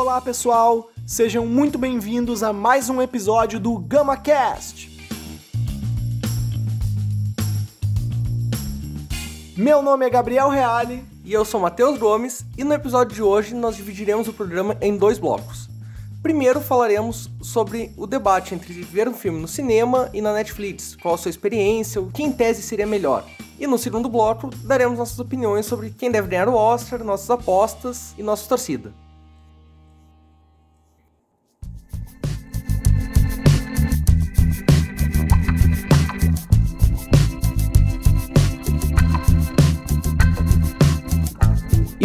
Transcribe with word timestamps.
Olá, 0.00 0.20
pessoal! 0.20 0.90
Sejam 1.04 1.44
muito 1.44 1.76
bem-vindos 1.76 2.44
a 2.44 2.52
mais 2.52 2.88
um 2.88 3.02
episódio 3.02 3.58
do 3.58 3.76
GamaCast. 3.76 4.96
Meu 9.56 9.82
nome 9.82 10.06
é 10.06 10.08
Gabriel 10.08 10.50
Reale 10.50 11.04
e 11.24 11.32
eu 11.32 11.44
sou 11.44 11.58
Matheus 11.58 11.98
Gomes, 11.98 12.46
e 12.56 12.62
no 12.62 12.74
episódio 12.74 13.12
de 13.12 13.20
hoje 13.24 13.56
nós 13.56 13.74
dividiremos 13.74 14.28
o 14.28 14.32
programa 14.32 14.76
em 14.80 14.96
dois 14.96 15.18
blocos. 15.18 15.68
Primeiro 16.22 16.60
falaremos 16.60 17.28
sobre 17.42 17.92
o 17.96 18.06
debate 18.06 18.54
entre 18.54 18.72
ver 18.74 19.08
um 19.08 19.14
filme 19.14 19.40
no 19.40 19.48
cinema 19.48 20.10
e 20.14 20.20
na 20.20 20.32
Netflix, 20.32 20.94
qual 20.94 21.14
a 21.14 21.18
sua 21.18 21.30
experiência, 21.30 22.00
o 22.00 22.08
que 22.08 22.22
em 22.22 22.30
tese 22.30 22.62
seria 22.62 22.86
melhor. 22.86 23.26
E 23.58 23.66
no 23.66 23.76
segundo 23.76 24.08
bloco 24.08 24.48
daremos 24.62 24.96
nossas 24.96 25.18
opiniões 25.18 25.66
sobre 25.66 25.90
quem 25.90 26.08
deve 26.08 26.28
ganhar 26.28 26.48
o 26.48 26.54
Oscar, 26.54 27.02
nossas 27.02 27.28
apostas 27.28 28.14
e 28.16 28.22
nossa 28.22 28.48
torcida. 28.48 28.92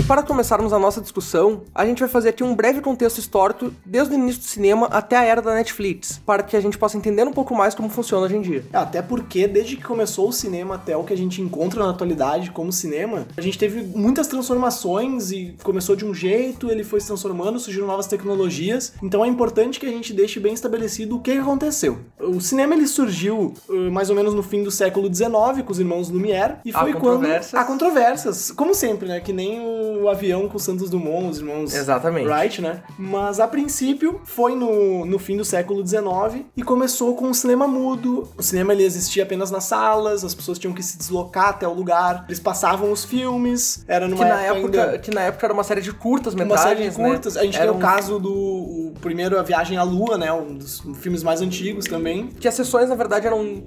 Para 0.08 0.22
começarmos 0.22 0.74
a 0.74 0.80
nossa 0.80 1.00
discussão, 1.00 1.62
a 1.74 1.86
gente 1.86 2.00
vai 2.00 2.10
fazer 2.10 2.30
aqui 2.30 2.44
um 2.44 2.54
breve 2.54 2.82
contexto 2.82 3.20
histórico 3.20 3.72
desde 3.86 4.14
o 4.14 4.18
início 4.18 4.42
do 4.42 4.46
cinema 4.46 4.88
até 4.88 5.16
a 5.16 5.24
era 5.24 5.42
da 5.42 5.54
Netflix, 5.54 6.22
para 6.26 6.44
que 6.44 6.58
a 6.58 6.62
gente 6.62 6.78
possa 6.78 6.98
entender 6.98 7.24
um 7.26 7.32
pouco 7.32 7.56
mais 7.56 7.74
como 7.74 7.90
funciona 7.90 8.26
hoje 8.26 8.36
em 8.36 8.42
dia. 8.42 8.66
É, 8.74 8.78
até 8.78 9.02
porque, 9.02 9.48
desde 9.48 9.78
que 9.78 9.84
começou 9.84 10.28
o 10.28 10.34
cinema 10.34 10.76
até 10.76 10.96
o 10.98 11.04
que 11.04 11.14
a 11.14 11.18
gente 11.18 11.42
encontra 11.42 11.84
na 11.84 11.90
atualidade 11.90 12.52
como 12.52 12.72
cinema, 12.72 13.26
a 13.36 13.42
gente 13.42 13.58
teve 13.58 13.82
muitas 13.98 14.28
transformações 14.28 15.32
e 15.32 15.56
começou 15.64 15.96
de 15.96 16.06
um 16.06 16.14
jeito, 16.14 16.70
ele 16.70 16.84
foi 16.84 17.00
se 17.00 17.08
transformando, 17.08 17.58
surgiram 17.60 17.88
novas 17.88 18.08
tecnologias. 18.08 18.94
Então 19.02 19.24
é 19.24 19.28
importante 19.28 19.80
que 19.80 19.86
a 19.86 19.92
gente 19.92 20.12
deixe 20.12 20.40
bem 20.40 20.54
estabelecido 20.54 21.16
o 21.16 21.22
que 21.22 21.32
aconteceu. 21.32 22.00
O 22.20 22.42
cinema 22.42 22.76
ele 22.76 22.88
surgiu 22.88 23.54
uh, 23.70 23.92
mais 23.92 24.10
ou 24.10 24.16
menos 24.16 24.34
no 24.34 24.44
fim 24.44 24.64
do 24.64 24.72
século 24.72 25.14
XIX 25.14 25.64
com 25.66 25.72
os 25.72 25.80
irmãos 25.80 26.10
Lumière 26.10 26.58
e 26.66 26.72
foi 26.74 26.92
há 26.92 26.96
quando 26.96 27.26
há 27.54 27.64
controvérsias, 27.64 28.52
como 28.52 28.74
sempre, 28.74 29.08
né? 29.08 29.20
Que 29.20 29.32
nem 29.32 29.62
o 29.62 29.93
o 30.02 30.10
avião 30.10 30.48
com 30.48 30.58
Santos 30.60 30.90
Dumont, 30.90 31.30
os 31.30 31.38
irmãos 31.40 31.74
Exatamente. 31.74 32.28
Wright, 32.28 32.62
né? 32.62 32.84
Mas 32.98 33.40
a 33.40 33.48
princípio 33.48 34.22
foi 34.24 34.56
no, 34.56 35.06
no 35.06 35.20
fim 35.20 35.38
do 35.38 35.46
século 35.46 35.86
XIX 35.86 36.46
e 36.56 36.64
começou 36.64 37.16
com 37.16 37.30
o 37.30 37.34
cinema 37.34 37.68
mudo. 37.68 38.28
O 38.38 38.44
cinema 38.44 38.74
ele 38.74 38.84
existia 38.84 39.24
apenas 39.24 39.52
nas 39.52 39.66
salas, 39.66 40.24
as 40.24 40.34
pessoas 40.34 40.60
tinham 40.60 40.74
que 40.74 40.84
se 40.84 40.98
deslocar 40.98 41.50
até 41.50 41.68
o 41.68 41.74
lugar, 41.74 42.26
eles 42.28 42.40
passavam 42.40 42.92
os 42.92 43.06
filmes, 43.06 43.84
era 43.88 44.08
numa 44.08 44.24
que 44.24 44.30
na 44.30 44.42
época, 44.42 44.82
época 44.82 45.00
que 45.00 45.12
na 45.12 45.22
época 45.22 45.46
era 45.46 45.54
uma 45.54 45.64
série 45.64 45.82
de 45.82 45.92
curtas 45.92 46.36
metragens, 46.36 46.62
uma 46.62 46.70
série 46.70 46.90
de 46.90 46.98
né? 46.98 47.10
curtas. 47.10 47.36
Né? 47.36 47.42
A 47.42 47.46
gente 47.46 47.58
era 47.58 47.66
tem 47.66 47.76
um... 47.76 47.78
o 47.78 47.82
caso 47.82 48.20
do 48.20 48.34
o 48.34 48.94
primeiro 49.02 49.40
A 49.40 49.44
Viagem 49.44 49.78
à 49.78 49.84
Lua, 49.84 50.18
né? 50.18 50.32
Um 50.32 50.58
dos 50.58 50.82
filmes 50.96 51.24
mais 51.24 51.42
antigos 51.42 51.86
também. 51.86 52.28
Que 52.28 52.48
as 52.48 52.54
sessões, 52.54 52.90
na 52.90 52.96
verdade, 52.96 53.28
eram. 53.28 53.64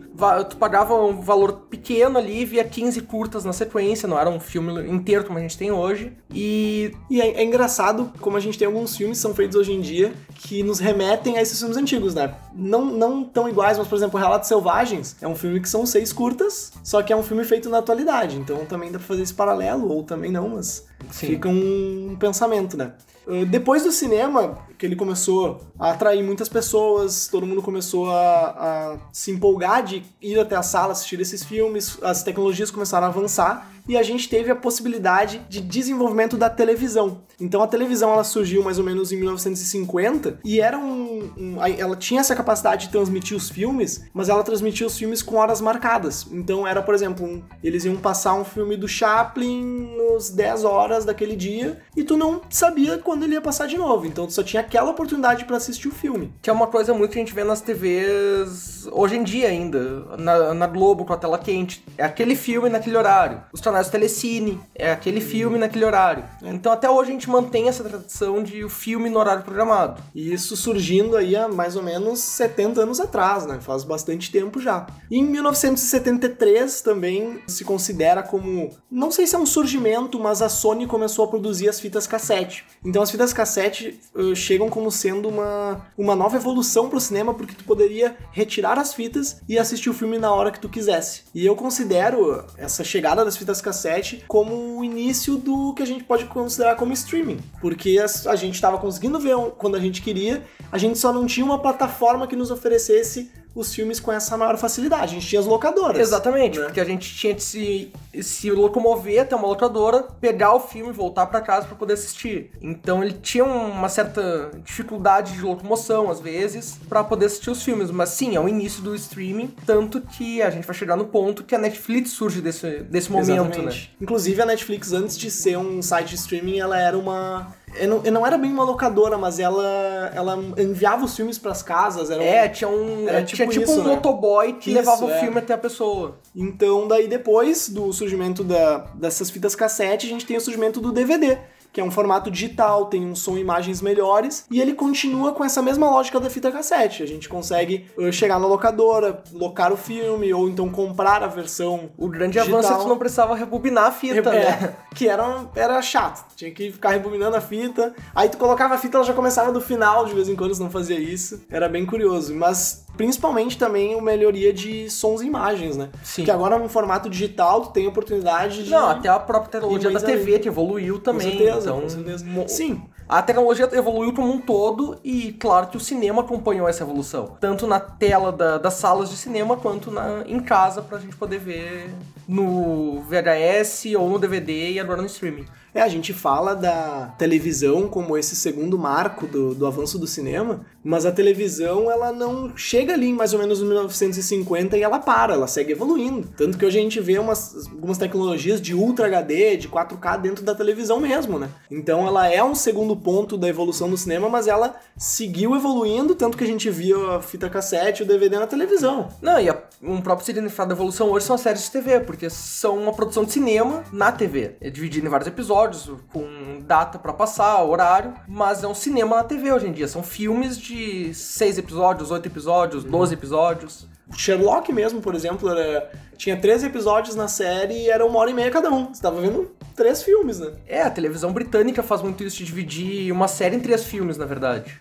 Tu 0.49 0.57
pagava 0.57 0.95
um 0.95 1.21
valor 1.21 1.67
pequeno 1.71 2.19
ali, 2.19 2.45
via 2.45 2.65
15 2.65 3.01
curtas 3.03 3.45
na 3.45 3.53
sequência, 3.53 4.09
não 4.09 4.19
era 4.19 4.29
um 4.29 4.41
filme 4.41 4.89
inteiro 4.89 5.25
como 5.25 5.39
a 5.39 5.43
gente 5.43 5.57
tem 5.57 5.71
hoje. 5.71 6.16
E, 6.35 6.93
e 7.09 7.21
é, 7.21 7.41
é, 7.41 7.45
engraçado 7.45 8.13
como 8.21 8.37
a 8.37 8.41
gente 8.41 8.59
tem 8.59 8.67
alguns 8.67 8.97
filmes 8.97 9.19
que 9.19 9.23
são 9.23 9.35
feitos 9.35 9.57
hoje 9.57 9.73
em 9.73 9.81
dia 9.81 10.13
que 10.35 10.63
nos 10.63 10.79
remetem 10.79 11.39
a 11.39 11.43
esses 11.43 11.59
filmes 11.59 11.77
antigos, 11.77 12.15
né? 12.15 12.35
Não, 12.53 12.85
não 12.85 13.25
tão 13.25 13.49
iguais, 13.49 13.79
mas, 13.79 13.87
por 13.87 13.95
exemplo, 13.97 14.19
Relatos 14.19 14.49
Selvagens 14.49 15.17
é 15.21 15.29
um 15.29 15.37
filme 15.37 15.61
que 15.61 15.69
são 15.69 15.87
seis 15.87 16.13
curtas, 16.13 16.73
só 16.83 17.03
que 17.03 17.13
é 17.13 17.17
um 17.17 17.23
filme 17.23 17.45
feito 17.45 17.69
na 17.69 17.79
atualidade. 17.79 18.37
Então 18.37 18.65
também 18.67 18.91
dá 18.91 18.99
pra 18.99 19.07
fazer 19.07 19.23
esse 19.23 19.35
paralelo, 19.35 19.89
ou 19.89 20.03
também 20.03 20.31
não, 20.31 20.51
mas 20.51 20.87
Sim. 21.11 21.27
fica 21.27 21.49
um 21.49 22.17
pensamento, 22.19 22.77
né? 22.77 22.93
Uh, 23.27 23.45
depois 23.45 23.83
do 23.83 23.91
cinema, 23.91 24.59
que 24.79 24.87
ele 24.87 24.95
começou 24.95 25.61
a 25.79 25.91
atrair 25.91 26.23
muitas 26.23 26.49
pessoas, 26.49 27.27
todo 27.27 27.45
mundo 27.45 27.61
começou 27.61 28.11
a, 28.11 28.95
a 28.95 28.97
se 29.13 29.31
empolgar 29.31 29.83
de 29.83 30.03
ir 30.23 30.39
até 30.39 30.55
a 30.55 30.63
sala 30.63 30.93
assistir 30.93 31.21
esses 31.21 31.43
filmes, 31.43 31.99
as 32.03 32.23
tecnologias 32.23 32.71
começaram 32.71 33.07
a 33.07 33.11
avançar 33.11 33.69
e 33.89 33.97
a 33.97 34.03
gente 34.03 34.29
teve 34.29 34.51
a 34.51 34.57
possibilidade 34.57 35.41
de 35.49 35.61
desenvolvimento 35.61 36.37
da 36.37 36.49
televisão. 36.49 37.23
Então 37.41 37.63
a 37.63 37.67
televisão 37.67 38.13
ela 38.13 38.25
surgiu 38.25 38.63
mais 38.63 38.79
ou 38.79 38.85
menos 38.85 39.13
em 39.13 39.17
1950 39.17 40.41
e 40.45 40.61
era 40.61 40.79
um, 40.79 41.31
um, 41.37 41.57
ela 41.65 41.97
tinha 41.97 42.21
essa 42.21 42.35
capacidade 42.35 42.87
de 42.87 42.93
transmitir 42.93 43.37
os 43.37 43.51
filmes, 43.51 44.05
mas 44.13 44.29
ela 44.29 44.43
transmitia 44.43 44.87
os 44.87 44.97
filmes 44.97 45.23
com 45.23 45.37
horas 45.37 45.61
marcadas. 45.61 46.27
Então 46.33 46.67
era, 46.67 46.83
por 46.83 46.95
exemplo, 46.95 47.27
um, 47.27 47.43
eles 47.63 47.85
iam 47.85 47.97
passar 47.97 48.35
um 48.35 48.45
filme 48.45 48.77
do 48.77 48.89
Chaplin 48.89 49.95
nos 49.97 50.31
10 50.31 50.65
horas 50.65 51.05
daquele 51.05 51.37
dia 51.37 51.81
e 51.97 52.03
tu 52.03 52.17
não 52.17 52.41
sabia 52.49 52.99
quando 52.99 53.25
ele 53.25 53.35
ia 53.35 53.41
passar 53.41 53.67
de 53.67 53.77
novo. 53.77 54.07
Então 54.07 54.27
tu 54.27 54.33
só 54.33 54.43
tinha 54.43 54.61
aquela 54.61 54.91
oportunidade 54.91 55.45
para 55.45 55.57
assistir 55.57 55.89
o 55.89 55.93
filme. 55.93 56.33
Que 56.41 56.51
é 56.51 56.53
uma 56.53 56.67
coisa 56.67 56.95
muito 56.95 57.13
que 57.13 57.19
a 57.19 57.23
gente 57.23 57.35
vê 57.35 57.45
nas 57.45 57.61
TVs 57.61 58.89
hoje 58.91 59.17
em 59.17 59.23
dia 59.23 59.49
ainda, 59.49 60.17
na, 60.19 60.55
na 60.55 60.67
Globo 60.67 61.05
com 61.05 61.13
a 61.13 61.17
tela 61.17 61.39
quente. 61.39 61.85
É 61.99 62.05
aquele 62.05 62.35
filme 62.35 62.69
naquele 62.69 62.97
horário. 62.97 63.43
Os 63.53 63.61
canais 63.61 63.89
Telecine, 63.89 64.61
é 64.75 64.91
aquele 64.91 65.21
filme 65.21 65.59
naquele 65.59 65.85
horário. 65.85 66.25
Então 66.43 66.73
até 66.73 66.89
hoje 66.89 67.11
a 67.11 67.13
gente 67.13 67.26
mantém 67.31 67.69
essa 67.69 67.85
tradição 67.85 68.43
de 68.43 68.65
o 68.65 68.69
filme 68.69 69.09
no 69.11 69.19
horário 69.19 69.43
programado. 69.43 70.03
E 70.15 70.33
isso 70.33 70.57
surgindo 70.57 71.17
aí 71.17 71.37
há 71.37 71.49
mais 71.49 71.77
ou 71.77 71.83
menos 71.83 72.21
70 72.21 72.83
anos 72.83 73.01
atrás, 73.01 73.47
né? 73.47 73.59
Faz 73.61 73.85
bastante 73.85 74.31
tempo 74.31 74.61
já. 74.61 74.87
E 75.11 75.19
em 75.19 75.25
1973 75.25 76.81
também 76.81 77.41
se 77.47 77.65
considera 77.65 78.23
como, 78.23 78.71
não 78.91 79.11
sei 79.11 79.27
se 79.27 79.35
é 79.35 79.39
um 79.39 79.47
surgimento, 79.47 80.19
mas 80.19 80.43
a 80.43 80.49
Sony 80.49 80.87
começou 80.87 81.25
a 81.25 81.29
produzir 81.29 81.69
as 81.69 81.81
fitas 81.81 82.07
cassete. 82.07 82.65
Então 82.85 83.03
as 83.03 83.11
fitas 83.11 83.33
cassete 83.33 84.01
uh, 84.15 84.35
chegam 84.35 84.69
como 84.69 84.91
sendo 84.91 85.29
uma, 85.29 85.87
uma 85.97 86.17
nova 86.17 86.37
evolução 86.37 86.89
pro 86.89 87.01
cinema, 87.01 87.35
porque 87.35 87.55
tu 87.55 87.65
poderia 87.65 88.17
retirar 88.33 88.79
as 88.79 88.95
fitas 88.95 89.41
e 89.49 89.59
assistir 89.59 89.91
o 89.91 89.95
filme 89.95 90.19
na 90.19 90.33
hora 90.33 90.51
que 90.51 90.61
tu 90.61 90.69
quisesse. 90.69 91.23
E 91.35 91.45
eu 91.45 91.57
considero 91.57 92.45
essa 92.57 92.85
chegada 92.85 93.25
das 93.25 93.37
fitas 93.37 93.61
cassete 93.61 94.25
como 94.29 94.79
o 94.79 94.85
início 94.85 95.37
do 95.37 95.75
que 95.75 95.83
a 95.83 95.87
gente 95.87 96.05
pode 96.05 96.27
considerar 96.27 96.77
como 96.77 96.93
streaming, 96.93 97.16
porque 97.61 97.99
a 98.27 98.37
gente 98.37 98.55
estava 98.55 98.79
conseguindo 98.79 99.19
ver 99.19 99.37
quando 99.59 99.77
a 99.77 99.81
gente 99.81 100.03
queria, 100.03 100.43
a 100.71 100.79
gente 100.79 100.99
só 100.99 101.13
não 101.13 101.27
tinha 101.27 101.45
uma 101.45 101.61
plataforma 101.61 102.27
que 102.27 102.37
nos 102.37 102.51
oferecesse 102.51 103.31
os 103.57 103.75
filmes 103.75 103.99
com 103.99 104.13
essa 104.13 104.37
maior 104.37 104.59
facilidade. 104.59 105.05
A 105.05 105.07
gente 105.07 105.27
tinha 105.27 105.41
as 105.41 105.47
locadoras. 105.47 105.99
Exatamente, 105.99 106.59
né? 106.59 106.67
porque 106.67 106.81
a 106.81 106.85
gente 106.85 107.17
tinha 107.17 107.33
de 107.33 107.43
se, 107.43 107.91
se 108.21 108.51
locomover 108.51 109.23
até 109.23 109.35
uma 109.35 109.49
locadora, 109.49 110.03
pegar 110.21 110.55
o 110.55 110.61
filme 110.61 110.91
e 110.91 110.93
voltar 110.93 111.25
para 111.27 111.41
casa 111.41 111.67
para 111.67 111.75
poder 111.75 111.95
assistir. 111.95 112.51
Então 112.61 113.03
ele 113.03 113.15
tinha 113.15 113.45
uma 113.45 113.89
certa 113.89 114.51
dificuldade 114.63 115.33
de 115.33 115.41
locomoção, 115.41 116.11
às 116.11 116.21
vezes, 116.21 116.79
para 116.87 117.03
poder 117.03 117.27
assistir 117.27 117.51
os 117.51 117.63
filmes. 117.63 117.91
Mas 117.91 118.11
sim, 118.11 118.37
é 118.37 118.41
o 118.41 118.47
início 118.47 118.83
do 118.83 118.95
streaming, 118.95 119.55
tanto 119.65 120.03
que 120.03 120.43
a 120.43 120.51
gente 120.51 120.67
vai 120.67 120.77
chegar 120.77 120.97
no 120.97 121.07
ponto 121.07 121.43
que 121.43 121.55
a 121.55 121.59
Netflix 121.59 122.11
surge 122.11 122.43
desse, 122.43 122.81
desse 122.81 123.11
momento, 123.11 123.29
né? 123.29 123.43
Exatamente. 123.43 123.91
né? 123.91 123.97
Inclusive 124.03 124.43
a 124.43 124.47
Netflix, 124.47 124.93
antes 124.93 125.17
de 125.17 125.31
ser 125.31 125.57
um 125.57 125.81
site 125.81 126.11
de 126.11 126.15
streaming, 126.17 126.59
ela 126.59 126.79
era 126.79 126.99
uma 126.99 127.56
eu 127.79 127.89
não, 127.89 128.03
eu 128.05 128.13
não, 128.13 128.27
era 128.27 128.39
bem 128.39 128.53
uma 128.53 128.65
locadora, 128.65 129.17
mas 129.19 129.39
ela, 129.39 130.13
ela 130.15 130.39
enviava 130.59 131.05
os 131.05 131.15
filmes 131.15 131.39
pras 131.39 131.63
casas. 131.63 132.11
Era 132.11 132.23
é, 132.23 132.49
tinha 132.49 132.69
um. 132.69 133.09
Era 133.09 133.23
tipo, 133.23 133.37
tinha 133.37 133.49
tipo 133.49 133.65
isso, 133.65 133.81
um 133.81 133.85
né? 133.85 133.95
motoboy 133.95 134.55
que 134.55 134.71
isso, 134.71 134.79
levava 134.79 135.11
é. 135.11 135.17
o 135.17 135.21
filme 135.21 135.39
até 135.39 135.55
a 135.55 135.59
pessoa. 135.59 136.19
Então, 136.35 136.89
daí 136.89 137.09
depois 137.09 137.69
do 137.69 137.93
surgimento 137.93 138.43
da, 138.43 138.79
dessas 138.95 139.31
fitas 139.31 139.55
cassete, 139.55 140.07
a 140.07 140.09
gente 140.09 140.27
tem 140.27 140.37
o 140.37 140.41
surgimento 140.41 140.81
do 140.81 140.93
DVD 140.93 141.39
que 141.77 141.81
é 141.83 141.85
um 141.85 141.91
formato 141.91 142.31
digital, 142.31 142.87
tem 142.87 143.05
um 143.05 143.15
som 143.15 143.37
e 143.37 143.43
imagens 143.43 143.83
melhores, 143.83 144.47
e 144.51 144.63
ele 144.63 144.73
continua 144.73 145.33
com 145.33 145.45
essa 145.45 145.61
mesma 145.61 145.91
lógica 145.91 146.19
da 146.19 146.31
fita 146.31 146.51
cassete. 146.51 147.03
A 147.03 147.07
gente 147.07 147.29
consegue 147.29 147.85
uh, 147.99 148.11
chegar 148.11 148.41
na 148.41 148.47
locadora, 148.47 149.23
locar 149.31 149.71
o 149.71 149.77
filme, 149.77 150.33
ou 150.33 150.49
então 150.49 150.71
comprar 150.71 151.23
a 151.23 151.27
versão. 151.27 151.91
O 151.99 152.09
grande 152.09 152.39
digital. 152.39 152.61
avanço 152.61 152.73
é 152.73 152.77
que 152.79 152.83
tu 152.83 152.89
não 152.89 152.97
precisava 152.97 153.37
rebobinar 153.37 153.89
a 153.89 153.93
fita, 153.93 154.31
é, 154.31 154.61
né? 154.63 154.77
Que 154.95 155.07
era, 155.07 155.51
era 155.55 155.83
chato. 155.83 156.35
Tinha 156.35 156.51
que 156.51 156.73
ficar 156.73 156.93
rebobinando 156.93 157.37
a 157.37 157.43
fita. 157.43 157.95
Aí 158.15 158.31
tu 158.31 158.39
colocava 158.39 158.75
a 158.75 158.79
fita, 158.79 158.97
ela 158.97 159.05
já 159.05 159.13
começava 159.13 159.53
do 159.53 159.61
final, 159.61 160.07
de 160.07 160.15
vez 160.15 160.31
em 160.31 160.35
quando 160.35 160.55
você 160.55 160.63
não 160.63 160.71
fazia 160.71 160.99
isso. 160.99 161.43
Era 161.51 161.69
bem 161.69 161.85
curioso. 161.85 162.35
Mas 162.35 162.86
Principalmente 162.97 163.59
também 163.59 163.99
a 163.99 164.03
melhoria 164.03 164.53
de 164.53 164.89
sons 164.91 165.21
e 165.21 165.27
imagens, 165.27 165.77
né? 165.77 165.91
Sim. 166.03 166.25
Que 166.25 166.31
agora 166.31 166.59
no 166.59 166.69
formato 166.69 167.09
digital 167.09 167.63
tu 167.63 167.71
tem 167.71 167.87
a 167.87 167.89
oportunidade 167.89 168.65
de. 168.65 168.71
Não, 168.71 168.89
até 168.89 169.09
a 169.09 169.19
própria 169.19 169.53
tecnologia 169.53 169.91
da 169.91 170.01
TV 170.01 170.39
que 170.39 170.49
evoluiu 170.49 170.99
também. 170.99 171.31
Com 171.31 171.39
certeza, 171.39 171.71
então, 171.71 171.81
com 171.81 171.89
certeza. 171.89 172.49
Sim. 172.49 172.83
A 173.09 173.23
tecnologia 173.23 173.69
evoluiu 173.73 174.13
como 174.13 174.33
um 174.33 174.41
todo 174.41 174.99
e, 175.05 175.33
claro, 175.35 175.69
que 175.69 175.77
o 175.77 175.81
cinema 175.81 176.23
acompanhou 176.23 176.69
essa 176.69 176.83
evolução. 176.83 177.37
Tanto 177.41 177.65
na 177.65 177.79
tela 177.79 178.33
da, 178.33 178.59
das 178.59 178.75
salas 178.75 179.11
de 179.11 179.17
cinema 179.17 179.57
quanto 179.57 179.93
na, 179.93 180.25
em 180.27 180.41
casa 180.41 180.83
pra 180.83 180.99
gente 180.99 181.15
poder 181.15 181.39
ver 181.39 181.95
no 182.27 183.03
VHS 183.03 183.95
ou 183.97 184.11
no 184.11 184.19
DVD 184.19 184.73
e 184.73 184.81
agora 184.81 185.01
no 185.01 185.07
streaming. 185.07 185.45
É, 185.77 185.83
a 185.83 185.89
gente 185.89 186.15
fala 186.15 186.55
da 186.55 187.15
televisão 187.19 187.87
como 187.87 188.17
esse 188.17 188.35
segundo 188.35 188.79
marco 188.79 189.27
do, 189.27 189.55
do 189.55 189.67
avanço 189.67 189.99
do 189.99 190.07
cinema, 190.07 190.65
Mas 190.83 191.05
a 191.05 191.13
televisão, 191.13 191.91
ela 191.91 192.13
não 192.13 192.57
chega 192.57 192.95
ali 192.95 193.09
em 193.09 193.13
mais 193.13 193.35
ou 193.35 193.41
menos 193.41 193.61
1950 193.61 194.79
e 194.79 194.83
ela 194.83 195.01
para, 195.01 195.35
ela 195.35 195.47
segue 195.47 195.73
evoluindo. 195.73 196.29
Tanto 196.37 196.57
que 196.57 196.65
hoje 196.65 196.79
a 196.79 196.81
gente 196.81 196.99
vê 197.01 197.19
umas, 197.19 197.67
algumas 197.67 197.99
tecnologias 197.99 198.59
de 198.59 198.73
Ultra 198.73 199.07
HD, 199.07 199.57
de 199.57 199.69
4K 199.69 200.21
dentro 200.21 200.45
da 200.45 200.55
televisão 200.55 200.99
mesmo, 200.99 201.39
né? 201.39 201.51
Então 201.71 202.07
ela 202.07 202.27
é 202.27 202.43
um 202.43 202.55
segundo 202.55 202.97
ponto 202.97 203.37
da 203.37 203.49
evolução 203.49 203.91
do 203.91 203.99
cinema, 203.99 204.29
mas 204.29 204.47
ela 204.47 204.77
seguiu 204.97 205.55
evoluindo, 205.57 206.15
tanto 206.15 206.39
que 206.39 206.45
a 206.45 206.47
gente 206.47 206.71
via 206.71 206.97
a 207.17 207.21
fita 207.21 207.51
cassete, 207.51 208.03
o 208.03 208.07
DVD 208.07 208.39
na 208.39 208.47
televisão. 208.47 209.09
Não, 209.21 209.39
e 209.39 209.51
a, 209.51 209.61
um 209.83 210.01
próprio 210.01 210.25
significado 210.25 210.69
da 210.69 210.75
evolução 210.75 211.11
hoje 211.11 211.27
são 211.27 211.35
as 211.37 211.43
séries 211.43 211.65
de 211.65 211.71
TV, 211.71 212.01
porque 212.01 212.31
são 212.31 212.79
uma 212.79 212.93
produção 212.93 213.25
de 213.25 213.33
cinema 213.33 213.85
na 213.93 214.11
TV. 214.11 214.57
É 214.61 214.71
dividido 214.71 215.07
em 215.07 215.11
vários 215.11 215.29
episódios, 215.29 215.91
com 216.13 216.63
data 216.63 216.99
para 216.99 217.13
passar, 217.13 217.63
horário, 217.63 218.15
mas 218.27 218.65
é 218.65 218.69
um 218.69 218.75
cinema 218.75 219.17
na 219.17 219.25
TV 219.25 219.53
hoje 219.53 219.67
em 219.67 219.73
dia. 219.73 219.89
São 219.89 220.03
filmes 220.03 220.59
de 220.59 221.13
seis 221.15 221.59
episódios, 221.59 222.11
oito 222.11 222.27
episódios, 222.27 222.85
doze 222.85 223.15
episódios. 223.15 223.87
Sherlock 224.15 224.73
mesmo, 224.73 225.01
por 225.01 225.15
exemplo, 225.15 225.49
era... 225.49 225.91
tinha 226.17 226.37
13 226.37 226.67
episódios 226.67 227.17
na 227.17 227.29
série 227.29 227.75
e 227.75 227.91
era 227.91 228.05
uma 228.05 228.19
hora 228.19 228.31
e 228.31 228.35
meia 228.35 228.51
cada 228.51 228.71
um. 228.71 228.93
Você 228.93 229.03
tava 229.03 229.21
vendo 229.21 229.51
três 229.75 230.03
filmes, 230.03 230.39
né? 230.39 230.53
É, 230.67 230.83
a 230.83 230.91
televisão 230.91 231.33
britânica 231.33 231.83
faz 231.83 232.03
muito 232.03 232.23
isso 232.23 232.39
de 232.39 232.45
dividir 232.45 233.13
uma 233.13 233.29
série 233.29 233.57
em 233.57 233.61
três 233.61 233.85
filmes, 233.85 234.17
na 234.17 234.25
verdade. 234.25 234.81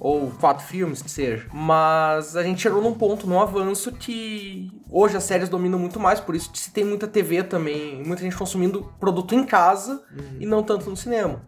Ou 0.00 0.30
quatro 0.40 0.64
filmes, 0.66 1.02
que 1.02 1.10
seja. 1.10 1.46
Mas 1.52 2.36
a 2.36 2.42
gente 2.42 2.62
chegou 2.62 2.82
num 2.82 2.94
ponto, 2.94 3.26
num 3.26 3.40
avanço, 3.40 3.92
que 3.92 4.70
hoje 4.90 5.16
as 5.16 5.24
séries 5.24 5.48
dominam 5.48 5.78
muito 5.78 6.00
mais, 6.00 6.18
por 6.18 6.34
isso 6.34 6.50
se 6.54 6.72
tem 6.72 6.84
muita 6.84 7.06
TV 7.06 7.42
também, 7.42 8.02
muita 8.04 8.22
gente 8.22 8.36
consumindo 8.36 8.92
produto 8.98 9.34
em 9.34 9.44
casa 9.44 10.02
e 10.40 10.46
não 10.46 10.62
tanto 10.62 10.88
no 10.88 10.96
cinema. 10.96 11.42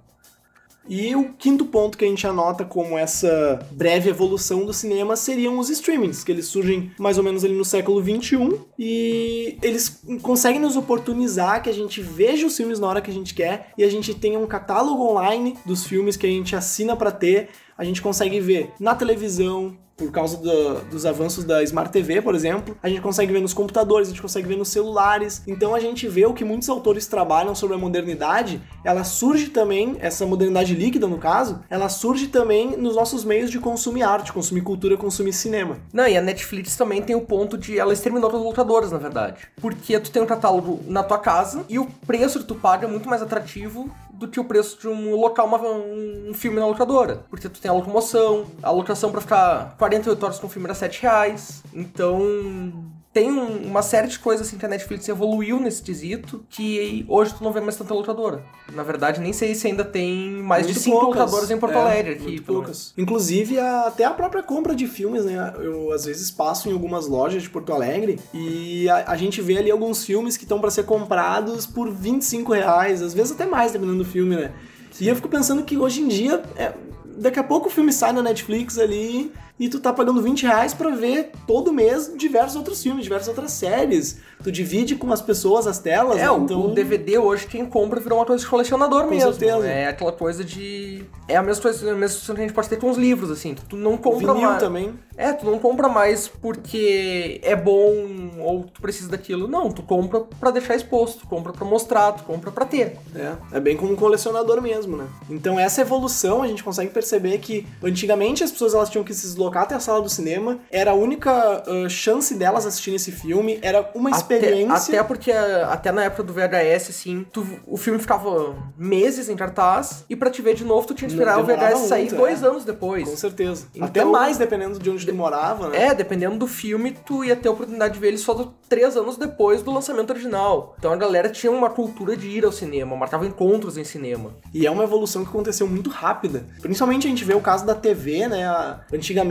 E 0.88 1.14
o 1.16 1.32
quinto 1.32 1.64
ponto 1.64 1.96
que 1.96 2.04
a 2.04 2.08
gente 2.08 2.26
anota 2.26 2.64
como 2.64 2.98
essa 2.98 3.66
breve 3.72 4.10
evolução 4.10 4.64
do 4.64 4.72
cinema 4.72 5.16
seriam 5.16 5.58
os 5.58 5.70
streamings, 5.70 6.22
que 6.22 6.30
eles 6.30 6.46
surgem 6.46 6.92
mais 6.98 7.16
ou 7.18 7.24
menos 7.24 7.44
ali 7.44 7.54
no 7.54 7.64
século 7.64 8.02
21 8.02 8.58
e 8.78 9.56
eles 9.62 10.02
conseguem 10.22 10.60
nos 10.60 10.76
oportunizar 10.76 11.62
que 11.62 11.70
a 11.70 11.74
gente 11.74 12.00
veja 12.00 12.46
os 12.46 12.56
filmes 12.56 12.78
na 12.78 12.86
hora 12.86 13.00
que 13.00 13.10
a 13.10 13.14
gente 13.14 13.34
quer 13.34 13.72
e 13.78 13.84
a 13.84 13.90
gente 13.90 14.14
tenha 14.14 14.38
um 14.38 14.46
catálogo 14.46 15.02
online 15.02 15.56
dos 15.64 15.84
filmes 15.86 16.16
que 16.16 16.26
a 16.26 16.30
gente 16.30 16.54
assina 16.54 16.94
para 16.96 17.10
ter. 17.10 17.48
A 17.76 17.84
gente 17.84 18.00
consegue 18.00 18.40
ver 18.40 18.72
na 18.78 18.94
televisão, 18.94 19.76
por 19.96 20.10
causa 20.10 20.36
do, 20.36 20.80
dos 20.90 21.06
avanços 21.06 21.44
da 21.44 21.62
Smart 21.62 21.90
TV, 21.90 22.20
por 22.20 22.34
exemplo, 22.34 22.76
a 22.82 22.88
gente 22.88 23.00
consegue 23.00 23.32
ver 23.32 23.40
nos 23.40 23.54
computadores, 23.54 24.08
a 24.08 24.10
gente 24.10 24.22
consegue 24.22 24.46
ver 24.46 24.56
nos 24.56 24.68
celulares. 24.68 25.42
Então 25.46 25.74
a 25.74 25.80
gente 25.80 26.08
vê 26.08 26.26
o 26.26 26.34
que 26.34 26.44
muitos 26.44 26.68
autores 26.68 27.06
trabalham 27.06 27.54
sobre 27.54 27.76
a 27.76 27.78
modernidade, 27.78 28.60
ela 28.84 29.04
surge 29.04 29.48
também, 29.48 29.96
essa 30.00 30.26
modernidade 30.26 30.74
líquida 30.74 31.06
no 31.06 31.18
caso, 31.18 31.60
ela 31.70 31.88
surge 31.88 32.28
também 32.28 32.76
nos 32.76 32.96
nossos 32.96 33.24
meios 33.24 33.50
de 33.50 33.58
consumir 33.58 34.02
arte, 34.02 34.32
consumir 34.32 34.62
cultura, 34.62 34.96
consumir 34.96 35.32
cinema. 35.32 35.78
Não, 35.92 36.06
e 36.06 36.16
a 36.16 36.22
Netflix 36.22 36.76
também 36.76 37.02
tem 37.02 37.14
o 37.14 37.20
ponto 37.20 37.56
de 37.56 37.78
ela 37.78 37.92
exterminou 37.92 38.30
as 38.30 38.40
locadoras, 38.40 38.90
na 38.90 38.98
verdade. 38.98 39.48
Porque 39.60 39.98
tu 40.00 40.10
tem 40.10 40.22
um 40.22 40.26
catálogo 40.26 40.80
na 40.86 41.02
tua 41.02 41.18
casa 41.18 41.64
e 41.68 41.78
o 41.78 41.86
preço 42.06 42.40
que 42.40 42.46
tu 42.46 42.54
paga 42.54 42.86
é 42.86 42.90
muito 42.90 43.08
mais 43.08 43.22
atrativo 43.22 43.90
do 44.14 44.28
que 44.28 44.40
o 44.40 44.44
preço 44.44 44.80
de 44.80 44.88
um 44.88 45.14
local, 45.14 45.46
uma, 45.46 45.60
um 45.60 46.32
filme 46.34 46.58
na 46.58 46.66
locadora. 46.66 47.24
Porque 47.28 47.48
tu 47.48 47.60
tem 47.60 47.70
a 47.70 47.74
locomoção, 47.74 48.46
a 48.62 48.70
locação 48.70 49.10
para 49.10 49.20
ficar 49.20 49.74
48 49.78 50.24
horas 50.24 50.38
com 50.38 50.46
o 50.46 50.50
filme 50.50 50.66
era 50.66 50.74
7 50.74 51.02
reais. 51.02 51.62
Então 51.72 52.93
tem 53.14 53.30
um, 53.32 53.68
uma 53.68 53.80
série 53.80 54.08
de 54.08 54.18
coisas 54.18 54.46
assim 54.46 54.58
que 54.58 54.66
a 54.66 54.68
Netflix 54.68 55.08
evoluiu 55.08 55.60
nesse 55.60 55.80
quesito 55.80 56.44
que 56.50 57.06
hoje 57.08 57.32
tu 57.32 57.44
não 57.44 57.52
vê 57.52 57.60
mais 57.60 57.76
tanta 57.76 57.94
locadora. 57.94 58.42
Na 58.72 58.82
verdade, 58.82 59.20
nem 59.20 59.32
sei 59.32 59.54
se 59.54 59.68
ainda 59.68 59.84
tem 59.84 60.32
mais 60.42 60.64
Muito 60.66 60.76
de 60.76 60.82
cinco 60.82 60.98
poucas. 61.00 61.20
locadoras 61.20 61.50
em 61.52 61.56
Porto 61.56 61.76
É, 61.76 61.80
Alegre 61.80 62.12
aqui. 62.14 62.40
poucas. 62.40 62.92
Inclusive, 62.98 63.58
a- 63.58 63.86
até 63.86 64.04
a 64.04 64.10
própria 64.10 64.42
compra 64.42 64.74
de 64.74 64.86
filmes, 64.88 65.24
né? 65.24 65.54
Eu 65.58 65.92
às 65.92 66.04
vezes 66.04 66.28
passo 66.30 66.68
em 66.68 66.72
algumas 66.72 67.06
lojas 67.06 67.42
de 67.44 67.48
Porto 67.48 67.72
Alegre 67.72 68.18
e 68.34 68.88
a, 68.90 69.12
a 69.12 69.16
gente 69.16 69.40
vê 69.40 69.58
ali 69.58 69.70
alguns 69.70 70.04
filmes 70.04 70.36
que 70.36 70.42
estão 70.42 70.60
para 70.60 70.70
ser 70.70 70.82
comprados 70.84 71.66
por 71.66 71.90
25 71.90 72.52
reais, 72.52 73.00
às 73.00 73.14
vezes 73.14 73.30
até 73.32 73.46
mais, 73.46 73.70
dependendo 73.70 73.98
do 73.98 74.04
filme, 74.04 74.34
né? 74.34 74.52
E 75.00 75.06
eu 75.08 75.14
fico 75.14 75.28
pensando 75.28 75.62
que 75.62 75.78
hoje 75.78 76.00
em 76.00 76.08
dia, 76.08 76.42
é, 76.56 76.72
daqui 77.16 77.38
a 77.38 77.44
pouco 77.44 77.68
o 77.68 77.70
filme 77.70 77.92
sai 77.92 78.12
na 78.12 78.22
Netflix 78.22 78.76
ali 78.76 79.30
e 79.58 79.68
tu 79.68 79.78
tá 79.78 79.92
pagando 79.92 80.20
20 80.20 80.42
reais 80.42 80.74
pra 80.74 80.90
ver 80.90 81.30
todo 81.46 81.72
mês 81.72 82.12
diversos 82.16 82.56
outros 82.56 82.82
filmes, 82.82 83.04
diversas 83.04 83.28
outras 83.28 83.52
séries. 83.52 84.18
Tu 84.42 84.50
divide 84.52 84.96
com 84.96 85.10
as 85.12 85.22
pessoas 85.22 85.66
as 85.66 85.78
telas, 85.78 86.18
É, 86.18 86.26
né? 86.26 86.36
então... 86.36 86.66
o 86.66 86.74
DVD 86.74 87.16
hoje, 87.18 87.46
quem 87.46 87.64
compra 87.64 87.98
virou 88.00 88.18
uma 88.18 88.26
coisa 88.26 88.42
de 88.42 88.50
colecionador 88.50 89.04
Com 89.04 89.10
mesmo. 89.10 89.32
certeza. 89.32 89.66
É 89.66 89.88
aquela 89.88 90.12
coisa 90.12 90.44
de. 90.44 91.04
É 91.28 91.36
a 91.36 91.42
mesma 91.42 91.62
coisa, 91.62 91.92
a 91.92 91.94
mesma 91.94 92.34
que 92.34 92.40
a 92.40 92.44
gente 92.44 92.52
pode 92.52 92.68
ter 92.68 92.76
com 92.78 92.90
os 92.90 92.98
livros, 92.98 93.30
assim. 93.30 93.54
Tu 93.68 93.76
não 93.76 93.96
compra 93.96 94.34
Vinil 94.34 94.48
mais. 94.48 94.60
também. 94.60 94.92
É, 95.16 95.32
tu 95.32 95.46
não 95.46 95.58
compra 95.58 95.88
mais 95.88 96.26
porque 96.28 97.40
é 97.42 97.54
bom 97.54 98.32
ou 98.40 98.64
tu 98.64 98.80
precisa 98.82 99.08
daquilo. 99.08 99.46
Não, 99.48 99.70
tu 99.70 99.82
compra 99.82 100.20
pra 100.40 100.50
deixar 100.50 100.74
exposto, 100.74 101.20
tu 101.20 101.26
compra 101.28 101.52
pra 101.52 101.64
mostrar, 101.64 102.12
tu 102.12 102.24
compra 102.24 102.50
pra 102.50 102.64
ter. 102.64 102.98
É, 103.14 103.32
é 103.52 103.60
bem 103.60 103.76
como 103.76 103.92
um 103.92 103.96
colecionador 103.96 104.60
mesmo, 104.60 104.96
né? 104.96 105.06
Então 105.30 105.58
essa 105.58 105.80
evolução 105.80 106.42
a 106.42 106.48
gente 106.48 106.62
consegue 106.64 106.90
perceber 106.90 107.38
que 107.38 107.66
antigamente 107.82 108.42
as 108.44 108.50
pessoas 108.50 108.74
elas 108.74 108.90
tinham 108.90 109.04
que 109.04 109.14
se 109.14 109.26
deslocar 109.44 109.62
até 109.64 109.74
a 109.74 109.80
sala 109.80 110.00
do 110.00 110.08
cinema, 110.08 110.58
era 110.70 110.92
a 110.92 110.94
única 110.94 111.30
ah, 111.66 111.88
chance 111.88 112.34
delas 112.34 112.66
assistirem 112.66 112.96
esse 112.96 113.12
filme, 113.12 113.58
era 113.62 113.90
uma 113.94 114.10
experiência. 114.10 114.74
Até, 114.74 114.98
até 114.98 115.02
porque 115.02 115.32
até 115.32 115.92
na 115.92 116.04
época 116.04 116.22
do 116.22 116.32
VHS, 116.32 116.90
assim, 116.90 117.26
tu- 117.30 117.46
o 117.66 117.76
filme 117.76 117.98
ficava 117.98 118.54
meses 118.76 119.28
em 119.28 119.36
cartaz 119.36 120.04
e 120.08 120.16
pra 120.16 120.30
te 120.30 120.40
ver 120.42 120.54
de 120.54 120.64
novo 120.64 120.86
tu 120.86 120.94
tinha 120.94 121.08
que 121.08 121.14
esperar 121.14 121.38
o 121.38 121.44
VHS 121.44 121.88
sair 121.88 122.02
muito, 122.04 122.16
dois 122.16 122.42
é. 122.42 122.46
anos 122.46 122.64
depois. 122.64 123.08
Com 123.08 123.16
certeza. 123.16 123.66
Então- 123.74 123.86
Até 123.86 124.04
mais 124.04 124.36
dependendo 124.38 124.78
de 124.78 124.90
onde 124.90 125.06
tu 125.06 125.14
morava, 125.14 125.68
né? 125.68 125.86
É, 125.86 125.94
dependendo 125.94 126.36
do 126.36 126.46
filme, 126.46 126.92
tu 127.04 127.24
ia 127.24 127.36
ter 127.36 127.48
a 127.48 127.52
oportunidade 127.52 127.94
de 127.94 128.00
ver 128.00 128.08
ele 128.08 128.18
só 128.18 128.52
três 128.68 128.96
anos 128.96 129.16
depois 129.16 129.62
do 129.62 129.70
lançamento 129.72 130.10
original. 130.10 130.74
Então 130.78 130.92
a 130.92 130.96
galera 130.96 131.28
tinha 131.28 131.52
uma 131.52 131.70
cultura 131.70 132.16
de 132.16 132.28
ir 132.28 132.44
ao 132.44 132.52
cinema, 132.52 132.96
marcava 132.96 133.26
encontros 133.26 133.76
em 133.76 133.84
cinema. 133.84 134.30
E 134.52 134.66
é 134.66 134.70
uma 134.70 134.84
evolução 134.84 135.22
que 135.22 135.28
aconteceu 135.30 135.66
muito 135.66 135.90
rápida. 135.90 136.44
Principalmente 136.60 137.06
a 137.06 137.10
gente 137.10 137.24
vê 137.24 137.34
o 137.34 137.40
caso 137.40 137.64
da 137.66 137.74
TV, 137.74 138.26
né? 138.28 138.46
A- 138.46 138.80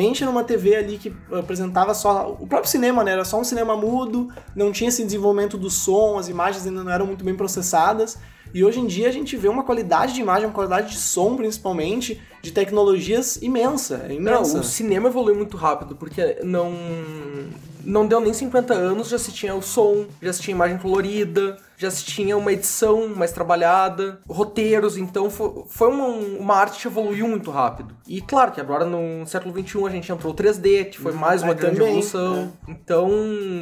Antigamente 0.03 0.23
era 0.23 0.31
uma 0.31 0.43
TV 0.43 0.75
ali 0.75 0.97
que 0.97 1.13
apresentava 1.31 1.93
só. 1.93 2.37
O 2.39 2.45
próprio 2.45 2.69
cinema, 2.69 3.03
né? 3.03 3.11
Era 3.11 3.25
só 3.25 3.39
um 3.39 3.43
cinema 3.43 3.75
mudo, 3.75 4.29
não 4.55 4.71
tinha 4.71 4.89
esse 4.89 5.03
desenvolvimento 5.03 5.57
do 5.57 5.69
som, 5.69 6.17
as 6.17 6.27
imagens 6.27 6.65
ainda 6.65 6.83
não 6.83 6.91
eram 6.91 7.05
muito 7.05 7.23
bem 7.23 7.35
processadas. 7.35 8.17
E 8.53 8.63
hoje 8.63 8.79
em 8.79 8.85
dia 8.85 9.07
a 9.07 9.11
gente 9.11 9.35
vê 9.35 9.47
uma 9.47 9.63
qualidade 9.63 10.13
de 10.13 10.21
imagem, 10.21 10.45
uma 10.45 10.53
qualidade 10.53 10.91
de 10.91 10.97
som, 10.97 11.35
principalmente, 11.35 12.21
de 12.43 12.51
tecnologias 12.51 13.37
imensa. 13.41 14.05
É 14.05 14.09
Não, 14.09 14.15
imensa. 14.41 14.59
o 14.59 14.63
cinema 14.63 15.07
evoluiu 15.07 15.35
muito 15.35 15.55
rápido, 15.57 15.95
porque 15.95 16.39
não. 16.43 16.71
Não 17.85 18.07
deu 18.07 18.21
nem 18.21 18.31
50 18.31 18.73
anos, 18.73 19.09
já 19.09 19.17
se 19.19 19.29
tinha 19.33 19.53
o 19.53 19.61
som, 19.61 20.05
já 20.21 20.31
se 20.31 20.41
tinha 20.41 20.55
imagem 20.55 20.77
colorida, 20.77 21.57
já 21.75 21.91
se 21.91 22.05
tinha 22.05 22.37
uma 22.37 22.53
edição 22.53 23.09
mais 23.09 23.33
trabalhada, 23.33 24.21
roteiros, 24.25 24.95
então 24.95 25.29
foi, 25.29 25.65
foi 25.67 25.89
uma, 25.89 26.07
uma 26.07 26.55
arte 26.55 26.79
que 26.81 26.87
evoluiu 26.87 27.27
muito 27.27 27.51
rápido. 27.51 27.93
E 28.07 28.21
claro 28.21 28.53
que 28.53 28.61
agora 28.61 28.85
no 28.85 29.27
século 29.27 29.53
XXI 29.53 29.85
a 29.85 29.89
gente 29.89 30.09
entrou 30.09 30.31
o 30.31 30.35
3D, 30.35 30.91
que 30.91 30.97
foi 30.97 31.11
mais 31.11 31.43
uma 31.43 31.51
Ah, 31.51 31.55
grande 31.55 31.75
também, 31.75 31.89
evolução. 31.91 32.53
Então, 32.69 33.09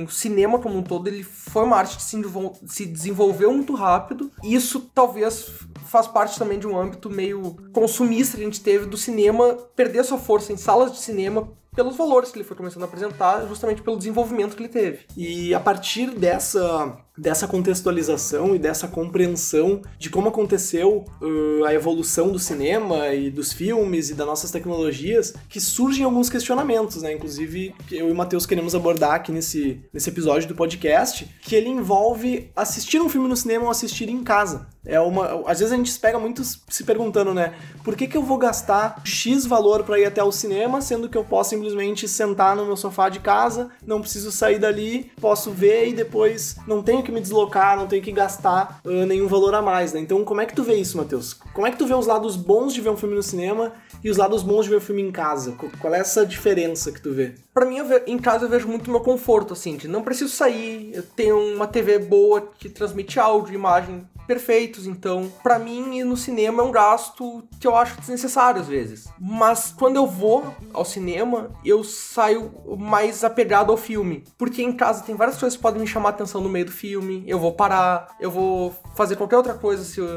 o 0.06 0.12
cinema 0.12 0.60
como 0.60 0.78
um 0.78 0.84
todo, 0.84 1.08
ele 1.08 1.24
foi 1.24 1.64
uma 1.64 1.78
arte 1.78 1.98
que 1.98 2.04
se 2.04 2.22
se 2.68 2.86
desenvolveu 2.86 3.52
muito 3.52 3.74
rápido. 3.74 4.32
E 4.44 4.54
isso 4.54 4.82
talvez 4.94 5.50
faz 5.88 6.06
parte 6.08 6.38
também 6.38 6.60
de 6.60 6.68
um 6.68 6.80
âmbito 6.80 7.10
meio 7.10 7.56
consumista 7.74 8.38
que 8.38 8.44
a 8.44 8.46
gente 8.46 8.62
teve 8.62 8.71
do 8.80 8.98
cinema 8.98 9.58
perder 9.76 10.04
sua 10.04 10.18
força 10.18 10.52
em 10.52 10.58
salas 10.58 10.92
de 10.92 11.00
cinema 11.00 11.50
pelos 11.76 11.96
valores 11.96 12.32
que 12.32 12.38
ele 12.38 12.44
foi 12.44 12.58
começando 12.58 12.84
a 12.84 12.86
apresentar, 12.86 13.48
justamente 13.48 13.82
pelo 13.82 13.98
desenvolvimento 13.98 14.56
que 14.56 14.64
ele 14.64 14.70
teve. 14.70 15.00
E 15.16 15.54
a 15.54 15.60
partir 15.60 16.12
dessa, 16.12 16.98
dessa 17.18 17.48
contextualização 17.48 18.54
e 18.54 18.60
dessa 18.60 18.90
compreensão 18.90 19.82
de 19.98 20.10
como 20.10 20.28
aconteceu 20.28 21.06
uh, 21.22 21.66
a 21.66 21.74
evolução 21.74 22.30
do 22.30 22.38
cinema 22.38 23.14
e 23.14 23.30
dos 23.30 23.54
filmes 23.54 24.10
e 24.10 24.14
das 24.14 24.28
nossas 24.28 24.52
tecnologias, 24.52 25.34
que 25.48 25.62
surgem 25.62 26.04
alguns 26.04 26.30
questionamentos, 26.30 27.02
né? 27.02 27.14
Inclusive, 27.14 27.74
eu 27.90 28.10
e 28.10 28.12
o 28.12 28.16
Matheus 28.16 28.46
queremos 28.46 28.76
abordar 28.76 29.14
aqui 29.14 29.32
nesse, 29.32 29.82
nesse 29.94 30.10
episódio 30.10 30.50
do 30.50 30.56
podcast, 30.56 31.26
que 31.42 31.56
ele 31.56 31.70
envolve 31.70 32.52
assistir 32.54 33.00
um 33.00 33.08
filme 33.08 33.30
no 33.30 33.38
cinema 33.38 33.66
ou 33.66 33.72
assistir 33.72 34.10
em 34.10 34.24
casa. 34.24 34.68
É 34.86 35.00
uma, 35.00 35.44
às 35.50 35.60
vezes 35.60 35.72
a 35.72 35.76
gente 35.78 35.92
se 35.92 36.00
pega 36.00 36.18
muito 36.18 36.44
se 36.44 36.84
perguntando, 36.84 37.34
né? 37.34 37.54
Por 37.84 37.96
que, 37.96 38.08
que 38.08 38.18
eu 38.18 38.24
vou 38.24 38.38
gastar 38.38 39.00
X 39.06 39.46
valor 39.46 39.84
para 39.84 40.00
ir 40.00 40.06
até 40.06 40.24
o 40.24 40.32
cinema, 40.32 40.82
sendo 40.82 41.08
que 41.08 41.18
eu 41.18 41.24
posso 41.24 41.52
simplesmente 41.52 42.08
sentar 42.08 42.56
no 42.56 42.66
meu 42.66 42.76
sofá 42.76 43.08
de 43.10 43.20
casa, 43.20 43.70
não 43.86 44.02
preciso 44.02 44.32
sair 44.32 44.58
dali, 44.58 45.12
posso 45.22 45.52
ver 45.52 45.90
e 45.90 45.94
depois 45.94 46.56
não 46.68 46.82
tenho 46.82 47.04
que 47.04 47.12
me 47.12 47.22
deslocar, 47.22 47.78
não 47.78 47.86
tenho 47.88 48.02
que 48.02 48.12
gastar 48.12 48.82
ah, 48.84 49.06
nenhum 49.06 49.28
valor 49.28 49.54
a 49.54 49.62
mais, 49.62 49.94
né? 49.94 50.00
Então, 50.00 50.24
como 50.26 50.42
é 50.42 50.46
que 50.46 50.56
tu 50.56 50.64
vê 50.64 50.76
isso, 50.76 50.98
Matheus? 50.98 51.34
Como 51.54 51.68
é 51.68 51.72
que 51.72 51.78
tu 51.78 51.86
vê 51.86 51.94
os 51.94 52.08
lados 52.08 52.36
bons 52.36 52.74
de 52.74 52.82
ver 52.82 52.90
um 52.90 52.98
filme 52.98 53.16
no 53.16 53.24
cinema 53.24 53.74
e 54.04 54.10
os 54.10 54.18
lados 54.18 54.42
bons 54.42 54.64
de 54.64 54.70
ver 54.72 54.78
um 54.78 54.82
filme 54.82 55.02
em 55.04 55.12
casa? 55.12 55.52
Qu- 55.52 55.70
Qual 55.80 55.94
é 55.94 56.00
essa 56.00 56.26
diferença 56.26 56.92
que 56.92 57.02
tu 57.02 57.14
vê? 57.14 57.36
Pra 57.54 57.66
mim, 57.66 57.84
ve- 57.84 58.04
em 58.08 58.18
casa 58.18 58.46
eu 58.46 58.50
vejo 58.50 58.68
muito 58.68 58.90
meu 58.90 59.02
conforto, 59.02 59.54
assim, 59.54 59.76
de 59.78 59.88
não 59.88 60.02
preciso 60.02 60.34
sair, 60.34 60.92
eu 60.94 61.04
tenho 61.04 61.38
uma 61.56 61.68
TV 61.68 62.00
boa 62.00 62.50
que 62.58 62.70
transmite 62.70 63.20
áudio 63.20 63.54
imagem 63.54 64.08
perfeitos, 64.32 64.88
então, 64.88 65.30
pra 65.44 65.60
mim, 65.60 65.98
ir 65.98 66.06
no 66.06 66.16
cinema 66.16 66.64
é 66.64 66.66
um 66.66 66.72
gasto 66.72 67.44
que 67.60 67.68
eu 67.68 67.76
acho 67.76 68.00
desnecessário 68.00 68.62
às 68.62 68.68
vezes. 68.68 69.10
Mas 69.20 69.74
quando 69.78 69.98
eu 69.98 70.08
vou 70.08 70.56
ao 70.74 70.86
cinema, 70.86 71.52
eu 71.66 71.84
saio 71.84 72.50
mais 72.78 73.26
apegado 73.26 73.74
ao 73.74 73.78
filme, 73.78 74.24
porque 74.38 74.62
em 74.62 74.72
casa 74.72 75.04
tem 75.04 75.16
várias 75.16 75.38
coisas 75.38 75.58
que 75.58 75.62
podem 75.62 75.82
me 75.82 75.88
chamar 75.88 76.10
a 76.10 76.12
atenção 76.12 76.40
no 76.40 76.48
meio 76.48 76.66
do 76.66 76.72
filme, 76.72 77.26
eu 77.28 77.38
vou 77.38 77.52
parar, 77.52 78.16
eu 78.22 78.32
vou 78.32 78.74
fazer 78.96 79.18
qualquer 79.18 79.36
outra 79.36 79.54
coisa 79.54 79.84
se 79.84 80.00
eu, 80.00 80.08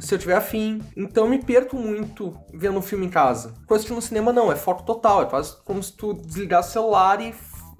se 0.00 0.14
eu 0.14 0.18
tiver 0.18 0.36
afim, 0.36 0.80
então 0.96 1.24
eu 1.24 1.30
me 1.30 1.42
perco 1.42 1.74
muito 1.76 2.36
vendo 2.54 2.78
um 2.78 2.82
filme 2.82 3.06
em 3.06 3.10
casa. 3.10 3.52
Coisa 3.66 3.84
que 3.84 3.92
no 3.92 4.00
cinema 4.00 4.32
não, 4.32 4.52
é 4.52 4.54
foco 4.54 4.84
total, 4.84 5.22
é 5.22 5.26
quase 5.26 5.56
como 5.64 5.82
se 5.82 5.92
tu 5.92 6.14
desligasse 6.14 6.70
o 6.70 6.72
celular 6.72 7.20
e 7.20 7.34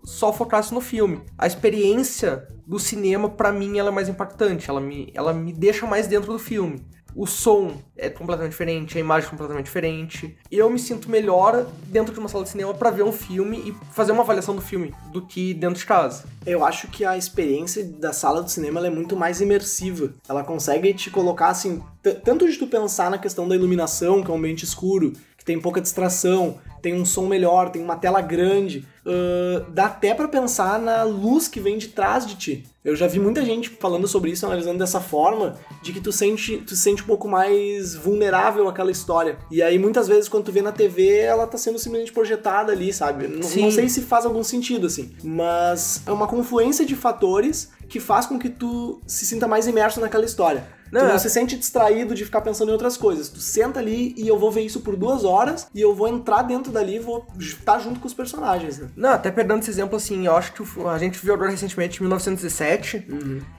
só 0.07 0.33
focasse 0.33 0.73
no 0.73 0.81
filme. 0.81 1.21
A 1.37 1.49
experiência 1.49 2.47
do 2.65 2.79
cinema, 2.79 3.29
pra 3.29 3.53
mim, 3.53 3.77
ela 3.77 3.91
é 3.91 3.93
mais 3.93 4.09
impactante, 4.09 4.71
ela 4.71 4.81
me, 4.81 5.11
ela 5.13 5.35
me 5.35 5.53
deixa 5.53 5.85
mais 5.85 6.07
dentro 6.07 6.33
do 6.33 6.39
filme. 6.39 6.81
O 7.15 7.27
som 7.27 7.73
é 7.97 8.11
completamente 8.11 8.51
diferente, 8.51 8.99
a 8.99 9.01
imagem 9.01 9.27
é 9.27 9.31
completamente 9.31 9.65
diferente. 9.65 10.37
Eu 10.51 10.69
me 10.69 10.79
sinto 10.79 11.11
melhor 11.11 11.67
dentro 11.87 12.13
de 12.13 12.21
uma 12.21 12.29
sala 12.29 12.45
de 12.45 12.51
cinema 12.51 12.75
pra 12.75 12.91
ver 12.91 13.05
um 13.05 13.11
filme 13.11 13.57
e 13.57 13.75
fazer 13.95 14.13
uma 14.13 14.23
avaliação 14.23 14.55
do 14.55 14.61
filme 14.61 14.95
do 15.13 15.27
que 15.27 15.55
dentro 15.55 15.79
de 15.79 15.87
casa. 15.87 16.25
Eu 16.45 16.63
acho 16.63 16.89
que 16.89 17.07
a 17.07 17.17
experiência 17.17 17.83
da 17.83 18.13
sala 18.13 18.43
do 18.43 18.51
cinema 18.51 18.87
é 18.87 18.91
muito 18.91 19.17
mais 19.17 19.41
imersiva. 19.41 20.13
Ela 20.29 20.45
consegue 20.45 20.93
te 20.93 21.11
colocar 21.11 21.49
assim, 21.49 21.83
tanto 22.23 22.47
de 22.47 22.59
tu 22.59 22.67
pensar 22.67 23.11
na 23.11 23.17
questão 23.17 23.49
da 23.49 23.57
iluminação, 23.57 24.23
que 24.23 24.31
é 24.31 24.35
um 24.35 24.37
ambiente 24.37 24.65
escuro, 24.65 25.15
que 25.39 25.45
tem 25.45 25.59
pouca 25.59 25.81
distração, 25.81 26.59
tem 26.87 26.95
um 26.95 27.05
som 27.05 27.27
melhor, 27.27 27.71
tem 27.71 27.83
uma 27.83 27.97
tela 27.97 28.21
grande. 28.21 28.87
ahn, 29.05 29.65
dá 29.71 29.87
até 29.87 30.15
pra 30.15 30.29
pensar 30.29 30.79
na 30.79 31.03
luz 31.03 31.49
que 31.49 31.59
vem 31.59 31.77
de 31.77 31.89
trás 31.89 32.25
de 32.25 32.37
ti. 32.37 32.65
Eu 32.85 32.95
já 32.95 33.09
vi 33.09 33.19
muita 33.19 33.45
gente 33.45 33.69
falando 33.69 34.07
sobre 34.07 34.31
isso, 34.31 34.47
analisando 34.47 34.79
dessa 34.79 35.01
forma, 35.01 35.57
de 35.83 35.93
que 35.93 36.01
tu 36.01 36.13
sente, 36.13 36.59
tu 36.59 36.77
se 36.77 36.83
sente 36.83 37.03
um 37.03 37.07
pouco 37.07 37.27
mais 37.27 37.97
vulnerável 37.97 38.69
àquela 38.69 38.93
história. 38.93 39.37
E 39.51 39.61
aí, 39.61 39.81
muitas 39.81 40.07
vezes, 40.07 40.29
quando 40.29 40.45
tu 40.45 40.53
vê 40.53 40.63
na 40.63 40.71
TV, 40.71 41.19
ela 41.19 41.45
tá 41.49 41.59
sendo 41.59 41.77
simplesmente 41.77 42.13
projetada 42.13 42.71
ali, 42.71 42.93
sabe? 42.93 43.27
Não 43.27 43.43
sei 43.43 43.89
se 43.89 44.03
faz 44.03 44.25
algum 44.25 44.45
sentido, 44.45 44.87
assim. 44.87 45.11
Mas 45.25 46.03
é 46.07 46.13
uma 46.13 46.29
confluência 46.29 46.87
de 46.87 46.95
fatores 46.95 47.73
que 47.89 47.99
faz 47.99 48.27
com 48.27 48.39
que 48.39 48.49
tu 48.49 49.01
se 49.09 49.27
sinta 49.27 49.49
mais 49.49 49.67
imerso 49.67 50.01
naquela 50.01 50.25
história. 50.25 50.69
Não, 50.93 51.01
tu 51.03 51.07
não 51.09 51.15
é- 51.15 51.19
se 51.19 51.29
sente 51.31 51.57
distraído 51.57 52.15
de 52.15 52.25
ficar 52.25 52.41
pensando 52.41 52.69
em 52.69 52.73
outras 52.73 52.97
coisas. 52.97 53.29
Tu 53.29 53.41
senta 53.41 53.81
ali 53.81 54.15
e 54.17 54.27
eu 54.29 54.39
vou 54.39 54.51
ver 54.51 54.63
isso 54.63 54.81
por 54.81 54.97
duas 54.97 55.25
horas 55.25 55.67
e 55.75 55.81
eu 55.81 55.95
vou 55.95 56.09
entrar 56.09 56.43
dentro 56.43 56.71
dali 56.73 56.97
e 56.97 56.99
vou 56.99 57.27
estar 57.39 57.79
junto 57.79 58.01
com 58.01 58.07
os 58.07 58.15
personagens, 58.15 58.79
né? 58.79 58.89
Não, 58.97 59.11
até 59.11 59.31
pegando 59.31 59.61
esse 59.63 59.71
exemplo 59.71 59.97
assim, 59.97 60.27
eu 60.27 60.37
acho 60.37 60.53
que 60.53 60.63
a 60.87 60.99
gente 60.99 61.19
viu 61.25 61.35
agora 61.35 61.51
recentemente 61.51 62.01
1917. 62.03 63.07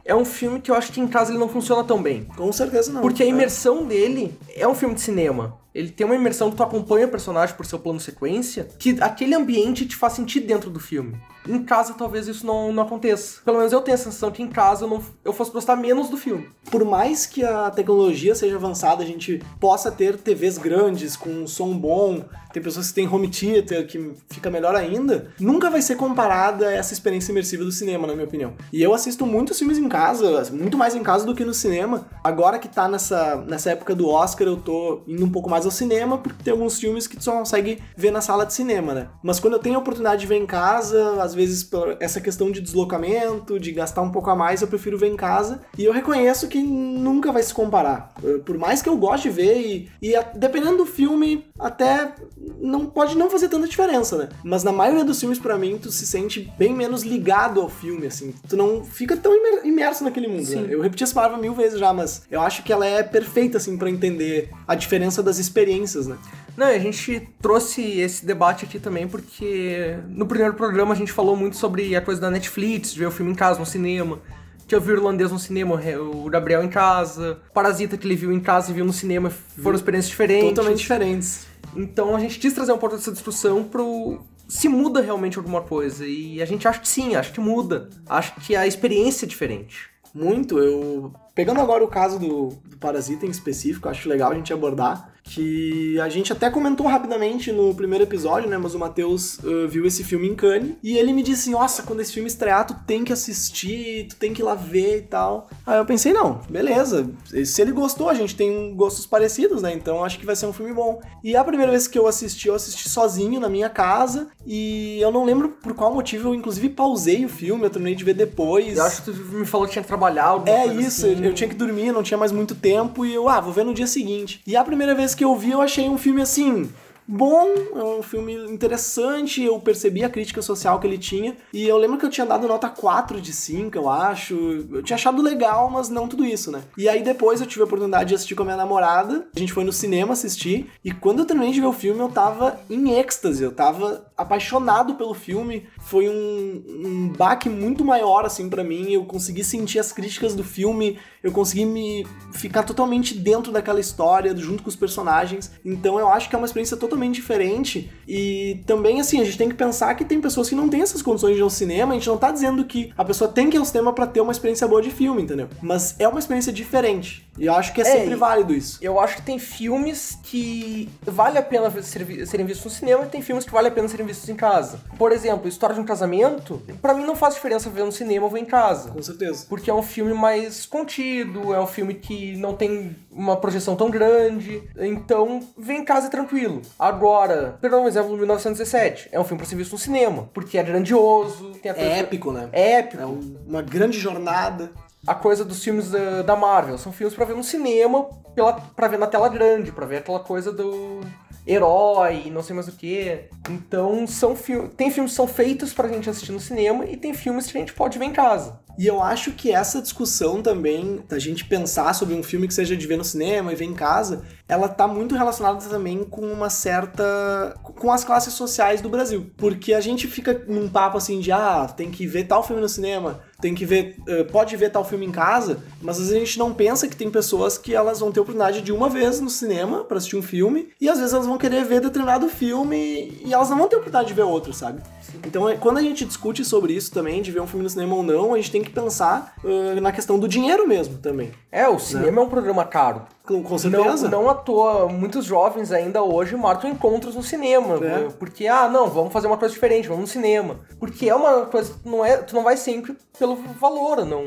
É 0.05 0.15
um 0.15 0.25
filme 0.25 0.59
que 0.61 0.71
eu 0.71 0.75
acho 0.75 0.91
que 0.91 0.99
em 1.01 1.07
casa 1.07 1.31
ele 1.31 1.39
não 1.39 1.49
funciona 1.49 1.83
tão 1.83 2.01
bem. 2.01 2.25
Com 2.35 2.51
certeza 2.51 2.91
não. 2.91 3.01
Porque 3.01 3.23
a 3.23 3.25
É. 3.25 3.29
imersão 3.29 3.85
dele 3.85 4.37
é 4.55 4.67
um 4.67 4.75
filme 4.75 4.95
de 4.95 5.01
cinema. 5.01 5.57
Ele 5.77 5.91
tem 5.91 6.05
uma 6.05 6.15
imersão 6.15 6.49
que 6.49 6.57
tu 6.57 6.63
acompanha 6.63 7.05
o 7.05 7.09
personagem 7.11 7.55
por 7.55 7.63
seu 7.63 7.77
plano 7.77 7.99
sequência, 7.99 8.67
que 8.79 8.97
aquele 8.99 9.35
ambiente 9.35 9.85
te 9.85 9.95
faz 9.95 10.13
sentir 10.13 10.39
dentro 10.39 10.71
do 10.71 10.79
filme. 10.79 11.15
Em 11.47 11.63
casa, 11.63 11.93
talvez 11.93 12.27
isso 12.27 12.43
não, 12.45 12.73
não 12.73 12.81
aconteça. 12.81 13.41
Pelo 13.45 13.57
menos 13.57 13.71
eu 13.71 13.79
tenho 13.81 13.93
a 13.93 13.97
sensação 13.99 14.31
que 14.31 14.41
em 14.41 14.47
casa 14.47 14.85
eu, 14.85 14.89
não, 14.89 15.03
eu 15.23 15.31
fosse 15.31 15.51
gostar 15.51 15.75
menos 15.75 16.09
do 16.09 16.17
filme. 16.17 16.49
por 16.71 16.83
mais 16.83 17.27
que 17.27 17.43
a 17.43 17.69
tecnologia 17.69 18.33
seja 18.33 18.55
avançada, 18.55 19.03
a 19.03 19.05
gente 19.05 19.41
possa 19.59 19.91
ter 19.91 20.17
TVs 20.17 20.57
grandes 20.57 21.15
com 21.15 21.29
um 21.29 21.47
som 21.47 21.77
bom, 21.77 22.25
tem 22.57 22.63
pessoas 22.63 22.87
que 22.89 22.95
têm 22.95 23.07
home 23.07 23.27
theater 23.29 23.85
que 23.85 24.11
fica 24.29 24.49
melhor 24.49 24.75
ainda, 24.75 25.27
nunca 25.39 25.69
vai 25.69 25.81
ser 25.81 25.95
comparada 25.95 26.71
essa 26.71 26.91
experiência 26.93 27.31
imersiva 27.31 27.63
do 27.63 27.71
cinema, 27.71 28.07
na 28.07 28.13
minha 28.13 28.25
opinião. 28.25 28.53
E 28.73 28.81
eu 28.81 28.93
assisto 28.93 29.25
muitos 29.25 29.59
filmes 29.59 29.77
em 29.77 29.87
casa, 29.87 30.47
muito 30.51 30.77
mais 30.77 30.95
em 30.95 31.03
casa 31.03 31.25
do 31.25 31.35
que 31.35 31.45
no 31.45 31.53
cinema. 31.53 32.07
Agora 32.23 32.57
que 32.57 32.67
tá 32.67 32.87
nessa, 32.87 33.35
nessa 33.47 33.69
época 33.71 33.93
do 33.93 34.09
Oscar, 34.09 34.47
eu 34.47 34.57
tô 34.57 35.01
indo 35.07 35.23
um 35.23 35.29
pouco 35.29 35.49
mais 35.49 35.65
ao 35.65 35.71
cinema, 35.71 36.17
porque 36.17 36.43
tem 36.43 36.51
alguns 36.51 36.79
filmes 36.79 37.05
que 37.07 37.15
tu 37.15 37.23
só 37.23 37.31
consegue 37.33 37.79
ver 37.95 38.11
na 38.11 38.21
sala 38.21 38.45
de 38.45 38.53
cinema, 38.53 38.93
né? 38.93 39.07
Mas 39.21 39.39
quando 39.39 39.53
eu 39.53 39.59
tenho 39.59 39.75
a 39.75 39.79
oportunidade 39.79 40.21
de 40.21 40.27
ver 40.27 40.37
em 40.37 40.45
casa, 40.47 41.21
às 41.21 41.33
vezes 41.35 41.63
por 41.63 41.95
essa 41.99 42.19
questão 42.19 42.51
de 42.51 42.59
deslocamento, 42.61 43.59
de 43.59 43.71
gastar 43.71 44.01
um 44.01 44.11
pouco 44.11 44.29
a 44.29 44.35
mais, 44.35 44.61
eu 44.61 44.67
prefiro 44.67 44.97
ver 44.97 45.07
em 45.07 45.15
casa. 45.15 45.61
E 45.77 45.85
eu 45.85 45.93
reconheço 45.93 46.47
que 46.47 46.61
nunca 46.61 47.31
vai 47.31 47.43
se 47.43 47.53
comparar. 47.53 48.13
Eh, 48.23 48.39
Por 48.43 48.57
mais 48.57 48.81
que 48.81 48.89
eu 48.89 48.97
goste 48.97 49.29
de 49.29 49.35
ver, 49.35 49.57
e, 49.61 49.89
e 50.01 50.15
a- 50.15 50.31
dependendo 50.35 50.77
do 50.77 50.85
filme, 50.85 51.45
até 51.59 52.13
não 52.59 52.85
pode 52.85 53.17
não 53.17 53.29
fazer 53.29 53.47
tanta 53.49 53.67
diferença, 53.67 54.17
né? 54.17 54.29
Mas 54.43 54.63
na 54.63 54.71
maioria 54.71 55.03
dos 55.03 55.19
filmes, 55.19 55.39
pra 55.39 55.57
mim, 55.57 55.77
tu 55.81 55.91
se 55.91 56.05
sente 56.05 56.51
bem 56.57 56.73
menos 56.73 57.03
ligado 57.03 57.61
ao 57.61 57.69
filme, 57.69 58.07
assim. 58.07 58.33
Tu 58.47 58.55
não 58.57 58.83
fica 58.83 59.15
tão 59.17 59.35
imer- 59.35 59.65
imerso 59.65 60.03
naquele 60.03 60.27
mundo, 60.27 60.43
né? 60.61 60.67
Eu 60.69 60.81
repeti 60.81 61.03
essa 61.03 61.13
palavra 61.13 61.37
mil 61.37 61.53
vezes 61.53 61.79
já, 61.79 61.91
mas 61.93 62.23
eu 62.31 62.41
acho 62.41 62.63
que 62.63 62.71
ela 62.71 62.85
é 62.85 63.03
perfeita, 63.03 63.57
assim, 63.57 63.77
pra 63.77 63.89
entender 63.89 64.49
a 64.67 64.75
diferença 64.75 65.21
das 65.23 65.37
experiências, 65.37 66.07
né? 66.07 66.17
Não, 66.55 66.65
a 66.67 66.79
gente 66.79 67.29
trouxe 67.39 67.81
esse 67.99 68.25
debate 68.25 68.65
aqui 68.65 68.79
também 68.79 69.07
porque 69.07 69.95
no 70.09 70.25
primeiro 70.25 70.55
programa 70.55 70.93
a 70.93 70.97
gente 70.97 71.11
falou 71.11 71.35
muito 71.35 71.55
sobre 71.55 71.95
a 71.95 72.01
coisa 72.01 72.19
da 72.19 72.31
Netflix, 72.31 72.91
de 72.93 72.99
ver 72.99 73.05
o 73.05 73.11
filme 73.11 73.31
em 73.31 73.35
casa, 73.35 73.59
no 73.59 73.65
cinema. 73.65 74.19
Que 74.67 74.75
eu 74.75 74.81
vi 74.81 74.91
o 74.91 74.95
irlandês 74.95 75.31
no 75.31 75.39
cinema, 75.39 75.81
o 75.99 76.29
Gabriel 76.29 76.63
em 76.63 76.67
casa. 76.67 77.39
Parasita 77.53 77.97
que 77.97 78.05
ele 78.05 78.15
viu 78.15 78.31
em 78.33 78.39
casa 78.39 78.71
e 78.71 78.73
viu 78.73 78.83
no 78.83 78.91
cinema, 78.91 79.29
foram 79.29 79.77
experiências 79.77 80.09
diferentes. 80.09 80.49
Totalmente 80.49 80.79
diferentes. 80.79 81.47
Então 81.75 82.15
a 82.15 82.19
gente 82.19 82.37
quis 82.37 82.53
trazer 82.53 82.73
um 82.73 82.77
pouco 82.77 82.95
dessa 82.95 83.11
discussão 83.11 83.63
pro. 83.63 84.19
Se 84.47 84.67
muda 84.67 85.01
realmente 85.01 85.37
alguma 85.37 85.61
coisa. 85.61 86.05
E 86.05 86.41
a 86.41 86.45
gente 86.45 86.67
acha 86.67 86.79
que 86.79 86.87
sim, 86.87 87.15
acha 87.15 87.31
que 87.31 87.39
muda. 87.39 87.89
Acho 88.07 88.35
que 88.41 88.55
a 88.55 88.67
experiência 88.67 89.25
é 89.25 89.27
diferente. 89.29 89.89
Muito. 90.13 90.57
Eu. 90.59 91.13
Pegando 91.35 91.61
agora 91.61 91.83
o 91.83 91.87
caso 91.87 92.17
do, 92.17 92.49
do 92.65 92.77
Parasita 92.77 93.25
em 93.25 93.29
específico, 93.29 93.87
acho 93.87 94.09
legal 94.09 94.31
a 94.31 94.35
gente 94.35 94.51
abordar. 94.51 95.13
Que 95.29 95.99
a 95.99 96.09
gente 96.09 96.31
até 96.31 96.49
comentou 96.49 96.87
rapidamente 96.87 97.51
no 97.51 97.73
primeiro 97.73 98.03
episódio, 98.03 98.49
né? 98.49 98.57
Mas 98.57 98.73
o 98.73 98.79
Matheus 98.79 99.39
uh, 99.39 99.67
viu 99.67 99.85
esse 99.85 100.03
filme 100.03 100.27
em 100.27 100.35
Cannes. 100.35 100.73
E 100.83 100.97
ele 100.97 101.13
me 101.13 101.23
disse: 101.23 101.49
Nossa, 101.49 101.83
quando 101.83 101.99
esse 102.01 102.13
filme 102.13 102.27
estrear, 102.27 102.65
tu 102.65 102.75
tem 102.85 103.03
que 103.03 103.13
assistir, 103.13 104.07
tu 104.09 104.15
tem 104.15 104.33
que 104.33 104.41
ir 104.41 104.45
lá 104.45 104.55
ver 104.55 104.97
e 104.99 105.01
tal. 105.01 105.49
Aí 105.65 105.77
eu 105.77 105.85
pensei: 105.85 106.13
Não, 106.13 106.41
beleza. 106.49 107.09
Se 107.45 107.61
ele 107.61 107.71
gostou, 107.71 108.09
a 108.09 108.13
gente 108.13 108.35
tem 108.35 108.73
gostos 108.75 109.05
parecidos, 109.05 109.61
né? 109.61 109.73
Então 109.73 110.03
acho 110.03 110.19
que 110.19 110.25
vai 110.25 110.35
ser 110.35 110.45
um 110.45 110.53
filme 110.53 110.73
bom. 110.73 111.01
E 111.23 111.35
a 111.35 111.43
primeira 111.43 111.71
vez 111.71 111.87
que 111.87 111.97
eu 111.97 112.07
assisti, 112.07 112.47
eu 112.47 112.55
assisti 112.55 112.89
sozinho 112.89 113.39
na 113.39 113.49
minha 113.49 113.69
casa. 113.69 114.27
E 114.45 114.99
eu 115.01 115.11
não 115.11 115.25
lembro 115.25 115.49
por 115.49 115.73
qual 115.73 115.93
motivo, 115.93 116.29
eu 116.29 116.35
inclusive 116.35 116.69
pausei 116.69 117.25
o 117.25 117.29
filme, 117.29 117.63
eu 117.63 117.69
terminei 117.69 117.95
de 117.95 118.03
ver 118.03 118.13
depois. 118.13 118.77
Eu 118.77 118.83
acho 118.83 119.03
que 119.03 119.11
tu 119.11 119.17
me 119.35 119.45
falou 119.45 119.67
que 119.67 119.73
tinha 119.73 119.83
que 119.83 119.87
trabalhar 119.87 120.41
É 120.45 120.65
isso, 120.67 121.05
assim. 121.05 121.25
eu 121.25 121.33
tinha 121.33 121.49
que 121.49 121.55
dormir, 121.55 121.91
não 121.91 122.01
tinha 122.03 122.17
mais 122.17 122.31
muito 122.31 122.55
tempo 122.55 123.05
e 123.05 123.13
eu, 123.13 123.27
ah, 123.27 123.41
vou 123.41 123.51
ver 123.51 123.65
no 123.65 123.73
dia 123.73 123.87
seguinte. 123.87 124.41
E 124.47 124.55
a 124.55 124.63
primeira 124.63 124.95
vez 124.95 125.13
que 125.17 125.25
eu 125.25 125.35
vi, 125.35 125.51
eu 125.51 125.61
achei 125.61 125.89
um 125.89 125.97
filme 125.97 126.21
assim. 126.21 126.69
Bom, 127.09 127.47
é 127.73 127.83
um 127.83 128.03
filme 128.03 128.35
interessante, 128.51 129.41
eu 129.41 129.57
percebi 129.61 130.03
a 130.03 130.09
crítica 130.09 130.41
social 130.41 130.77
que 130.77 130.85
ele 130.85 130.97
tinha, 130.97 131.37
e 131.53 131.65
eu 131.65 131.77
lembro 131.77 131.97
que 131.97 132.05
eu 132.05 132.09
tinha 132.09 132.27
dado 132.27 132.49
nota 132.49 132.67
4 132.67 133.21
de 133.21 133.31
5, 133.31 133.77
eu 133.77 133.89
acho. 133.89 134.35
Eu 134.69 134.83
tinha 134.83 134.95
achado 134.95 135.21
legal, 135.21 135.69
mas 135.69 135.87
não 135.87 136.05
tudo 136.05 136.25
isso, 136.25 136.51
né? 136.51 136.63
E 136.77 136.89
aí 136.89 137.01
depois 137.01 137.39
eu 137.39 137.47
tive 137.47 137.61
a 137.61 137.65
oportunidade 137.65 138.09
de 138.09 138.15
assistir 138.15 138.35
com 138.35 138.43
a 138.43 138.45
minha 138.45 138.57
namorada, 138.57 139.25
a 139.33 139.39
gente 139.39 139.53
foi 139.53 139.63
no 139.63 139.71
cinema 139.71 140.11
assistir, 140.11 140.69
e 140.83 140.91
quando 140.91 141.19
eu 141.19 141.25
terminei 141.25 141.53
de 141.53 141.61
ver 141.61 141.67
o 141.67 141.73
filme, 141.73 142.01
eu 142.01 142.09
tava 142.09 142.59
em 142.69 142.91
êxtase, 142.99 143.41
eu 143.41 143.53
tava 143.53 144.05
apaixonado 144.17 144.95
pelo 144.95 145.13
filme. 145.13 145.67
Foi 145.79 146.09
um, 146.09 146.63
um 146.67 147.13
baque 147.17 147.47
muito 147.49 147.85
maior, 147.85 148.25
assim, 148.25 148.49
pra 148.49 148.63
mim. 148.63 148.91
Eu 148.91 149.05
consegui 149.05 149.43
sentir 149.43 149.79
as 149.79 149.91
críticas 149.91 150.33
do 150.35 150.43
filme, 150.43 150.97
eu 151.23 151.31
consegui 151.31 151.65
me 151.65 152.05
ficar 152.33 152.63
totalmente 152.63 153.13
dentro 153.17 153.51
daquela 153.51 153.79
história, 153.79 154.35
junto 154.35 154.63
com 154.63 154.69
os 154.69 154.75
personagens. 154.75 155.51
Então 155.63 155.99
eu 155.99 156.07
acho 156.09 156.29
que 156.29 156.35
é 156.35 156.37
uma 156.37 156.45
experiência 156.47 156.77
totalmente 156.77 157.15
diferente. 157.15 157.91
E 158.07 158.61
também, 158.65 158.99
assim, 158.99 159.19
a 159.21 159.23
gente 159.25 159.37
tem 159.37 159.49
que 159.49 159.55
pensar 159.55 159.93
que 159.95 160.03
tem 160.05 160.19
pessoas 160.19 160.49
que 160.49 160.55
não 160.55 160.67
têm 160.69 160.81
essas 160.81 161.01
condições 161.01 161.33
de 161.35 161.39
ir 161.39 161.43
ao 161.43 161.49
cinema. 161.49 161.93
A 161.93 161.95
gente 161.97 162.07
não 162.07 162.17
tá 162.17 162.31
dizendo 162.31 162.63
que 162.65 162.91
a 162.97 163.05
pessoa 163.05 163.29
tem 163.29 163.49
que 163.49 163.57
ir 163.57 163.59
ao 163.59 163.65
cinema 163.65 163.93
pra 163.93 164.07
ter 164.07 164.21
uma 164.21 164.31
experiência 164.31 164.67
boa 164.67 164.81
de 164.81 164.89
filme, 164.91 165.21
entendeu? 165.21 165.47
Mas 165.61 165.95
é 165.99 166.07
uma 166.07 166.19
experiência 166.19 166.51
diferente. 166.51 167.27
E 167.37 167.45
eu 167.45 167.53
acho 167.53 167.71
que 167.73 167.81
é, 167.81 167.87
É, 167.87 167.97
sempre 167.99 168.15
válido 168.15 168.53
isso. 168.53 168.79
Eu 168.81 168.99
acho 168.99 169.17
que 169.17 169.21
tem 169.21 169.37
filmes 169.37 170.17
que 170.23 170.89
vale 171.05 171.37
a 171.37 171.41
pena 171.41 171.69
ser- 171.83 172.25
serem 172.25 172.45
vistos 172.45 172.65
no 172.65 172.71
cinema 172.71 173.03
e 173.03 173.07
tem 173.07 173.21
filmes 173.21 173.45
que 173.45 173.51
vale 173.51 173.67
a 173.67 173.71
pena 173.71 173.87
serem 173.87 174.06
vistos 174.07 174.27
em 174.29 174.35
casa. 174.35 174.79
Por 174.97 175.11
exemplo, 175.11 175.47
História 175.47 175.75
de 175.75 175.81
um 175.81 175.85
Casamento, 175.85 176.61
pra 176.81 176.93
mim 176.93 177.05
não 177.05 177.15
faz 177.15 177.35
diferença 177.35 177.69
ver 177.69 177.83
no 177.83 177.91
cinema 177.91 178.25
ou 178.25 178.31
ver 178.31 178.39
em 178.39 178.45
casa. 178.45 178.89
Com 178.91 179.01
certeza. 179.03 179.45
Porque 179.47 179.69
é 179.69 179.73
um 179.73 179.83
filme 179.83 180.13
mais 180.13 180.65
contido, 180.65 181.53
é 181.53 181.59
um 181.61 181.67
filme 181.67 181.93
que 181.93 182.35
não 182.37 182.55
tem 182.55 182.95
uma 183.11 183.35
projeção 183.37 183.75
tão 183.75 183.89
grande, 183.89 184.63
então 184.77 185.41
vem 185.57 185.79
em 185.81 185.85
casa 185.85 186.09
tranquilo. 186.09 186.61
Agora, 186.79 187.57
perdão, 187.61 187.83
um 187.83 187.87
exemplo, 187.87 188.15
1917, 188.17 189.09
é 189.11 189.19
um 189.19 189.23
filme 189.23 189.39
pra 189.39 189.47
ser 189.49 189.55
visto 189.55 189.73
no 189.73 189.77
cinema, 189.77 190.29
porque 190.33 190.57
é 190.57 190.63
grandioso, 190.63 191.51
tem 191.61 191.71
a 191.71 191.73
coisa... 191.75 191.89
É 191.89 191.99
épico, 191.99 192.31
né? 192.31 192.49
É 192.51 192.71
épico. 192.79 193.01
É 193.01 193.05
um- 193.05 193.37
uma 193.47 193.61
grande 193.61 193.99
jornada. 193.99 194.71
a 195.05 195.15
coisa 195.15 195.45
dos 195.45 195.63
filmes 195.63 195.89
da, 195.91 196.21
da 196.21 196.35
Marvel. 196.35 196.77
São 196.77 196.91
filmes 196.91 197.15
pra 197.15 197.23
ver 197.23 197.33
no 197.35 197.43
cinema, 197.43 198.09
pela, 198.35 198.53
pra 198.53 198.87
ver 198.89 198.97
na 198.99 199.07
tela 199.07 199.29
grande, 199.29 199.71
pra 199.71 199.85
ver 199.85 199.97
aquela 199.97 200.19
coisa 200.19 200.51
do. 200.51 200.99
Herói, 201.47 202.29
não 202.29 202.43
sei 202.43 202.53
mais 202.53 202.67
o 202.67 202.73
que. 202.73 203.21
Então, 203.49 204.05
são 204.05 204.35
fi 204.35 204.67
tem 204.75 204.91
filmes 204.91 205.11
que 205.11 205.15
são 205.15 205.27
feitos 205.27 205.73
pra 205.73 205.87
gente 205.87 206.09
assistir 206.09 206.31
no 206.31 206.39
cinema 206.39 206.85
e 206.85 206.97
tem 206.97 207.13
filmes 207.13 207.49
que 207.49 207.57
a 207.57 207.61
gente 207.61 207.73
pode 207.73 207.97
ver 207.97 208.05
em 208.05 208.13
casa. 208.13 208.59
E 208.77 208.85
eu 208.85 209.01
acho 209.01 209.31
que 209.31 209.51
essa 209.51 209.81
discussão 209.81 210.43
também, 210.43 211.03
da 211.09 211.17
gente 211.17 211.45
pensar 211.45 211.93
sobre 211.95 212.13
um 212.13 212.21
filme 212.21 212.47
que 212.47 212.53
seja 212.53 212.77
de 212.77 212.85
ver 212.85 212.97
no 212.97 213.03
cinema 213.03 213.51
e 213.51 213.55
ver 213.55 213.65
em 213.65 213.73
casa, 213.73 214.23
ela 214.47 214.69
tá 214.69 214.87
muito 214.87 215.15
relacionada 215.15 215.59
também 215.67 216.03
com 216.03 216.21
uma 216.21 216.49
certa. 216.49 217.55
com 217.63 217.91
as 217.91 218.03
classes 218.03 218.33
sociais 218.33 218.79
do 218.79 218.89
Brasil. 218.89 219.31
Porque 219.35 219.73
a 219.73 219.81
gente 219.81 220.07
fica 220.07 220.43
num 220.47 220.69
papo 220.69 220.97
assim 220.97 221.19
de, 221.19 221.31
ah, 221.31 221.67
tem 221.75 221.89
que 221.89 222.05
ver 222.05 222.25
tal 222.25 222.43
filme 222.43 222.61
no 222.61 222.69
cinema, 222.69 223.21
tem 223.41 223.53
que 223.53 223.65
ver. 223.65 223.95
Uh, 224.07 224.25
pode 224.31 224.55
ver 224.55 224.71
tal 224.71 224.83
filme 224.83 225.05
em 225.05 225.11
casa, 225.11 225.59
mas 225.81 225.97
às 225.97 226.07
vezes 226.07 226.15
a 226.15 226.25
gente 226.25 226.39
não 226.39 226.53
pensa 226.53 226.87
que 226.87 226.95
tem 226.95 227.09
pessoas 227.09 227.57
que 227.57 227.73
elas 227.73 227.99
vão 227.99 228.11
ter 228.11 228.19
oportunidade 228.19 228.61
de 228.61 228.71
uma 228.71 228.89
vez 228.89 229.19
no 229.19 229.29
cinema 229.29 229.83
para 229.83 229.97
assistir 229.97 230.15
um 230.15 230.21
filme, 230.21 230.69
e 230.79 230.89
às 230.89 230.97
vezes 230.97 231.13
elas 231.13 231.25
vão 231.25 231.37
querer 231.37 231.63
ver 231.65 231.81
determinado 231.81 232.27
filme 232.29 233.21
e 233.23 233.33
elas 233.33 233.49
não 233.49 233.57
vão 233.57 233.67
ter 233.67 233.75
oportunidade 233.75 234.07
de 234.07 234.13
ver 234.13 234.23
outro, 234.23 234.53
sabe? 234.53 234.81
Então, 235.25 235.47
é, 235.47 235.55
quando 235.55 235.77
a 235.77 235.81
gente 235.81 236.05
discute 236.05 236.43
sobre 236.43 236.73
isso 236.73 236.91
também, 236.91 237.21
de 237.21 237.31
ver 237.31 237.41
um 237.41 237.47
filme 237.47 237.63
no 237.63 237.69
cinema 237.69 237.95
ou 237.95 238.03
não, 238.03 238.33
a 238.33 238.37
gente 238.37 238.51
tem 238.51 238.61
que 238.61 238.69
pensar 238.69 239.35
uh, 239.43 239.79
na 239.81 239.91
questão 239.91 240.19
do 240.19 240.27
dinheiro 240.27 240.67
mesmo 240.67 240.97
também. 240.97 241.31
É, 241.51 241.67
o 241.67 241.79
cinema 241.79 242.11
né? 242.11 242.17
é 242.21 242.21
um 242.21 242.29
programa 242.29 242.65
caro. 242.65 243.03
Com, 243.27 243.43
com 243.43 243.57
certeza. 243.57 244.07
Não, 244.07 244.23
não 244.23 244.29
à 244.29 244.33
toa, 244.33 244.87
muitos 244.87 245.25
jovens 245.25 245.73
ainda 245.73 246.01
hoje 246.01 246.37
marcam 246.37 246.69
encontros 246.69 247.13
no 247.13 247.21
cinema. 247.21 247.77
É. 247.85 248.09
Porque, 248.17 248.47
ah, 248.47 248.69
não, 248.69 248.87
vamos 248.87 249.11
fazer 249.11 249.27
uma 249.27 249.37
coisa 249.37 249.53
diferente, 249.53 249.89
vamos 249.89 250.03
no 250.03 250.07
cinema. 250.07 250.61
Porque 250.79 251.09
é 251.09 251.13
uma 251.13 251.45
coisa, 251.45 251.75
não 251.83 252.05
é, 252.05 252.15
tu 252.15 252.33
não 252.33 252.43
vai 252.43 252.55
sempre 252.55 252.95
pelo 253.19 253.35
valor, 253.35 254.05
não. 254.05 254.23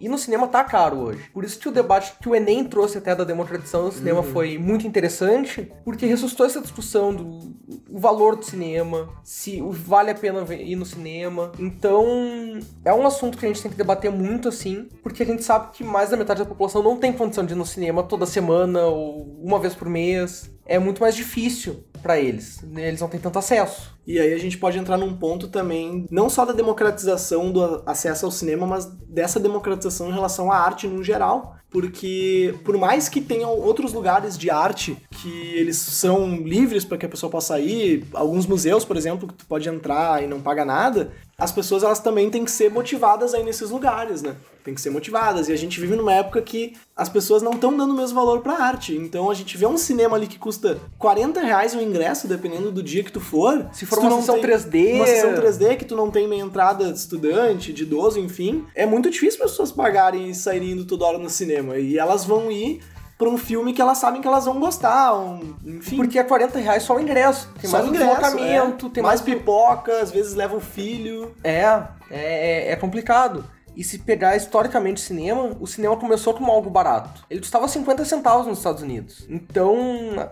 E 0.00 0.08
no 0.08 0.18
cinema 0.18 0.48
tá 0.48 0.64
caro 0.64 0.96
hoje. 0.96 1.30
Por 1.32 1.44
isso 1.44 1.58
que 1.60 1.68
o 1.68 1.72
debate 1.72 2.14
que 2.20 2.28
o 2.28 2.34
Enem 2.34 2.64
trouxe 2.64 2.98
até 2.98 3.14
da 3.14 3.22
democratização 3.22 3.84
do 3.84 3.92
cinema 3.92 4.20
uhum. 4.20 4.32
foi 4.32 4.58
muito 4.58 4.86
interessante, 4.86 5.70
porque 5.84 6.06
ressuscitou 6.06 6.46
essa 6.46 6.60
discussão 6.60 7.14
do 7.14 7.54
valor 7.88 8.34
do 8.34 8.44
cinema, 8.44 9.10
se 9.22 9.60
vale 9.60 10.10
a 10.10 10.14
pena 10.14 10.42
ir 10.54 10.74
no 10.74 10.86
cinema. 10.86 11.52
Então, 11.58 12.58
é 12.84 12.92
um 12.92 13.06
assunto 13.06 13.38
que 13.38 13.44
a 13.44 13.48
gente 13.48 13.62
tem 13.62 13.70
que 13.70 13.76
debater 13.76 14.10
muito 14.10 14.48
assim, 14.48 14.88
porque 15.02 15.22
a 15.22 15.26
gente 15.26 15.44
sabe 15.44 15.70
que 15.72 15.84
mais 15.84 16.10
da 16.10 16.16
metade 16.16 16.40
da 16.40 16.46
população 16.46 16.82
não 16.82 16.96
tem 16.96 17.12
condição 17.12 17.44
de 17.44 17.52
ir 17.52 17.56
no 17.56 17.66
cinema 17.66 18.02
toda 18.02 18.24
semana 18.24 18.39
ou 18.48 19.22
uma 19.42 19.58
vez 19.58 19.74
por 19.74 19.88
mês. 19.88 20.50
É 20.64 20.78
muito 20.78 21.00
mais 21.00 21.14
difícil 21.14 21.84
para 22.02 22.18
eles. 22.18 22.62
Eles 22.76 23.00
não 23.00 23.08
têm 23.08 23.20
tanto 23.20 23.38
acesso. 23.38 23.98
E 24.10 24.18
aí 24.18 24.34
a 24.34 24.38
gente 24.38 24.58
pode 24.58 24.76
entrar 24.76 24.96
num 24.96 25.16
ponto 25.16 25.46
também, 25.46 26.04
não 26.10 26.28
só 26.28 26.44
da 26.44 26.52
democratização 26.52 27.52
do 27.52 27.80
acesso 27.86 28.26
ao 28.26 28.32
cinema, 28.32 28.66
mas 28.66 28.84
dessa 29.06 29.38
democratização 29.38 30.08
em 30.08 30.12
relação 30.12 30.50
à 30.50 30.56
arte 30.56 30.88
no 30.88 31.04
geral. 31.04 31.56
Porque 31.70 32.52
por 32.64 32.76
mais 32.76 33.08
que 33.08 33.20
tenham 33.20 33.56
outros 33.56 33.92
lugares 33.92 34.36
de 34.36 34.50
arte 34.50 34.96
que 35.22 35.52
eles 35.54 35.76
são 35.76 36.38
livres 36.38 36.84
para 36.84 36.98
que 36.98 37.06
a 37.06 37.08
pessoa 37.08 37.30
possa 37.30 37.60
ir, 37.60 38.04
alguns 38.12 38.44
museus, 38.44 38.84
por 38.84 38.96
exemplo, 38.96 39.28
que 39.28 39.34
tu 39.34 39.46
pode 39.46 39.68
entrar 39.68 40.20
e 40.22 40.26
não 40.26 40.40
paga 40.40 40.64
nada, 40.64 41.12
as 41.38 41.52
pessoas 41.52 41.82
elas 41.82 42.00
também 42.00 42.28
têm 42.28 42.44
que 42.44 42.50
ser 42.50 42.70
motivadas 42.70 43.32
aí 43.32 43.42
nesses 43.42 43.70
lugares, 43.70 44.20
né? 44.20 44.34
Tem 44.62 44.74
que 44.74 44.80
ser 44.80 44.90
motivadas. 44.90 45.48
E 45.48 45.52
a 45.52 45.56
gente 45.56 45.80
vive 45.80 45.96
numa 45.96 46.12
época 46.12 46.42
que 46.42 46.74
as 46.94 47.08
pessoas 47.08 47.40
não 47.40 47.52
estão 47.52 47.74
dando 47.74 47.94
o 47.94 47.96
mesmo 47.96 48.14
valor 48.14 48.40
pra 48.40 48.62
arte. 48.62 48.94
Então 48.94 49.30
a 49.30 49.34
gente 49.34 49.56
vê 49.56 49.64
um 49.64 49.78
cinema 49.78 50.16
ali 50.16 50.26
que 50.26 50.38
custa 50.38 50.78
40 50.98 51.40
reais 51.40 51.74
o 51.74 51.80
ingresso, 51.80 52.28
dependendo 52.28 52.70
do 52.70 52.82
dia 52.82 53.02
que 53.02 53.10
tu 53.10 53.20
for. 53.20 53.66
Se 53.72 53.86
for 53.86 53.99
uma 54.02 54.20
sessão 54.20 54.40
3D. 54.40 54.94
Uma 54.94 55.06
sessão 55.06 55.34
3D 55.34 55.76
que 55.76 55.84
tu 55.84 55.96
não 55.96 56.10
tem 56.10 56.28
meia 56.28 56.42
entrada 56.42 56.92
de 56.92 56.98
estudante, 56.98 57.72
de 57.72 57.82
idoso, 57.82 58.18
enfim. 58.18 58.64
É 58.74 58.86
muito 58.86 59.10
difícil 59.10 59.44
as 59.44 59.50
pessoas 59.50 59.72
pagarem 59.72 60.30
e 60.30 60.34
saírem 60.34 60.72
indo 60.72 60.84
toda 60.84 61.04
hora 61.04 61.18
no 61.18 61.30
cinema. 61.30 61.76
E 61.78 61.98
elas 61.98 62.24
vão 62.24 62.50
ir 62.50 62.80
pra 63.20 63.28
um 63.28 63.36
filme 63.36 63.74
que 63.74 63.82
elas 63.82 63.98
sabem 63.98 64.22
que 64.22 64.26
elas 64.26 64.46
vão 64.46 64.58
gostar, 64.58 65.14
um, 65.14 65.54
enfim. 65.62 65.96
Porque 65.96 66.18
é 66.18 66.24
40 66.24 66.58
reais 66.58 66.82
só 66.82 66.96
o 66.96 67.00
ingresso. 67.00 67.52
Tem 67.60 67.68
só 67.68 67.76
mais 67.76 67.88
ingresso, 67.90 68.06
deslocamento, 68.06 68.86
é. 68.86 68.90
tem 68.90 69.02
mais, 69.02 69.20
mais 69.20 69.38
pipoca, 69.38 70.00
às 70.00 70.10
vezes 70.10 70.34
leva 70.34 70.56
o 70.56 70.60
filho. 70.60 71.34
É, 71.44 71.82
é, 72.10 72.72
é 72.72 72.76
complicado. 72.76 73.44
E 73.76 73.84
se 73.84 73.98
pegar 73.98 74.36
historicamente 74.36 75.02
o 75.02 75.04
cinema, 75.04 75.56
o 75.60 75.66
cinema 75.66 75.96
começou 75.96 76.34
como 76.34 76.50
algo 76.50 76.70
barato. 76.70 77.24
Ele 77.30 77.40
custava 77.40 77.68
50 77.68 78.04
centavos 78.04 78.46
nos 78.46 78.58
Estados 78.58 78.82
Unidos. 78.82 79.26
Então, 79.28 79.76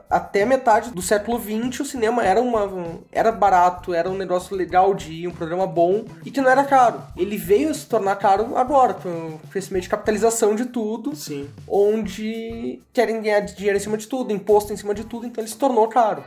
até 0.08 0.44
metade 0.44 0.90
do 0.90 1.02
século 1.02 1.38
XX, 1.38 1.80
o 1.80 1.84
cinema 1.84 2.24
era 2.24 2.40
uma 2.40 2.98
era 3.12 3.32
barato, 3.32 3.94
era 3.94 4.08
um 4.08 4.16
negócio 4.16 4.56
legal 4.56 4.94
de 4.94 5.12
ir, 5.12 5.28
um 5.28 5.32
programa 5.32 5.66
bom 5.66 6.04
e 6.24 6.30
que 6.30 6.40
não 6.40 6.50
era 6.50 6.64
caro. 6.64 7.02
Ele 7.16 7.36
veio 7.36 7.70
a 7.70 7.74
se 7.74 7.86
tornar 7.86 8.16
caro 8.16 8.56
agora, 8.56 8.94
com 8.94 9.08
o 9.08 9.40
crescimento 9.50 9.84
de 9.84 9.88
capitalização 9.88 10.54
de 10.54 10.66
tudo, 10.66 11.14
Sim. 11.14 11.48
onde 11.66 12.80
querem 12.92 13.22
ganhar 13.22 13.40
dinheiro 13.40 13.76
em 13.76 13.80
cima 13.80 13.96
de 13.96 14.06
tudo, 14.06 14.32
imposto 14.32 14.72
em 14.72 14.76
cima 14.76 14.94
de 14.94 15.04
tudo, 15.04 15.26
então 15.26 15.42
ele 15.42 15.50
se 15.50 15.56
tornou 15.56 15.86
caro 15.88 16.24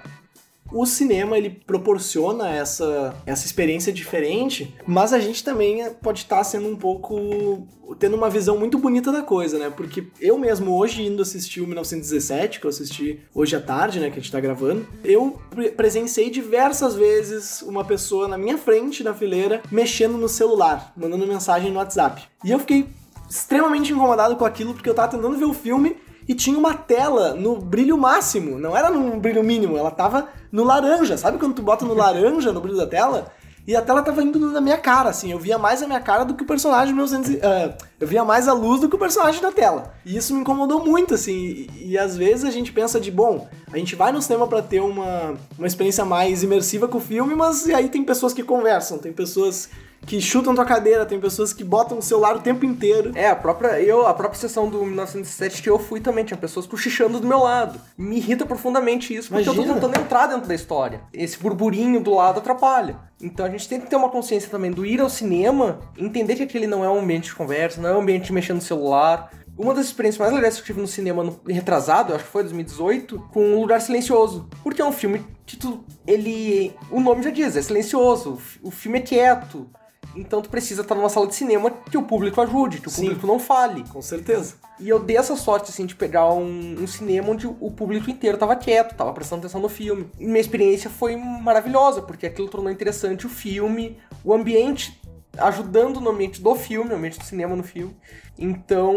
o 0.71 0.85
cinema 0.85 1.37
ele 1.37 1.49
proporciona 1.49 2.49
essa, 2.49 3.15
essa 3.25 3.45
experiência 3.45 3.91
diferente, 3.91 4.73
mas 4.85 5.13
a 5.13 5.19
gente 5.19 5.43
também 5.43 5.89
pode 6.01 6.19
estar 6.19 6.37
tá 6.37 6.43
sendo 6.43 6.67
um 6.67 6.75
pouco 6.75 7.67
tendo 7.99 8.15
uma 8.15 8.29
visão 8.29 8.57
muito 8.57 8.77
bonita 8.77 9.11
da 9.11 9.21
coisa, 9.21 9.59
né? 9.59 9.69
Porque 9.69 10.07
eu 10.19 10.37
mesmo 10.37 10.75
hoje 10.77 11.05
indo 11.05 11.21
assistir 11.21 11.61
o 11.61 11.67
1917, 11.67 12.59
que 12.59 12.65
eu 12.65 12.69
assisti 12.69 13.19
hoje 13.33 13.55
à 13.55 13.61
tarde, 13.61 13.99
né, 13.99 14.09
que 14.09 14.17
a 14.17 14.21
gente 14.21 14.31
tá 14.31 14.39
gravando, 14.39 14.87
eu 15.03 15.39
presenciei 15.75 16.29
diversas 16.29 16.95
vezes 16.95 17.61
uma 17.61 17.83
pessoa 17.83 18.27
na 18.27 18.37
minha 18.37 18.57
frente 18.57 19.03
na 19.03 19.13
fileira 19.13 19.61
mexendo 19.69 20.17
no 20.17 20.29
celular, 20.29 20.93
mandando 20.95 21.27
mensagem 21.27 21.69
no 21.69 21.79
WhatsApp. 21.79 22.23
E 22.43 22.51
eu 22.51 22.59
fiquei 22.59 22.87
extremamente 23.29 23.93
incomodado 23.93 24.35
com 24.35 24.45
aquilo 24.45 24.73
porque 24.73 24.89
eu 24.89 24.93
tava 24.93 25.11
tentando 25.11 25.37
ver 25.37 25.45
o 25.45 25.53
filme 25.53 25.95
e 26.27 26.33
tinha 26.33 26.57
uma 26.57 26.73
tela 26.73 27.33
no 27.33 27.57
brilho 27.57 27.97
máximo, 27.97 28.57
não 28.57 28.75
era 28.75 28.89
no 28.89 29.19
brilho 29.19 29.43
mínimo, 29.43 29.77
ela 29.77 29.91
tava 29.91 30.27
no 30.51 30.63
laranja. 30.63 31.17
Sabe 31.17 31.37
quando 31.37 31.55
tu 31.55 31.61
bota 31.61 31.85
no 31.85 31.93
laranja 31.93 32.51
no 32.51 32.61
brilho 32.61 32.77
da 32.77 32.87
tela? 32.87 33.31
E 33.67 33.75
a 33.75 33.81
tela 33.81 34.01
tava 34.01 34.23
indo 34.23 34.39
na 34.39 34.59
minha 34.59 34.77
cara, 34.77 35.09
assim. 35.09 35.31
Eu 35.31 35.37
via 35.37 35.57
mais 35.57 35.83
a 35.83 35.87
minha 35.87 35.99
cara 35.99 36.23
do 36.23 36.33
que 36.33 36.43
o 36.43 36.47
personagem 36.47 36.93
1900. 36.93 37.35
Uh, 37.35 37.73
eu 37.99 38.07
via 38.07 38.25
mais 38.25 38.47
a 38.47 38.53
luz 38.53 38.81
do 38.81 38.89
que 38.89 38.95
o 38.95 38.99
personagem 38.99 39.39
da 39.39 39.51
tela. 39.51 39.93
E 40.03 40.17
isso 40.17 40.33
me 40.33 40.41
incomodou 40.41 40.83
muito, 40.83 41.13
assim. 41.13 41.67
E, 41.75 41.91
e, 41.91 41.97
às 41.97 42.17
vezes 42.17 42.43
a 42.43 42.49
gente 42.49 42.71
pensa 42.71 42.99
de, 42.99 43.11
bom, 43.11 43.47
a 43.71 43.77
gente 43.77 43.95
vai 43.95 44.11
no 44.11 44.21
cinema 44.21 44.47
para 44.47 44.63
ter 44.63 44.79
uma, 44.79 45.35
uma 45.57 45.67
experiência 45.67 46.03
mais 46.03 46.41
imersiva 46.41 46.87
com 46.87 46.97
o 46.97 47.01
filme, 47.01 47.35
mas 47.35 47.67
aí 47.69 47.87
tem 47.87 48.03
pessoas 48.03 48.33
que 48.33 48.41
conversam, 48.41 48.97
tem 48.97 49.13
pessoas 49.13 49.69
que 50.05 50.19
chutam 50.19 50.55
tua 50.55 50.65
cadeira, 50.65 51.05
tem 51.05 51.19
pessoas 51.19 51.53
que 51.53 51.63
botam 51.63 51.97
o 51.97 52.01
celular 52.01 52.35
o 52.35 52.41
tempo 52.41 52.65
inteiro. 52.65 53.11
É, 53.15 53.27
a 53.27 53.35
própria 53.35 53.79
eu, 53.81 54.05
a 54.07 54.13
própria 54.13 54.39
sessão 54.39 54.69
do 54.69 54.83
1907 54.83 55.61
que 55.61 55.69
eu 55.69 55.79
fui 55.79 55.99
também, 55.99 56.25
tinha 56.25 56.37
pessoas 56.37 56.65
cochichando 56.65 57.19
do 57.19 57.27
meu 57.27 57.39
lado. 57.39 57.79
Me 57.97 58.17
irrita 58.17 58.45
profundamente 58.45 59.13
isso, 59.15 59.29
porque 59.29 59.43
Imagina. 59.43 59.63
eu 59.63 59.67
tô 59.67 59.73
tentando 59.73 60.03
entrar 60.03 60.27
dentro 60.27 60.47
da 60.47 60.55
história. 60.55 61.01
Esse 61.13 61.37
burburinho 61.37 62.01
do 62.01 62.13
lado 62.13 62.39
atrapalha. 62.39 62.97
Então 63.21 63.45
a 63.45 63.49
gente 63.49 63.69
tem 63.69 63.79
que 63.79 63.87
ter 63.87 63.95
uma 63.95 64.09
consciência 64.09 64.49
também 64.49 64.71
do 64.71 64.85
ir 64.85 64.99
ao 64.99 65.09
cinema, 65.09 65.79
entender 65.97 66.35
que 66.35 66.43
aquele 66.43 66.65
não 66.65 66.83
é 66.83 66.89
um 66.89 66.99
ambiente 66.99 67.25
de 67.25 67.35
conversa, 67.35 67.79
não 67.79 67.89
é 67.89 67.95
um 67.95 68.01
ambiente 68.01 68.25
de 68.25 68.33
mexer 68.33 68.53
no 68.53 68.61
celular, 68.61 69.29
uma 69.57 69.73
das 69.73 69.85
experiências 69.85 70.19
mais 70.19 70.33
legais 70.33 70.55
que 70.55 70.61
eu 70.61 70.65
tive 70.65 70.81
no 70.81 70.87
cinema 70.87 71.23
no, 71.23 71.39
retrasado, 71.47 72.13
acho 72.15 72.23
que 72.23 72.31
foi 72.31 72.41
2018, 72.43 73.29
com 73.31 73.43
Um 73.43 73.59
Lugar 73.59 73.81
Silencioso. 73.81 74.49
Porque 74.63 74.81
é 74.81 74.85
um 74.85 74.91
filme 74.91 75.23
que 75.45 75.57
tu, 75.57 75.83
ele. 76.07 76.73
O 76.89 76.99
nome 76.99 77.21
já 77.21 77.29
diz, 77.29 77.55
é 77.55 77.61
silencioso. 77.61 78.39
O 78.63 78.71
filme 78.71 78.99
é 78.99 79.01
quieto. 79.01 79.69
Então 80.15 80.41
tu 80.41 80.49
precisa 80.49 80.81
estar 80.81 80.95
numa 80.95 81.09
sala 81.09 81.27
de 81.27 81.35
cinema 81.35 81.71
que 81.71 81.97
o 81.97 82.03
público 82.03 82.41
ajude, 82.41 82.81
que 82.81 82.87
o 82.87 82.91
Sim, 82.91 83.03
público 83.07 83.27
não 83.27 83.39
fale. 83.39 83.83
Com 83.89 84.01
certeza. 84.01 84.55
E 84.79 84.89
eu 84.89 84.99
dei 84.99 85.17
essa 85.17 85.35
sorte, 85.35 85.69
assim, 85.69 85.85
de 85.85 85.95
pegar 85.95 86.31
um, 86.33 86.75
um, 86.81 86.87
cinema 86.87 87.29
onde 87.29 87.47
o 87.47 87.71
público 87.71 88.09
inteiro 88.09 88.37
tava 88.37 88.55
quieto, 88.55 88.95
tava 88.95 89.13
prestando 89.13 89.41
atenção 89.41 89.61
no 89.61 89.69
filme. 89.69 90.09
E 90.19 90.25
minha 90.25 90.39
experiência 90.39 90.89
foi 90.89 91.15
maravilhosa, 91.15 92.01
porque 92.01 92.25
aquilo 92.25 92.49
tornou 92.49 92.71
interessante 92.71 93.25
o 93.25 93.29
filme, 93.29 93.97
o 94.23 94.33
ambiente 94.33 94.99
ajudando 95.37 96.01
no 96.01 96.09
ambiente 96.09 96.41
do 96.41 96.55
filme, 96.55 96.89
no 96.89 96.95
ambiente 96.95 97.19
do 97.19 97.25
cinema 97.25 97.55
no 97.55 97.63
filme. 97.63 97.95
Então, 98.37 98.95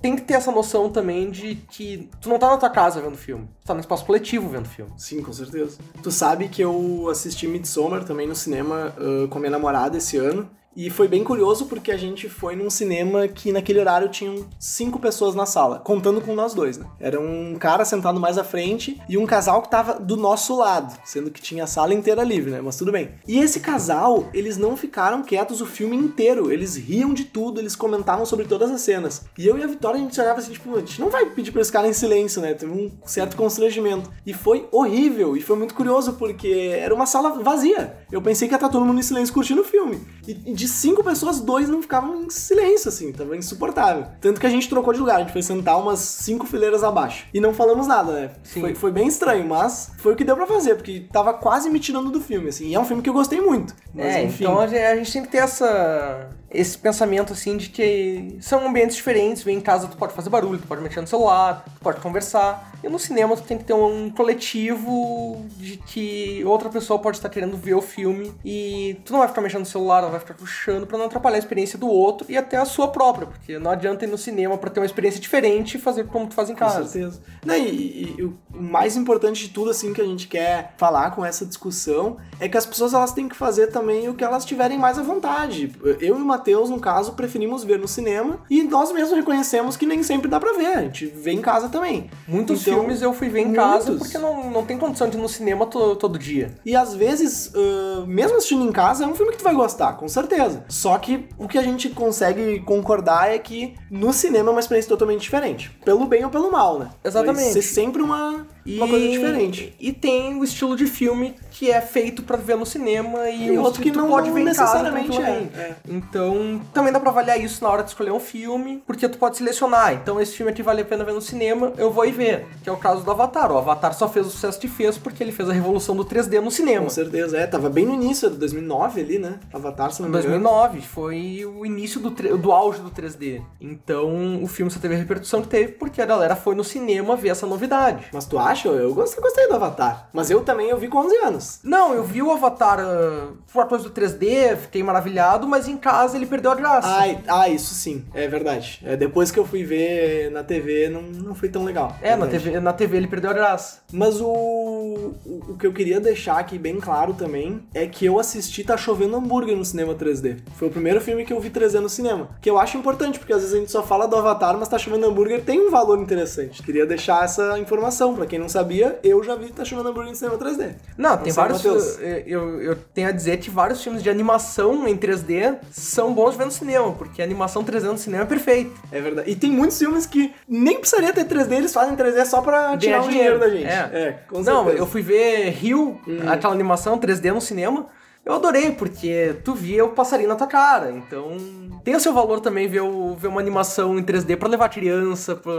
tem 0.00 0.14
que 0.14 0.22
ter 0.22 0.34
essa 0.34 0.52
noção 0.52 0.90
também 0.90 1.30
de 1.30 1.56
que 1.70 2.08
tu 2.20 2.28
não 2.28 2.38
tá 2.38 2.50
na 2.50 2.56
tua 2.56 2.70
casa 2.70 3.00
vendo 3.00 3.16
filme, 3.16 3.48
tu 3.60 3.66
tá 3.66 3.74
no 3.74 3.80
espaço 3.80 4.04
coletivo 4.04 4.48
vendo 4.48 4.68
filme. 4.68 4.92
Sim, 4.96 5.22
com 5.22 5.32
certeza. 5.32 5.78
Tu 6.02 6.10
sabe 6.10 6.48
que 6.48 6.62
eu 6.62 7.08
assisti 7.10 7.48
Midsommar 7.48 8.04
também 8.04 8.26
no 8.26 8.34
cinema 8.34 8.94
uh, 8.98 9.28
com 9.28 9.38
minha 9.38 9.50
namorada 9.50 9.96
esse 9.96 10.16
ano. 10.16 10.48
E 10.76 10.90
foi 10.90 11.08
bem 11.08 11.24
curioso 11.24 11.64
porque 11.64 11.90
a 11.90 11.96
gente 11.96 12.28
foi 12.28 12.54
num 12.54 12.68
cinema 12.68 13.26
que 13.26 13.50
naquele 13.50 13.80
horário 13.80 14.10
tinham 14.10 14.46
cinco 14.58 14.98
pessoas 14.98 15.34
na 15.34 15.46
sala, 15.46 15.78
contando 15.78 16.20
com 16.20 16.34
nós 16.34 16.52
dois, 16.52 16.76
né? 16.76 16.84
Era 17.00 17.18
um 17.18 17.56
cara 17.58 17.82
sentado 17.82 18.20
mais 18.20 18.36
à 18.36 18.44
frente 18.44 19.00
e 19.08 19.16
um 19.16 19.24
casal 19.24 19.62
que 19.62 19.70
tava 19.70 19.94
do 19.98 20.16
nosso 20.16 20.54
lado, 20.54 20.94
sendo 21.02 21.30
que 21.30 21.40
tinha 21.40 21.64
a 21.64 21.66
sala 21.66 21.94
inteira 21.94 22.22
livre, 22.22 22.50
né? 22.50 22.60
Mas 22.60 22.76
tudo 22.76 22.92
bem. 22.92 23.12
E 23.26 23.38
esse 23.38 23.60
casal, 23.60 24.28
eles 24.34 24.58
não 24.58 24.76
ficaram 24.76 25.22
quietos 25.22 25.62
o 25.62 25.66
filme 25.66 25.96
inteiro, 25.96 26.52
eles 26.52 26.76
riam 26.76 27.14
de 27.14 27.24
tudo, 27.24 27.58
eles 27.58 27.74
comentavam 27.74 28.26
sobre 28.26 28.44
todas 28.44 28.70
as 28.70 28.82
cenas. 28.82 29.24
E 29.38 29.46
eu 29.46 29.56
e 29.56 29.62
a 29.62 29.66
Vitória 29.66 29.98
a 29.98 30.02
gente 30.02 30.20
olhava 30.20 30.40
assim, 30.40 30.52
tipo, 30.52 30.76
a 30.76 30.80
gente 30.80 31.00
não 31.00 31.08
vai 31.08 31.24
pedir 31.30 31.52
pra 31.52 31.60
eles 31.60 31.68
ficarem 31.68 31.90
em 31.90 31.94
silêncio, 31.94 32.42
né? 32.42 32.52
Teve 32.52 32.72
um 32.72 32.90
certo 33.06 33.34
constrangimento. 33.34 34.10
E 34.26 34.34
foi 34.34 34.68
horrível, 34.70 35.36
e 35.38 35.40
foi 35.40 35.56
muito 35.56 35.74
curioso 35.74 36.14
porque 36.14 36.76
era 36.78 36.94
uma 36.94 37.06
sala 37.06 37.42
vazia 37.42 38.05
eu 38.10 38.22
pensei 38.22 38.46
que 38.46 38.54
ia 38.54 38.56
estar 38.56 38.68
todo 38.68 38.84
mundo 38.84 38.98
em 38.98 39.02
silêncio 39.02 39.34
curtindo 39.34 39.62
o 39.62 39.64
filme. 39.64 40.00
E 40.26 40.34
de 40.34 40.68
cinco 40.68 41.02
pessoas, 41.02 41.40
dois 41.40 41.68
não 41.68 41.82
ficavam 41.82 42.24
em 42.24 42.30
silêncio, 42.30 42.88
assim, 42.88 43.12
tava 43.12 43.36
insuportável. 43.36 44.06
Tanto 44.20 44.40
que 44.40 44.46
a 44.46 44.50
gente 44.50 44.68
trocou 44.68 44.92
de 44.92 45.00
lugar, 45.00 45.16
a 45.16 45.20
gente 45.20 45.32
foi 45.32 45.42
sentar 45.42 45.78
umas 45.78 45.98
cinco 45.98 46.46
fileiras 46.46 46.84
abaixo. 46.84 47.26
E 47.32 47.40
não 47.40 47.52
falamos 47.52 47.86
nada, 47.86 48.12
né? 48.12 48.30
Foi, 48.44 48.74
foi 48.74 48.92
bem 48.92 49.08
estranho, 49.08 49.46
mas 49.46 49.92
foi 49.98 50.12
o 50.12 50.16
que 50.16 50.24
deu 50.24 50.36
pra 50.36 50.46
fazer, 50.46 50.76
porque 50.76 51.06
tava 51.12 51.34
quase 51.34 51.68
me 51.68 51.80
tirando 51.80 52.10
do 52.10 52.20
filme, 52.20 52.48
assim. 52.48 52.68
E 52.68 52.74
é 52.74 52.80
um 52.80 52.84
filme 52.84 53.02
que 53.02 53.10
eu 53.10 53.14
gostei 53.14 53.40
muito. 53.40 53.74
Mas, 53.94 54.06
é, 54.06 54.24
enfim. 54.24 54.44
então 54.44 54.60
a 54.60 54.66
gente 54.66 55.12
tem 55.12 55.22
que 55.22 55.28
ter 55.28 55.38
essa, 55.38 56.30
esse 56.50 56.76
pensamento 56.78 57.32
assim 57.32 57.56
de 57.56 57.68
que 57.68 58.36
são 58.40 58.66
ambientes 58.66 58.96
diferentes. 58.96 59.42
Vem 59.42 59.58
em 59.58 59.60
casa, 59.60 59.88
tu 59.88 59.96
pode 59.96 60.12
fazer 60.12 60.30
barulho, 60.30 60.58
tu 60.58 60.66
pode 60.66 60.82
mexer 60.82 61.00
no 61.00 61.06
celular, 61.06 61.64
tu 61.64 61.80
pode 61.80 62.00
conversar. 62.00 62.72
E 62.84 62.88
no 62.88 62.98
cinema 62.98 63.34
tu 63.36 63.42
tem 63.42 63.58
que 63.58 63.64
ter 63.64 63.72
um 63.72 64.10
coletivo 64.10 65.44
de 65.56 65.76
que 65.78 66.42
outra 66.44 66.68
pessoa 66.68 66.98
pode 66.98 67.16
estar 67.16 67.28
querendo 67.28 67.56
ver 67.56 67.74
o 67.74 67.82
filme 67.82 68.32
e 68.44 68.96
tu 69.04 69.12
não 69.12 69.20
vai 69.20 69.28
ficar 69.28 69.40
mexendo 69.40 69.60
no 69.60 69.66
celular, 69.66 70.00
ela 70.02 70.10
vai 70.10 70.20
ficar 70.20 70.34
puxando 70.34 70.86
pra 70.86 70.96
não 70.98 71.06
atrapalhar 71.06 71.36
a 71.36 71.38
experiência 71.38 71.78
do 71.78 71.88
outro 71.88 72.26
e 72.30 72.36
até 72.36 72.56
a 72.56 72.64
sua 72.64 72.88
própria, 72.88 73.26
porque 73.26 73.58
não 73.58 73.70
adianta 73.70 74.04
ir 74.04 74.08
no 74.08 74.18
cinema 74.18 74.56
pra 74.58 74.70
ter 74.70 74.80
uma 74.80 74.86
experiência 74.86 75.20
diferente 75.20 75.76
e 75.76 75.80
fazer 75.80 76.06
como 76.06 76.26
tu 76.26 76.34
faz 76.34 76.50
em 76.50 76.54
casa. 76.54 76.80
Com 76.82 76.86
certeza. 76.86 77.20
Não, 77.44 77.56
e, 77.56 78.14
e- 78.18 78.22
o 78.22 78.36
mais 78.52 78.96
importante 78.96 79.42
de 79.42 79.48
tudo, 79.50 79.70
assim, 79.70 79.92
que 79.92 80.00
a 80.00 80.04
gente 80.04 80.28
quer 80.28 80.74
falar 80.76 81.10
com 81.10 81.24
essa 81.24 81.44
discussão 81.44 82.16
é 82.40 82.48
que 82.48 82.56
as 82.56 82.66
pessoas 82.66 82.94
elas 82.94 83.12
têm 83.12 83.28
que 83.28 83.36
fazer 83.36 83.68
também 83.68 84.08
o 84.08 84.14
que 84.14 84.24
elas 84.24 84.44
tiverem 84.44 84.78
mais 84.78 84.98
à 84.98 85.02
vontade. 85.02 85.72
Eu 85.82 86.18
e 86.18 86.22
o 86.22 86.24
Matheus, 86.36 86.70
no 86.70 86.78
caso, 86.78 87.12
preferimos 87.12 87.64
ver 87.64 87.78
no 87.78 87.88
cinema 87.88 88.38
e 88.50 88.62
nós 88.62 88.92
mesmos 88.92 89.12
reconhecemos 89.16 89.76
que 89.76 89.86
nem 89.86 90.02
sempre 90.02 90.28
dá 90.28 90.38
pra 90.38 90.52
ver. 90.52 90.66
A 90.66 90.80
gente 90.82 91.06
vê 91.06 91.32
em 91.32 91.40
casa 91.40 91.68
também. 91.68 92.10
Muitos 92.28 92.60
Então, 92.62 92.74
filmes 92.80 93.00
eu 93.02 93.12
fui 93.12 93.28
ver 93.28 93.40
em 93.40 93.52
casa 93.52 93.90
muitos. 93.90 93.98
porque 94.06 94.18
não, 94.18 94.50
não 94.50 94.64
tem 94.64 94.76
condição 94.78 95.08
de 95.08 95.16
ir 95.16 95.20
no 95.20 95.28
cinema 95.28 95.66
to- 95.66 95.96
todo 95.96 96.18
dia. 96.18 96.54
E 96.64 96.76
às 96.76 96.94
vezes, 96.94 97.52
ah, 97.54 98.04
mesmo 98.06 98.36
assistindo 98.36 98.64
em 98.64 98.72
casa, 98.72 99.04
é 99.04 99.06
um 99.06 99.14
filme 99.14 99.32
que 99.32 99.38
tu 99.38 99.44
vai 99.44 99.54
gostar, 99.54 99.94
com 99.94 100.06
certeza. 100.08 100.64
Só 100.68 100.96
que 100.98 101.26
o 101.38 101.48
que 101.48 101.58
a 101.58 101.62
gente 101.62 101.88
consegue 101.90 102.60
concordar 102.60 103.30
é 103.34 103.38
que 103.38 103.74
no 103.90 104.12
cinema 104.12 104.50
é 104.50 104.52
uma 104.52 104.60
experiência 104.60 104.88
totalmente 104.88 105.22
diferente. 105.22 105.70
Pelo 105.84 106.06
bem 106.06 106.24
ou 106.24 106.30
pelo 106.30 106.50
mal, 106.52 106.78
né? 106.78 106.90
Exatamente. 107.04 107.42
Vai 107.44 107.52
ser 107.52 107.62
sempre 107.62 108.02
uma, 108.02 108.46
uma 108.76 108.88
coisa 108.88 109.08
diferente. 109.08 109.74
E 109.78 109.92
tem 109.92 110.34
o 110.38 110.44
estilo 110.44 110.76
de 110.76 110.86
filme 110.86 111.34
que 111.50 111.70
é 111.70 111.80
feito 111.80 112.22
pra 112.22 112.36
ver 112.36 112.56
no 112.56 112.66
cinema 112.66 113.28
e, 113.30 113.46
E 113.48 113.58
outro 113.58 113.80
que 113.82 113.90
tu 113.90 113.98
não- 114.00 114.08
pode 114.08 114.30
ver 114.30 114.40
em 114.40 114.44
casa 114.46 114.62
necessariamente 114.62 115.10
tranquilamente. 115.10 115.50
é, 115.56 115.60
é. 115.60 115.76
Então, 115.88 116.60
também 116.74 116.92
dá 116.92 117.00
pra 117.00 117.10
avaliar 117.10 117.40
isso 117.40 117.62
na 117.64 117.70
hora 117.70 117.82
de 117.82 117.88
escolher 117.90 118.10
um 118.12 118.20
filme, 118.20 118.82
porque 118.86 119.08
tu 119.08 119.16
pode 119.18 119.36
selecionar. 119.38 119.94
Então, 119.94 120.20
esse 120.20 120.36
filme 120.36 120.52
aqui 120.52 120.62
vale 120.62 120.82
a 120.82 120.84
pena 120.84 121.04
ver 121.04 121.12
no 121.14 121.20
cinema, 121.22 121.72
eu 121.78 121.90
vou 121.90 122.04
ir 122.04 122.12
ver. 122.12 122.46
Que 122.62 122.68
é 122.68 122.72
o 122.72 122.76
caso 122.76 123.02
do 123.04 123.10
Avatar. 123.10 123.50
O 123.50 123.56
Avatar 123.58 123.94
só 123.94 124.08
fez 124.08 124.26
o 124.26 124.30
sucesso 124.30 124.58
que 124.58 124.68
fez 124.68 124.98
porque 124.98 125.22
ele 125.22 125.32
fez 125.32 125.48
a 125.48 125.52
revolução 125.52 125.96
do 125.96 126.04
3D 126.04 126.40
no 126.40 126.50
cinema. 126.50 126.84
Com 126.84 126.90
certeza, 126.90 127.38
é. 127.38 127.46
Tava 127.46 127.70
bem 127.70 127.86
no 127.86 127.94
início, 127.94 128.26
era 128.26 128.34
2009 128.34 129.00
ali, 129.00 129.18
né? 129.18 129.38
Avatar, 129.52 129.90
se 129.92 130.02
não 130.02 130.08
me 130.10 130.18
engano. 130.18 130.28
2009, 130.40 130.80
foi 130.82 131.44
o 131.46 131.64
início 131.64 132.00
do, 132.00 132.10
do 132.10 132.52
auge 132.52 132.80
do 132.80 132.90
3D. 132.90 133.40
Então, 133.60 134.42
o 134.42 134.46
filme 134.46 134.70
só 134.70 134.78
teve 134.78 134.94
a 134.94 134.98
repercussão 134.98 135.40
que 135.42 135.48
teve 135.48 135.72
porque 135.72 136.00
a 136.02 136.06
galera 136.06 136.36
foi 136.36 136.54
no 136.54 136.62
cinema 136.64 137.16
ver 137.16 137.30
essa 137.30 137.46
novidade. 137.46 138.04
Mas 138.12 138.24
tu 138.26 138.38
acha? 138.38 138.55
Eu 138.64 138.94
gostei, 138.94 139.22
gostei 139.22 139.48
do 139.48 139.54
Avatar. 139.54 140.08
Mas 140.12 140.30
eu 140.30 140.42
também 140.42 140.68
eu 140.68 140.78
vi 140.78 140.88
com 140.88 140.98
11 140.98 141.16
anos. 141.16 141.60
Não, 141.62 141.94
eu 141.94 142.02
vi 142.02 142.22
o 142.22 142.30
Avatar 142.30 142.78
uh, 142.80 143.36
por 143.52 143.66
coisa 143.66 143.84
do 143.84 143.90
3D, 143.90 144.56
fiquei 144.56 144.82
maravilhado, 144.82 145.46
mas 145.46 145.68
em 145.68 145.76
casa 145.76 146.16
ele 146.16 146.26
perdeu 146.26 146.50
a 146.50 146.54
graça. 146.54 146.88
Ai, 146.88 147.20
ah, 147.26 147.48
isso 147.48 147.74
sim, 147.74 148.04
é 148.14 148.28
verdade. 148.28 148.80
É, 148.84 148.96
depois 148.96 149.30
que 149.30 149.38
eu 149.38 149.44
fui 149.44 149.64
ver 149.64 150.30
na 150.30 150.42
TV, 150.42 150.88
não, 150.88 151.02
não 151.02 151.34
foi 151.34 151.48
tão 151.48 151.64
legal. 151.64 151.96
é, 152.02 152.16
na. 152.16 152.26
TV, 152.26 152.60
na 152.60 152.72
TV 152.72 152.96
ele 152.96 153.08
perdeu 153.08 153.30
a 153.30 153.34
graça. 153.34 153.80
Mas 153.92 154.20
o, 154.20 154.26
o, 154.26 155.16
o 155.50 155.56
que 155.58 155.66
eu 155.66 155.72
queria 155.72 156.00
deixar 156.00 156.38
aqui 156.38 156.58
bem 156.58 156.80
claro 156.80 157.14
também 157.14 157.62
é 157.74 157.86
que 157.86 158.04
eu 158.06 158.18
assisti 158.18 158.64
Tá 158.64 158.76
Chovendo 158.76 159.16
Hambúrguer 159.16 159.56
no 159.56 159.64
cinema 159.64 159.94
3D. 159.94 160.38
Foi 160.54 160.68
o 160.68 160.70
primeiro 160.70 161.00
filme 161.00 161.24
que 161.24 161.32
eu 161.32 161.40
vi 161.40 161.50
3D 161.50 161.80
no 161.80 161.88
cinema. 161.88 162.28
Que 162.40 162.50
eu 162.50 162.58
acho 162.58 162.76
importante, 162.76 163.18
porque 163.18 163.32
às 163.32 163.40
vezes 163.40 163.54
a 163.54 163.58
gente 163.58 163.70
só 163.70 163.82
fala 163.82 164.06
do 164.06 164.16
Avatar, 164.16 164.56
mas 164.58 164.68
Tá 164.68 164.78
Chovendo 164.78 165.06
Hambúrguer 165.06 165.42
tem 165.42 165.60
um 165.60 165.70
valor 165.70 165.98
interessante. 165.98 166.62
Queria 166.62 166.86
deixar 166.86 167.24
essa 167.24 167.58
informação. 167.58 168.14
Pra 168.14 168.26
quem 168.26 168.38
não 168.38 168.45
sabia, 168.48 168.98
eu 169.02 169.22
já 169.22 169.34
vi 169.34 169.48
Tá 169.50 169.64
Chovendo 169.64 169.88
Hambúrguer 169.88 170.10
no 170.10 170.16
cinema 170.16 170.38
3D. 170.38 170.74
Não, 170.96 171.16
tem 171.16 171.32
sei, 171.32 171.42
vários. 171.42 171.64
Matheus. 171.64 171.98
Eu, 171.98 172.18
eu, 172.26 172.62
eu 172.62 172.76
tenho 172.94 173.08
a 173.08 173.12
dizer 173.12 173.38
que 173.38 173.50
vários 173.50 173.82
filmes 173.82 174.02
de 174.02 174.10
animação 174.10 174.86
em 174.86 174.96
3D 174.96 175.56
são 175.70 176.12
bons 176.12 176.32
de 176.32 176.38
ver 176.38 176.44
no 176.44 176.50
cinema, 176.50 176.92
porque 176.92 177.22
a 177.22 177.24
animação 177.24 177.64
3D 177.64 177.82
no 177.82 177.98
cinema 177.98 178.24
é 178.24 178.26
perfeita. 178.26 178.70
É 178.92 179.00
verdade. 179.00 179.30
E 179.30 179.34
tem 179.34 179.50
muitos 179.50 179.78
filmes 179.78 180.06
que 180.06 180.34
nem 180.48 180.78
precisaria 180.78 181.12
ter 181.12 181.24
3D, 181.24 181.52
eles 181.52 181.72
fazem 181.72 181.96
3D 181.96 182.24
só 182.24 182.40
pra 182.40 182.76
tirar 182.76 183.04
o 183.04 183.08
dinheiro 183.08 183.38
da 183.38 183.48
gente. 183.48 183.66
É, 183.66 184.20
com 184.28 184.42
Não, 184.42 184.68
eu 184.70 184.86
fui 184.86 185.02
ver 185.02 185.50
Rio, 185.50 186.00
aquela 186.28 186.52
animação 186.54 186.98
3D 186.98 187.32
no 187.32 187.40
cinema. 187.40 187.86
Eu 188.26 188.32
adorei, 188.34 188.72
porque 188.72 189.36
tu 189.44 189.54
via 189.54 189.84
o 189.84 189.90
passarinho 189.90 190.28
na 190.28 190.34
tua 190.34 190.48
cara. 190.48 190.90
Então, 190.90 191.36
tem 191.84 191.94
o 191.94 192.00
seu 192.00 192.12
valor 192.12 192.40
também 192.40 192.66
ver, 192.66 192.80
o- 192.80 193.14
ver 193.14 193.28
uma 193.28 193.40
animação 193.40 193.96
em 193.96 194.02
3D 194.02 194.36
pra 194.36 194.48
levar 194.48 194.68
criança, 194.68 195.36
pra 195.36 195.52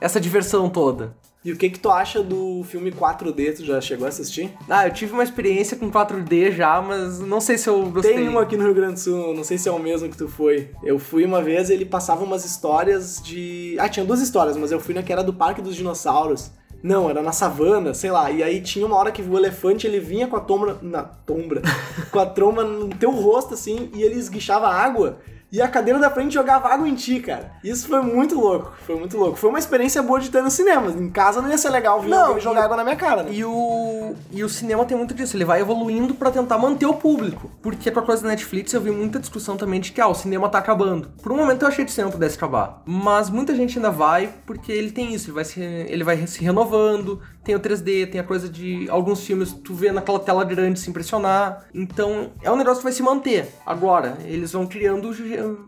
essa 0.00 0.20
diversão 0.20 0.70
toda. 0.70 1.12
E 1.44 1.52
o 1.52 1.56
que 1.58 1.68
que 1.68 1.78
tu 1.78 1.90
acha 1.90 2.22
do 2.22 2.62
filme 2.64 2.90
4D? 2.92 3.52
Tu 3.56 3.64
já 3.66 3.78
chegou 3.80 4.06
a 4.06 4.08
assistir? 4.08 4.50
Ah, 4.70 4.86
eu 4.86 4.92
tive 4.94 5.12
uma 5.12 5.24
experiência 5.24 5.76
com 5.76 5.90
4D 5.90 6.52
já, 6.52 6.80
mas 6.80 7.18
não 7.18 7.38
sei 7.40 7.58
se 7.58 7.68
eu 7.68 7.82
gostei. 7.90 8.14
Tem 8.14 8.28
um 8.28 8.38
aqui 8.38 8.56
no 8.56 8.64
Rio 8.64 8.74
Grande 8.74 8.94
do 8.94 9.00
Sul, 9.00 9.34
não 9.34 9.44
sei 9.44 9.58
se 9.58 9.68
é 9.68 9.72
o 9.72 9.78
mesmo 9.78 10.08
que 10.08 10.16
tu 10.16 10.26
foi. 10.28 10.70
Eu 10.82 10.98
fui 10.98 11.24
uma 11.26 11.42
vez, 11.42 11.68
ele 11.68 11.84
passava 11.84 12.24
umas 12.24 12.44
histórias 12.46 13.20
de. 13.22 13.76
Ah, 13.78 13.88
tinha 13.90 14.06
duas 14.06 14.22
histórias, 14.22 14.56
mas 14.56 14.70
eu 14.72 14.80
fui 14.80 14.94
na 14.94 15.02
que 15.02 15.12
era 15.12 15.22
do 15.22 15.34
Parque 15.34 15.60
dos 15.60 15.74
Dinossauros. 15.76 16.50
Não, 16.84 17.08
era 17.08 17.22
na 17.22 17.32
savana, 17.32 17.94
sei 17.94 18.10
lá. 18.10 18.30
E 18.30 18.42
aí 18.42 18.60
tinha 18.60 18.84
uma 18.84 18.96
hora 18.96 19.10
que 19.10 19.22
o 19.22 19.38
elefante 19.38 19.86
ele 19.86 19.98
vinha 19.98 20.28
com 20.28 20.36
a 20.36 20.40
tombra. 20.40 20.76
Na 20.82 21.02
tombra. 21.02 21.62
com 22.12 22.18
a 22.18 22.26
tromba 22.26 22.62
no 22.62 22.90
teu 22.90 23.10
rosto, 23.10 23.54
assim, 23.54 23.90
e 23.94 24.02
ele 24.02 24.16
esguichava 24.16 24.68
água. 24.68 25.16
E 25.54 25.62
a 25.62 25.68
cadeira 25.68 26.00
da 26.00 26.10
frente 26.10 26.34
jogava 26.34 26.66
água 26.68 26.88
em 26.88 26.96
ti, 26.96 27.20
cara. 27.20 27.52
Isso 27.62 27.86
foi 27.86 28.00
muito 28.02 28.34
louco. 28.34 28.72
Foi 28.84 28.96
muito 28.98 29.16
louco. 29.16 29.36
Foi 29.36 29.48
uma 29.50 29.58
experiência 29.60 30.02
boa 30.02 30.18
de 30.18 30.28
ter 30.28 30.42
no 30.42 30.50
cinema. 30.50 30.90
Em 30.90 31.08
casa 31.08 31.40
não 31.40 31.48
ia 31.48 31.56
ser 31.56 31.70
legal 31.70 32.00
vir 32.00 32.08
Não, 32.08 32.40
jogar 32.40 32.62
e- 32.62 32.64
água 32.64 32.76
na 32.76 32.82
minha 32.82 32.96
cara, 32.96 33.22
né? 33.22 33.30
E 33.32 33.44
o, 33.44 34.16
e 34.32 34.42
o 34.42 34.48
cinema 34.48 34.84
tem 34.84 34.96
muito 34.96 35.14
disso, 35.14 35.36
ele 35.36 35.44
vai 35.44 35.60
evoluindo 35.60 36.12
pra 36.12 36.32
tentar 36.32 36.58
manter 36.58 36.86
o 36.86 36.94
público. 36.94 37.52
Porque 37.62 37.88
com 37.88 38.00
a 38.00 38.02
coisa 38.02 38.24
da 38.24 38.30
Netflix 38.30 38.72
eu 38.72 38.80
vi 38.80 38.90
muita 38.90 39.20
discussão 39.20 39.56
também 39.56 39.80
de 39.80 39.92
que 39.92 40.00
ah, 40.00 40.08
o 40.08 40.14
cinema 40.14 40.48
tá 40.48 40.58
acabando. 40.58 41.08
Por 41.22 41.30
um 41.30 41.36
momento 41.36 41.62
eu 41.62 41.68
achei 41.68 41.84
que 41.84 41.90
o 41.92 41.94
cinema 41.94 42.10
pudesse 42.10 42.36
acabar. 42.36 42.82
Mas 42.84 43.30
muita 43.30 43.54
gente 43.54 43.78
ainda 43.78 43.92
vai 43.92 44.34
porque 44.44 44.72
ele 44.72 44.90
tem 44.90 45.14
isso, 45.14 45.26
ele 45.28 45.34
vai 45.36 45.44
se, 45.44 45.60
ele 45.60 46.02
vai 46.02 46.26
se 46.26 46.42
renovando, 46.42 47.20
tem 47.44 47.54
o 47.54 47.60
3D, 47.60 48.10
tem 48.10 48.20
a 48.20 48.24
coisa 48.24 48.48
de 48.48 48.88
alguns 48.88 49.24
filmes 49.24 49.52
tu 49.52 49.74
vê 49.74 49.92
naquela 49.92 50.18
tela 50.18 50.44
grande 50.44 50.80
se 50.80 50.88
impressionar. 50.88 51.66
Então 51.74 52.32
é 52.42 52.50
um 52.50 52.56
negócio 52.56 52.78
que 52.78 52.84
vai 52.84 52.92
se 52.92 53.02
manter. 53.02 53.48
Agora, 53.66 54.16
eles 54.24 54.52
vão 54.52 54.66
criando 54.66 55.14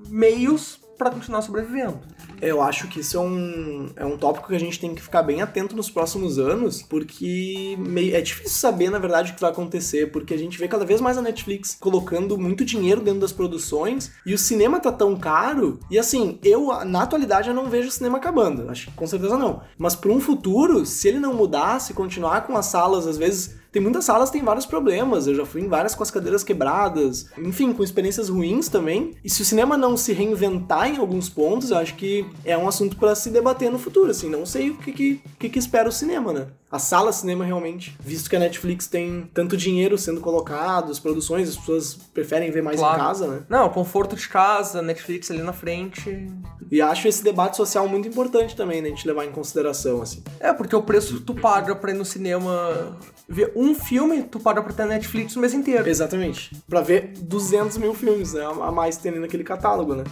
meios 0.09 0.81
pra 0.97 1.11
continuar 1.11 1.43
sobrevivendo. 1.43 2.01
Eu 2.41 2.61
acho 2.63 2.89
que 2.89 3.01
isso 3.01 3.17
é 3.17 3.21
um, 3.21 3.89
é 3.97 4.05
um 4.05 4.17
tópico 4.17 4.49
que 4.49 4.55
a 4.55 4.61
gente 4.61 4.79
tem 4.79 4.95
que 4.95 5.03
ficar 5.03 5.23
bem 5.23 5.41
atento 5.43 5.75
nos 5.77 5.91
próximos 5.91 6.39
anos, 6.39 6.83
porque 6.83 7.77
meio- 7.79 8.15
é 8.15 8.21
difícil 8.21 8.51
saber, 8.59 8.91
na 8.91 8.99
verdade, 8.99 9.33
o 9.33 9.35
que 9.35 9.41
vai 9.41 9.51
acontecer, 9.51 10.11
porque 10.13 10.35
a 10.35 10.39
gente 10.39 10.59
vê 10.59 10.69
cada 10.69 10.85
vez 10.85 11.01
mais 11.01 11.17
a 11.19 11.23
Netflix 11.23 11.77
colocando 11.81 12.37
muito 12.39 12.65
dinheiro 12.65 13.01
dentro 13.01 13.21
das 13.21 13.33
produções, 13.33 14.13
e 14.25 14.35
o 14.35 14.39
cinema 14.39 14.81
tá 14.81 14.93
tão 14.93 15.17
caro, 15.17 15.79
e 15.91 15.99
assim, 15.99 16.39
eu, 16.43 16.85
na 16.85 17.03
atualidade, 17.03 17.49
eu 17.49 17.55
não 17.55 17.71
vejo 17.71 17.89
o 17.89 17.93
cinema 17.93 18.19
acabando, 18.19 18.69
acho 18.71 18.87
que 18.87 18.93
com 18.93 19.07
certeza 19.07 19.37
não. 19.39 19.61
Mas 19.79 19.95
para 19.97 20.11
um 20.13 20.21
futuro, 20.21 20.85
se 20.85 21.09
ele 21.09 21.19
não 21.19 21.35
mudar, 21.35 21.81
se 21.81 21.95
continuar 21.95 22.47
com 22.47 22.57
as 22.57 22.67
salas, 22.67 23.07
às 23.07 23.17
vezes 23.17 23.57
tem 23.77 23.83
muitas 23.83 24.07
salas 24.07 24.31
que 24.31 24.39
têm 24.39 24.43
vários 24.43 24.65
problemas. 24.65 25.27
Eu 25.27 25.35
já 25.35 25.45
fui 25.45 25.61
em 25.61 25.69
várias 25.69 25.95
com 25.95 26.03
as 26.03 26.11
cadeiras 26.11 26.43
quebradas. 26.43 27.27
Enfim, 27.37 27.75
com 27.75 27.83
experiências 27.83 28.31
ruins 28.31 28.71
também. 28.71 29.15
E 29.23 29.29
se 29.29 29.43
o 29.43 29.45
cinema 29.45 29.77
não 29.77 29.99
se 29.99 30.15
reinventar 30.15 30.89
em 30.89 30.97
alguns 30.97 31.29
pontos, 31.29 31.71
eu 31.71 31.77
acho 31.77 31.95
que 31.95 32.25
é 32.43 32.57
um 32.57 32.67
assunto 32.67 32.97
para 32.97 33.15
se 33.15 33.29
debater 33.29 33.71
no 33.71 33.79
futuro. 33.79 34.11
Assim, 34.11 34.31
não 34.31 34.47
sei 34.47 34.71
o 34.71 34.79
que, 34.79 34.93
que, 34.93 35.21
que, 35.39 35.49
que 35.51 35.59
espera 35.59 35.87
o 35.91 35.93
cinema, 35.93 36.33
né? 36.33 36.47
A 36.73 36.79
sala 36.79 37.13
cinema 37.13 37.45
realmente, 37.45 37.95
visto 38.01 38.31
que 38.31 38.35
a 38.35 38.39
Netflix 38.41 38.87
tem 38.87 39.31
tanto 39.35 39.59
dinheiro 39.59 39.97
sendo 39.99 40.21
colocado, 40.23 40.91
as 40.91 40.99
produções, 40.99 41.51
as 41.51 41.57
pessoas 41.57 41.95
preferem 42.15 42.51
ver 42.51 42.63
mais 42.63 42.81
Claro. 42.81 42.97
em 42.99 43.05
casa, 43.05 43.27
né? 43.29 43.41
Não, 43.49 43.69
conforto 43.69 44.17
de 44.17 44.27
casa, 44.27 44.81
Netflix 44.81 45.31
ali 45.31 45.43
na 45.43 45.53
frente. 45.53 46.27
E 46.71 46.81
acho 46.81 47.07
esse 47.07 47.23
debate 47.23 47.57
social 47.59 47.87
muito 47.87 48.09
importante 48.09 48.57
também, 48.57 48.81
né? 48.81 48.89
A 48.89 48.91
gente 48.91 49.07
levar 49.07 49.27
em 49.27 49.31
consideração, 49.31 50.01
assim. 50.01 50.23
É, 50.41 50.51
porque 50.53 50.75
o 50.75 50.83
preço 50.83 51.19
que 51.19 51.21
tu 51.23 51.35
paga 51.35 51.77
pra 51.77 51.91
ir 51.93 51.95
no 51.95 52.05
cinema 52.05 52.97
ver 53.29 53.53
um 53.57 53.75
filme, 53.75 54.23
tu 54.23 54.39
paga 54.39 54.63
pra 54.63 54.73
ter 54.73 54.87
Netflix 54.87 55.35
o 55.37 55.41
mês 55.41 55.55
inteiro. 55.55 55.89
Exatamente. 55.89 56.57
Pra 56.69 56.81
ver 56.81 57.13
200 57.19 57.77
mil 57.79 57.95
filmes, 57.95 58.33
né? 58.33 58.45
A 58.45 58.71
mais 58.71 59.05
ali 59.05 59.19
naquele 59.19 59.45
catálogo, 59.45 59.95
né? 59.95 60.05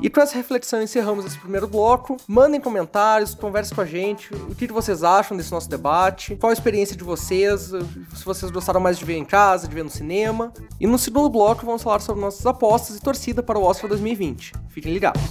E 0.00 0.10
com 0.10 0.20
essa 0.20 0.34
reflexão 0.34 0.82
encerramos 0.82 1.24
esse 1.24 1.38
primeiro 1.38 1.68
bloco. 1.68 2.16
Mandem 2.26 2.60
comentários, 2.60 3.34
conversem 3.34 3.74
com 3.74 3.82
a 3.82 3.86
gente. 3.86 4.34
O 4.34 4.54
que 4.54 4.66
que 4.66 4.72
vocês 4.72 5.04
acham 5.04 5.36
desse 5.36 5.52
nosso 5.52 5.68
debate? 5.68 6.34
Qual 6.36 6.50
a 6.50 6.52
experiência 6.52 6.96
de 6.96 7.04
vocês? 7.04 7.72
Se 8.14 8.24
vocês 8.24 8.50
gostaram 8.50 8.80
mais 8.80 8.98
de 8.98 9.04
ver 9.04 9.16
em 9.16 9.24
casa, 9.24 9.68
de 9.68 9.74
ver 9.74 9.84
no 9.84 9.90
cinema. 9.90 10.52
E 10.80 10.86
no 10.86 10.98
segundo 10.98 11.28
bloco 11.28 11.64
vamos 11.64 11.82
falar 11.82 12.00
sobre 12.00 12.20
nossas 12.20 12.44
apostas 12.46 12.96
e 12.96 13.00
torcida 13.00 13.42
para 13.42 13.58
o 13.58 13.62
Oscar 13.62 13.88
2020. 13.88 14.52
Fiquem 14.70 14.92
ligados. 14.92 15.22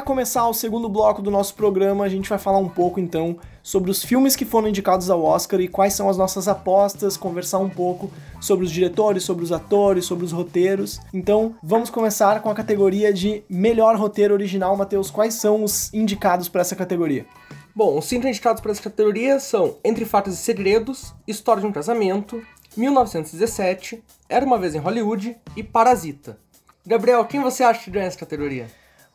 Começar 0.00 0.48
o 0.48 0.54
segundo 0.54 0.88
bloco 0.88 1.20
do 1.20 1.30
nosso 1.30 1.54
programa, 1.54 2.04
a 2.04 2.08
gente 2.08 2.28
vai 2.28 2.38
falar 2.38 2.56
um 2.58 2.70
pouco 2.70 2.98
então 2.98 3.36
sobre 3.62 3.90
os 3.90 4.02
filmes 4.02 4.34
que 4.34 4.44
foram 4.44 4.68
indicados 4.68 5.10
ao 5.10 5.22
Oscar 5.22 5.60
e 5.60 5.68
quais 5.68 5.92
são 5.92 6.08
as 6.08 6.16
nossas 6.16 6.48
apostas, 6.48 7.18
conversar 7.18 7.58
um 7.58 7.68
pouco 7.68 8.10
sobre 8.40 8.64
os 8.64 8.70
diretores, 8.70 9.24
sobre 9.24 9.44
os 9.44 9.52
atores, 9.52 10.06
sobre 10.06 10.24
os 10.24 10.32
roteiros. 10.32 11.00
Então, 11.12 11.54
vamos 11.62 11.90
começar 11.90 12.40
com 12.40 12.48
a 12.48 12.54
categoria 12.54 13.12
de 13.12 13.42
melhor 13.48 13.96
roteiro 13.96 14.32
original. 14.32 14.74
Matheus, 14.74 15.10
quais 15.10 15.34
são 15.34 15.62
os 15.62 15.92
indicados 15.92 16.48
para 16.48 16.62
essa 16.62 16.74
categoria? 16.74 17.26
Bom, 17.74 17.98
os 17.98 18.06
cinco 18.06 18.26
indicados 18.26 18.62
para 18.62 18.72
essa 18.72 18.82
categoria 18.82 19.38
são 19.38 19.76
Entre 19.84 20.04
Fatos 20.04 20.34
e 20.34 20.36
Segredos, 20.36 21.12
História 21.26 21.60
de 21.60 21.66
um 21.66 21.72
Casamento, 21.72 22.42
1917, 22.76 24.02
Era 24.28 24.46
uma 24.46 24.58
Vez 24.58 24.74
em 24.74 24.78
Hollywood 24.78 25.36
e 25.56 25.62
Parasita. 25.62 26.38
Gabriel, 26.86 27.24
quem 27.24 27.40
você 27.40 27.62
acha 27.64 27.84
que 27.84 27.90
ganha 27.90 28.06
essa 28.06 28.18
categoria? 28.18 28.66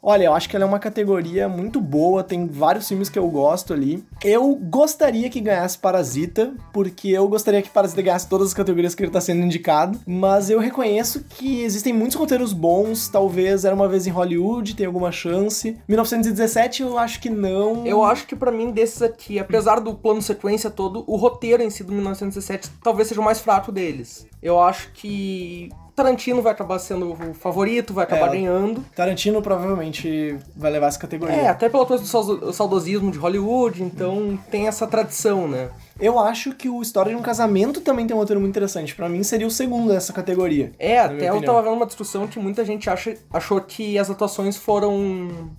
Olha, 0.02 0.26
eu 0.26 0.34
acho 0.34 0.48
que 0.48 0.56
ela 0.56 0.64
é 0.64 0.68
uma 0.68 0.80
categoria 0.80 1.50
muito 1.50 1.82
boa, 1.82 2.24
tem 2.24 2.48
vários 2.48 2.88
filmes 2.88 3.10
que 3.10 3.20
eu 3.20 3.28
gosto 3.30 3.74
ali. 3.74 4.04
Eu 4.24 4.56
gostaria 4.56 5.30
que 5.30 5.42
ganhasse 5.42 5.78
Parasita, 5.78 6.54
porque 6.72 7.10
eu 7.10 7.28
gostaria 7.28 7.62
que 7.62 7.70
Parasita 7.70 8.02
ganhasse 8.02 8.30
todas 8.30 8.48
as 8.48 8.54
categorias 8.54 8.96
que 8.96 9.04
ele 9.04 9.12
tá 9.12 9.20
sendo 9.20 9.44
indicado, 9.44 10.00
mas 10.08 10.50
eu 10.50 10.60
reconheço 10.60 11.26
que 11.26 11.62
existem 11.62 11.92
muitos 11.92 12.16
roteiros 12.16 12.54
bons, 12.54 13.10
talvez 13.10 13.66
Era 13.66 13.76
Uma 13.76 13.90
Vez 13.90 14.08
em 14.08 14.12
Hollywood, 14.12 14.76
tem 14.76 14.86
alguma 14.86 15.12
chance. 15.12 15.78
1917 15.88 16.82
eu 16.82 16.98
acho 16.98 17.20
que 17.20 17.30
não. 17.30 17.86
Eu 17.86 18.02
acho 18.04 18.26
que 18.26 18.38
para 18.38 18.52
mim 18.52 18.72
desses 18.72 19.02
aqui, 19.02 19.38
apesar 19.38 19.82
do 19.82 19.94
plano 19.94 20.22
sequência 20.22 20.70
todo, 20.70 21.04
o 21.08 21.18
roteiro 21.18 21.62
em 21.62 21.70
si 21.70 21.84
do 21.84 21.92
1917 21.92 22.70
talvez 22.82 23.10
seja 23.10 23.20
o 23.20 23.24
mais 23.24 23.42
fraco 23.42 23.70
deles. 23.70 24.26
Eu 24.42 24.60
acho 24.60 24.92
que 24.94 25.70
Tarantino 26.04 26.42
vai 26.42 26.54
acabar 26.54 26.80
sendo 26.80 27.12
o 27.12 27.34
favorito, 27.34 27.94
vai 27.94 28.06
acabar 28.06 28.28
É, 28.28 28.32
ganhando. 28.32 28.84
Tarantino 28.96 29.42
provavelmente 29.42 30.38
vai 30.56 30.72
levar 30.72 30.88
essa 30.88 30.98
categoria. 31.00 31.36
É, 31.36 31.48
até 31.50 31.68
pela 31.68 31.86
coisa 31.86 32.02
do 32.04 32.08
sau- 32.10 32.54
saudosismo 32.54 33.12
de 33.12 33.18
Hollywood, 33.18 33.84
então 33.84 34.40
tem 34.50 34.68
essa 34.68 34.88
tradição, 34.88 35.48
né? 35.48 35.70
Eu 36.00 36.18
acho 36.18 36.54
que 36.54 36.70
o 36.70 36.82
História 36.82 37.12
de 37.12 37.18
um 37.18 37.22
Casamento 37.22 37.82
também 37.82 38.08
tem 38.08 38.16
um 38.16 38.20
roteiro 38.20 38.40
muito 38.40 38.52
interessante. 38.54 38.96
Pra 38.96 39.10
mim 39.10 39.22
seria 39.24 39.46
o 39.46 39.52
segundo 39.52 39.90
dessa 39.90 40.14
categoria. 40.14 40.72
É, 40.80 40.98
até 41.00 41.30
eu 41.30 41.42
tava 41.42 41.62
vendo 41.62 41.74
uma 41.74 41.86
discussão 41.86 42.26
que 42.26 42.40
muita 42.40 42.64
gente 42.64 42.90
acha, 42.90 43.18
achou 43.34 43.60
que 43.60 44.00
as 44.00 44.10
atuações 44.10 44.56
foram. 44.56 45.50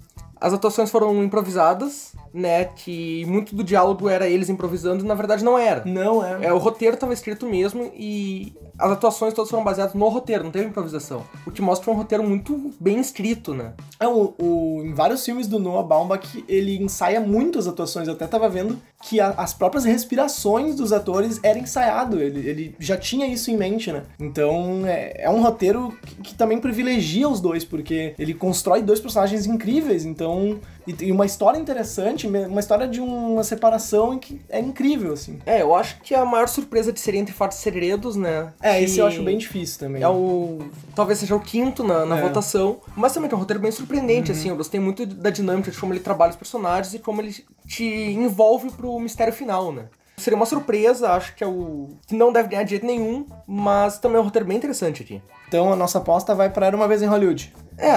As 0.40 0.54
atuações 0.54 0.90
foram 0.90 1.22
improvisadas, 1.22 2.14
né? 2.32 2.64
Que 2.64 3.26
muito 3.26 3.54
do 3.54 3.62
diálogo 3.62 4.08
era 4.08 4.26
eles 4.26 4.48
improvisando 4.48 5.04
e 5.04 5.06
na 5.06 5.12
verdade 5.14 5.44
não 5.44 5.58
era. 5.58 5.82
Não, 5.84 6.24
é. 6.24 6.46
É, 6.46 6.52
o 6.54 6.56
roteiro 6.56 6.94
estava 6.94 7.12
escrito 7.12 7.44
mesmo 7.46 7.92
e 7.94 8.54
as 8.80 8.90
atuações 8.92 9.34
todas 9.34 9.50
foram 9.50 9.62
baseadas 9.64 9.94
no 9.94 10.08
roteiro, 10.08 10.44
não 10.44 10.50
teve 10.50 10.66
improvisação. 10.66 11.22
O 11.46 11.50
que 11.50 11.60
mostra 11.62 11.90
um 11.90 11.94
roteiro 11.94 12.24
muito 12.24 12.72
bem 12.80 12.98
escrito, 12.98 13.54
né? 13.54 13.72
É, 13.98 14.06
o, 14.08 14.34
o- 14.38 14.82
em 14.84 14.94
vários 14.94 15.24
filmes 15.24 15.46
do 15.46 15.58
Noah 15.58 15.86
Baumbach, 15.86 16.44
ele 16.48 16.82
ensaia 16.82 17.20
muito 17.20 17.58
as 17.58 17.66
atuações. 17.66 18.08
Eu 18.08 18.14
até 18.14 18.26
tava 18.26 18.48
vendo 18.48 18.80
que 19.02 19.20
a- 19.20 19.34
as 19.36 19.52
próprias 19.54 19.84
respirações 19.84 20.74
dos 20.74 20.92
atores 20.92 21.38
era 21.42 21.58
ensaiado. 21.58 22.20
Ele, 22.20 22.48
ele 22.48 22.76
já 22.78 22.96
tinha 22.96 23.26
isso 23.26 23.50
em 23.50 23.56
mente, 23.56 23.92
né? 23.92 24.02
Então, 24.18 24.82
é, 24.86 25.12
é 25.24 25.30
um 25.30 25.42
roteiro 25.42 25.96
que, 26.06 26.14
que 26.16 26.34
também 26.34 26.58
privilegia 26.58 27.28
os 27.28 27.40
dois, 27.40 27.64
porque 27.64 28.14
ele 28.18 28.34
constrói 28.34 28.82
dois 28.82 29.00
personagens 29.00 29.46
incríveis, 29.46 30.04
então... 30.04 30.58
E 30.86 30.92
tem 30.94 31.12
uma 31.12 31.26
história 31.26 31.58
interessante, 31.58 32.26
uma 32.26 32.58
história 32.58 32.88
de 32.88 33.00
uma 33.00 33.44
separação 33.44 34.18
que 34.18 34.40
é 34.48 34.58
incrível, 34.58 35.12
assim. 35.12 35.38
É, 35.46 35.60
eu 35.62 35.74
acho 35.74 36.00
que 36.00 36.14
a 36.14 36.24
maior 36.24 36.48
surpresa 36.48 36.90
de 36.90 36.98
seria 36.98 37.20
Entre 37.20 37.32
Fatos 37.34 37.58
e 37.58 37.60
Segredos, 37.60 38.16
né? 38.16 38.52
É, 38.60 38.69
que 38.78 38.84
esse 38.84 38.98
eu 38.98 39.06
acho 39.06 39.22
bem 39.22 39.36
difícil 39.38 39.78
também. 39.78 40.02
É 40.02 40.08
o. 40.08 40.58
Talvez 40.94 41.18
seja 41.18 41.34
o 41.36 41.40
quinto 41.40 41.82
na, 41.84 42.04
na 42.04 42.16
É. 42.18 42.20
Uhum. 42.22 42.28
votação. 42.28 42.78
Mas 42.96 43.12
também 43.12 43.28
tem 43.28 43.36
um 43.36 43.40
roteiro 43.40 43.60
bem 43.60 43.70
surpreendente, 43.70 44.32
assim. 44.32 44.48
Eu 44.48 44.56
gostei 44.56 44.80
muito 44.80 45.04
da 45.06 45.30
dinâmica 45.30 45.70
de 45.70 45.78
como 45.78 45.92
ele 45.92 46.00
trabalha 46.00 46.30
os 46.30 46.36
personagens 46.36 46.94
e 46.94 46.98
como 46.98 47.20
ele 47.20 47.34
te 47.66 47.84
envolve 47.84 48.70
pro 48.72 48.98
mistério 48.98 49.32
final, 49.32 49.72
né? 49.72 49.84
Seria 50.16 50.36
uma 50.36 50.44
surpresa, 50.44 51.12
acho 51.12 51.34
que 51.34 51.42
é 51.42 51.46
o. 51.46 51.88
que 52.06 52.14
não 52.14 52.30
deve 52.30 52.48
ganhar 52.50 52.62
de 52.64 52.70
jeito 52.70 52.84
nenhum, 52.84 53.24
mas 53.46 53.98
também 53.98 54.18
é 54.18 54.20
um 54.20 54.24
roteiro 54.24 54.46
bem 54.46 54.58
interessante 54.58 55.02
aqui. 55.02 55.22
Então 55.48 55.72
a 55.72 55.76
nossa 55.76 55.96
aposta 55.98 56.34
vai 56.34 56.50
para 56.50 56.66
Era 56.66 56.76
Uma 56.76 56.86
Vez 56.86 57.00
em 57.02 57.06
Hollywood. 57.06 57.54
É, 57.80 57.94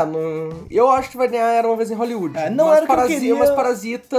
eu 0.70 0.90
acho 0.90 1.10
que 1.12 1.18
vai 1.18 1.28
ganhar 1.28 1.48
Era 1.52 1.68
uma 1.68 1.76
vez 1.76 1.92
em 1.92 1.96
Hollywood. 1.96 2.38
É, 2.38 2.50
não 2.50 2.68
mas 2.68 2.78
era 2.78 2.84
o 2.84 2.88
que 2.88 2.92
eu 2.92 2.96
Parasi- 2.96 3.14
queria. 3.16 3.36
Mas 3.36 3.50
Parasita 3.52 4.18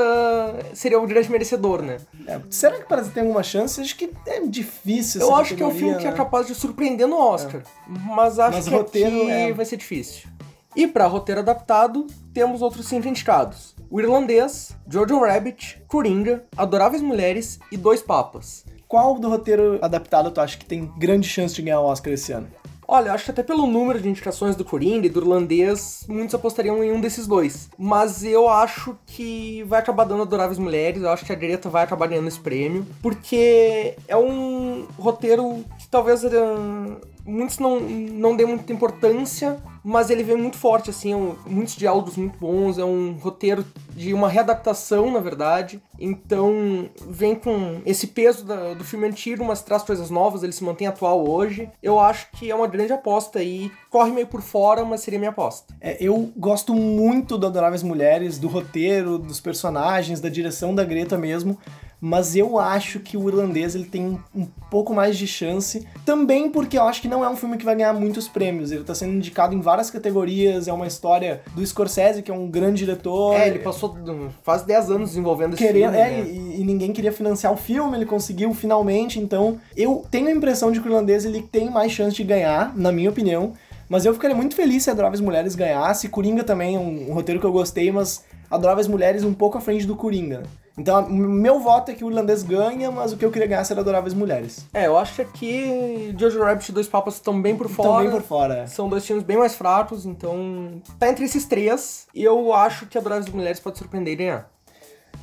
seria 0.75 1.01
o 1.01 1.07
grande 1.07 1.31
merecedor, 1.31 1.83
né? 1.83 1.97
É, 2.27 2.39
será 2.51 2.77
que 2.79 2.85
Parasita 2.87 3.15
tem 3.15 3.23
alguma 3.23 3.43
chance? 3.43 3.81
Acho 3.81 3.97
que 3.97 4.11
é 4.27 4.41
difícil 4.47 5.21
Eu 5.21 5.35
acho 5.35 5.55
que 5.57 5.63
é 5.63 5.67
um 5.67 5.71
filme 5.71 5.95
categoria, 5.95 6.01
que 6.03 6.07
é 6.07 6.11
né? 6.11 6.17
capaz 6.17 6.47
de 6.47 6.55
surpreender 6.55 7.07
no 7.07 7.19
Oscar. 7.19 7.63
Mas 7.89 8.39
acho 8.39 8.57
Mas 8.57 8.69
que 8.69 8.75
roteiro 8.75 9.17
aqui 9.23 9.31
é- 9.31 9.53
vai 9.53 9.65
ser 9.65 9.77
difícil. 9.77 10.29
E 10.77 10.87
pra 10.87 11.07
roteiro 11.07 11.41
adaptado, 11.41 12.07
temos 12.33 12.61
outros 12.61 12.87
cinco 12.89 13.07
indicados. 13.07 13.75
O 13.91 14.01
Irlandês, 14.01 14.77
Jojo 14.89 15.21
Rabbit, 15.21 15.81
Coringa, 15.87 16.45
Adoráveis 16.57 17.01
Mulheres 17.01 17.61
e 17.71 17.77
Dois 17.77 18.03
Papas. 18.03 18.65
Qual 18.89 19.19
do 19.19 19.29
roteiro 19.29 19.79
adaptado 19.81 20.31
tu 20.31 20.41
acha 20.41 20.59
que 20.59 20.65
tem 20.67 20.93
grande 20.99 21.29
chance 21.29 21.55
de 21.55 21.63
ganhar 21.63 21.81
o 21.81 21.85
Oscar 21.85 22.13
esse 22.13 22.33
ano? 22.33 22.49
Olha, 22.95 23.13
acho 23.13 23.25
que 23.25 23.31
até 23.33 23.43
pelo 23.43 23.67
número 23.67 24.01
de 24.01 24.09
indicações 24.09 24.55
do 24.55 24.65
Coringa 24.65 25.09
e 25.09 25.11
do 25.11 25.19
Irlandês, 25.19 26.05
muitos 26.09 26.33
apostariam 26.33 26.83
em 26.85 26.93
um 26.93 27.01
desses 27.01 27.27
dois. 27.27 27.69
Mas 27.77 28.23
eu 28.23 28.49
acho 28.49 28.97
que 29.05 29.65
vai 29.65 29.81
acabar 29.81 30.05
dando 30.05 30.23
Adoráveis 30.23 30.61
Mulheres, 30.61 31.03
eu 31.03 31.11
acho 31.11 31.25
que 31.25 31.33
a 31.33 31.35
Greta 31.35 31.69
vai 31.69 31.83
acabar 31.83 32.07
ganhando 32.07 32.29
esse 32.29 32.39
prêmio, 32.39 32.87
porque 33.03 33.97
é 34.07 34.17
um 34.17 34.87
roteiro 34.97 35.65
que 35.77 35.89
talvez 35.89 36.25
ah, 36.25 36.97
muitos 37.27 37.59
não, 37.59 37.81
não 37.81 38.37
dêem 38.37 38.49
muita 38.49 38.73
importância, 38.73 39.57
mas 39.83 40.09
ele 40.11 40.23
vem 40.23 40.37
muito 40.37 40.57
forte, 40.57 40.91
assim, 40.91 41.13
é 41.13 41.17
um- 41.17 41.37
muitos 41.47 41.77
diálogos 41.77 42.17
muito 42.17 42.39
bons, 42.39 42.79
é 42.79 42.85
um 42.85 43.13
roteiro 43.21 43.65
de 43.91 44.15
uma 44.15 44.29
readaptação, 44.29 45.11
na 45.11 45.21
verdade. 45.21 45.83
Então, 46.01 46.89
vem 47.07 47.35
com 47.35 47.81
esse 47.85 48.07
peso 48.09 48.45
da- 48.45 48.75
do 48.75 48.83
filme 48.85 49.07
antigo, 49.07 49.45
mas 49.45 49.63
traz 49.63 49.83
coisas 49.83 50.11
novas, 50.11 50.43
ele 50.43 50.53
se 50.53 50.65
mantém 50.65 50.87
atual 50.87 51.29
hoje. 51.29 51.69
Eu 51.83 52.01
acho 52.01 52.29
que 52.33 52.51
é 52.51 52.55
uma 52.55 52.67
grande 52.67 52.93
aposta 52.93 53.43
e 53.43 53.71
corre 53.91 54.11
meio 54.11 54.27
por 54.27 54.41
fora, 54.43 54.85
mas 54.85 55.01
seria 55.03 55.19
minha 55.19 55.31
aposta. 55.31 55.75
É, 55.81 55.97
eu 56.01 56.31
gosto 56.37 56.75
muito 56.75 57.37
do 57.39 57.47
Adoráveis 57.47 57.83
Mulheres, 57.83 58.39
do 58.39 58.49
roteiro, 58.49 59.19
dos 59.19 59.39
personagens, 59.41 60.21
da 60.21 60.29
direção 60.29 60.75
da 60.75 60.85
Greta 60.85 61.17
mesmo, 61.19 61.59
mas 62.07 62.37
eu 62.37 62.59
acho 62.59 63.01
que 63.01 63.17
o 63.17 63.27
irlandês 63.31 63.75
ele 63.75 63.87
tem 63.87 64.21
um 64.35 64.45
pouco 64.71 64.93
mais 64.93 65.17
de 65.17 65.27
chance, 65.27 65.89
também 66.05 66.51
porque 66.51 66.77
eu 66.77 66.83
acho 66.83 67.01
que 67.01 67.09
não 67.09 67.25
é 67.25 67.29
um 67.31 67.35
filme 67.35 67.57
que 67.57 67.65
vai 67.65 67.75
ganhar 67.75 67.95
muitos 67.95 68.29
prêmios. 68.29 68.71
Ele 68.71 68.85
tá 68.85 68.95
sendo 68.95 69.15
indicado 69.15 69.55
em 69.55 69.61
várias 69.63 69.91
categorias, 69.91 70.69
é 70.69 70.73
uma 70.75 70.87
história 70.87 71.41
do 71.55 71.67
Scorsese, 71.67 72.21
que 72.23 72.31
é 72.31 72.35
um 72.35 72.47
grande 72.47 72.85
diretor. 72.85 73.35
É, 73.35 73.49
ele 73.49 73.61
passou 73.61 73.89
do- 73.89 74.29
quase 74.45 74.67
10 74.67 74.91
anos 74.91 75.09
desenvolvendo 75.11 75.55
esse 75.55 75.65
querendo, 75.65 75.93
filme, 75.95 75.97
é, 75.99 76.11
né? 76.11 76.29
e, 76.29 76.61
e 76.61 76.65
ninguém 76.65 76.93
queria 76.93 77.11
financiar 77.11 77.51
o 77.51 77.57
filme, 77.57 77.97
ele 77.97 78.05
conseguiu 78.05 78.53
finalmente, 78.53 79.19
então 79.19 79.59
eu 79.75 80.05
tenho 80.11 80.29
a 80.29 80.31
impressão 80.33 80.71
de 80.71 80.81
que 80.83 80.87
o 80.87 80.91
irlandês 80.91 81.25
ele 81.25 81.41
tem 81.41 81.71
mais 81.71 81.91
chance 81.91 82.15
de 82.15 82.23
ganhar, 82.23 82.77
na 82.77 82.93
minha 82.93 83.09
opinião, 83.09 83.55
mas 83.89 84.05
eu 84.05 84.13
ficaria 84.13 84.37
muito 84.37 84.55
feliz 84.55 84.83
se 84.83 84.91
Adoráveis 84.91 85.23
Mulheres 85.23 85.55
ganhasse, 85.55 86.11
Coringa 86.11 86.45
também 86.45 86.77
é 86.77 86.79
um, 86.79 87.11
um 87.11 87.15
roteiro 87.15 87.41
que 87.41 87.47
eu 87.47 87.53
gostei, 87.53 87.91
mas 87.91 88.25
Adoráveis 88.51 88.87
Mulheres 88.89 89.25
um 89.25 89.33
pouco 89.33 89.57
à 89.57 89.61
frente 89.63 89.87
do 89.87 89.97
Coringa. 89.97 90.43
Então, 90.77 91.09
meu 91.09 91.61
voto 91.61 91.93
é 91.93 91.95
que 91.95 92.05
o 92.05 92.11
irlandês 92.11 92.43
ganha, 92.43 92.91
mas 92.91 93.13
o 93.13 93.17
que 93.17 93.25
eu 93.25 93.31
queria 93.31 93.47
ganhar 93.47 93.65
era 93.71 93.81
Adoráveis 93.81 94.13
Mulheres. 94.13 94.67
É, 94.75 94.87
eu 94.87 94.99
acho 94.99 95.15
que 95.15 95.23
aqui 95.23 96.15
Jojo 96.19 96.43
Rabbit 96.43 96.69
e 96.69 96.75
Dois 96.75 96.89
Papas 96.89 97.15
estão 97.15 97.41
bem 97.41 97.57
por 97.57 97.69
fora. 97.69 97.89
Também 97.89 98.11
por 98.11 98.23
fora. 98.23 98.55
é. 98.59 98.67
São 98.67 98.89
dois 98.89 99.07
filmes 99.07 99.25
bem 99.25 99.37
mais 99.37 99.55
fracos, 99.55 100.05
então 100.05 100.83
tá 100.99 101.09
entre 101.09 101.25
esses 101.25 101.45
três. 101.45 102.07
E 102.13 102.25
eu 102.25 102.53
acho 102.53 102.87
que 102.87 102.99
Adoráveis 102.99 103.29
Mulheres 103.33 103.61
pode 103.61 103.79
surpreender 103.79 104.15
e 104.15 104.17
ganhar. 104.17 104.55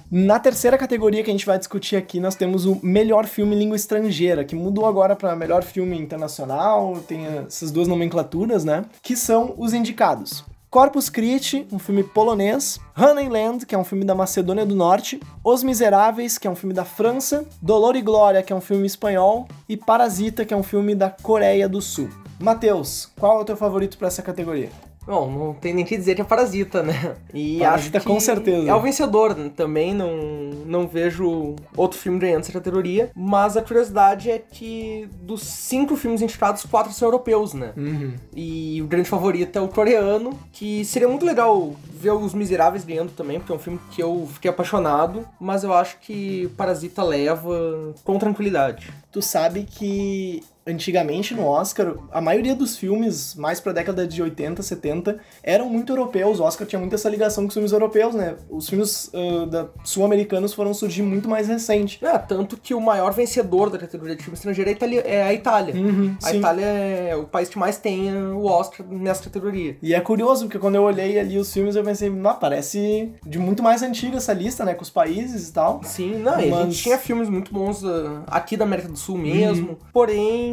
Na 0.09 0.39
terceira 0.39 0.77
categoria 0.77 1.23
que 1.23 1.29
a 1.29 1.33
gente 1.33 1.45
vai 1.45 1.57
discutir 1.57 1.95
aqui, 1.95 2.19
nós 2.19 2.35
temos 2.35 2.65
o 2.65 2.77
melhor 2.83 3.25
filme 3.25 3.55
em 3.55 3.59
língua 3.59 3.77
estrangeira, 3.77 4.43
que 4.43 4.53
mudou 4.53 4.85
agora 4.85 5.15
para 5.15 5.33
melhor 5.37 5.63
filme 5.63 5.97
internacional, 5.97 6.97
tem 7.07 7.25
essas 7.25 7.71
duas 7.71 7.87
nomenclaturas, 7.87 8.65
né? 8.65 8.83
Que 9.01 9.15
são 9.15 9.53
os 9.57 9.73
indicados. 9.73 10.43
Corpus 10.71 11.09
Christi, 11.09 11.67
um 11.69 11.77
filme 11.77 12.01
polonês, 12.01 12.79
Honeyland, 12.97 13.65
que 13.65 13.75
é 13.75 13.77
um 13.77 13.83
filme 13.83 14.05
da 14.05 14.15
Macedônia 14.15 14.65
do 14.65 14.73
Norte, 14.73 15.19
Os 15.43 15.63
Miseráveis, 15.63 16.37
que 16.37 16.47
é 16.47 16.49
um 16.49 16.55
filme 16.55 16.73
da 16.73 16.85
França, 16.85 17.45
Dolor 17.61 17.97
e 17.97 18.01
Glória, 18.01 18.41
que 18.41 18.53
é 18.53 18.55
um 18.55 18.61
filme 18.61 18.87
espanhol, 18.87 19.49
e 19.67 19.75
Parasita, 19.75 20.45
que 20.45 20.53
é 20.53 20.57
um 20.57 20.63
filme 20.63 20.95
da 20.95 21.09
Coreia 21.09 21.67
do 21.67 21.81
Sul. 21.81 22.09
Matheus, 22.39 23.11
qual 23.19 23.39
é 23.39 23.41
o 23.41 23.45
teu 23.45 23.57
favorito 23.57 23.97
para 23.97 24.07
essa 24.07 24.21
categoria? 24.21 24.69
Bom, 25.05 25.31
não 25.31 25.53
tem 25.53 25.73
nem 25.73 25.83
que 25.83 25.97
dizer 25.97 26.15
que 26.15 26.21
é 26.21 26.23
Parasita, 26.25 26.83
né? 26.83 27.15
E 27.33 27.59
Parasita, 27.59 27.97
acho 27.97 28.05
que 28.05 28.13
com 28.13 28.19
certeza. 28.19 28.69
É 28.69 28.73
o 28.73 28.81
vencedor, 28.81 29.35
né? 29.35 29.51
também 29.55 29.93
não, 29.93 30.15
não 30.65 30.87
vejo 30.87 31.55
outro 31.75 31.97
filme 31.97 32.19
ganhando 32.19 32.41
essa 32.41 32.51
categoria. 32.51 33.11
Mas 33.15 33.57
a 33.57 33.61
curiosidade 33.61 34.29
é 34.29 34.39
que 34.39 35.09
dos 35.21 35.41
cinco 35.41 35.95
filmes 35.95 36.21
indicados, 36.21 36.65
quatro 36.65 36.93
são 36.93 37.07
europeus, 37.07 37.53
né? 37.53 37.73
Uhum. 37.75 38.13
E 38.35 38.81
o 38.81 38.87
grande 38.87 39.09
favorito 39.09 39.57
é 39.57 39.61
o 39.61 39.67
coreano, 39.67 40.37
que 40.51 40.85
seria 40.85 41.07
muito 41.07 41.25
legal 41.25 41.73
ver 41.91 42.11
Os 42.11 42.33
Miseráveis 42.33 42.83
ganhando 42.83 43.11
também, 43.11 43.39
porque 43.39 43.51
é 43.51 43.55
um 43.55 43.59
filme 43.59 43.79
que 43.91 44.01
eu 44.01 44.27
fiquei 44.33 44.49
apaixonado, 44.49 45.27
mas 45.39 45.63
eu 45.63 45.73
acho 45.73 45.97
que 45.99 46.49
Parasita 46.57 47.03
leva 47.03 47.93
com 48.03 48.17
tranquilidade. 48.17 48.91
Tu 49.11 49.21
sabe 49.21 49.63
que 49.63 50.43
antigamente 50.65 51.33
no 51.33 51.45
Oscar, 51.45 51.95
a 52.11 52.21
maioria 52.21 52.55
dos 52.55 52.77
filmes, 52.77 53.35
mais 53.35 53.59
pra 53.59 53.71
década 53.71 54.07
de 54.07 54.21
80, 54.21 54.61
70, 54.61 55.19
eram 55.43 55.69
muito 55.69 55.91
europeus. 55.91 56.39
O 56.39 56.43
Oscar 56.43 56.67
tinha 56.67 56.79
muito 56.79 56.93
essa 56.95 57.09
ligação 57.09 57.43
com 57.43 57.47
os 57.49 57.53
filmes 57.53 57.71
europeus, 57.71 58.13
né? 58.13 58.35
Os 58.49 58.69
filmes 58.69 59.11
uh, 59.13 59.69
sul-americanos 59.83 60.53
foram 60.53 60.73
surgir 60.73 61.01
muito 61.01 61.27
mais 61.29 61.47
recente. 61.47 62.03
É, 62.05 62.17
tanto 62.17 62.57
que 62.57 62.73
o 62.73 62.81
maior 62.81 63.11
vencedor 63.13 63.69
da 63.69 63.77
categoria 63.77 64.15
de 64.15 64.23
filme 64.23 64.35
estrangeiro 64.35 64.69
é 64.69 64.73
a 64.73 64.75
Itália. 64.75 65.01
É 65.01 65.23
a 65.23 65.33
Itália. 65.33 65.75
Uhum, 65.75 66.15
a 66.21 66.29
sim. 66.29 66.37
Itália 66.37 66.65
é 66.65 67.15
o 67.15 67.23
país 67.25 67.49
que 67.49 67.57
mais 67.57 67.77
tem 67.77 68.15
o 68.15 68.45
Oscar 68.45 68.85
nessa 68.87 69.23
categoria. 69.23 69.77
E 69.81 69.93
é 69.93 69.99
curioso, 69.99 70.45
porque 70.45 70.59
quando 70.59 70.75
eu 70.75 70.83
olhei 70.83 71.19
ali 71.19 71.37
os 71.37 71.51
filmes, 71.51 71.75
eu 71.75 71.83
pensei, 71.83 72.11
ah, 72.25 72.33
parece 72.33 73.11
de 73.25 73.39
muito 73.39 73.63
mais 73.63 73.81
antiga 73.81 74.17
essa 74.17 74.33
lista, 74.33 74.63
né? 74.63 74.73
Com 74.73 74.83
os 74.83 74.89
países 74.89 75.49
e 75.49 75.53
tal. 75.53 75.81
Sim, 75.83 76.15
não, 76.19 76.39
e 76.39 76.47
a 76.47 76.51
Mas- 76.51 76.65
gente 76.73 76.83
tinha 76.83 76.97
filmes 76.97 77.29
muito 77.29 77.51
bons 77.53 77.83
uh, 77.83 78.23
aqui 78.27 78.55
da 78.55 78.65
América 78.65 78.87
do 78.87 78.97
Sul 78.97 79.17
mesmo, 79.17 79.77
porém 79.91 80.50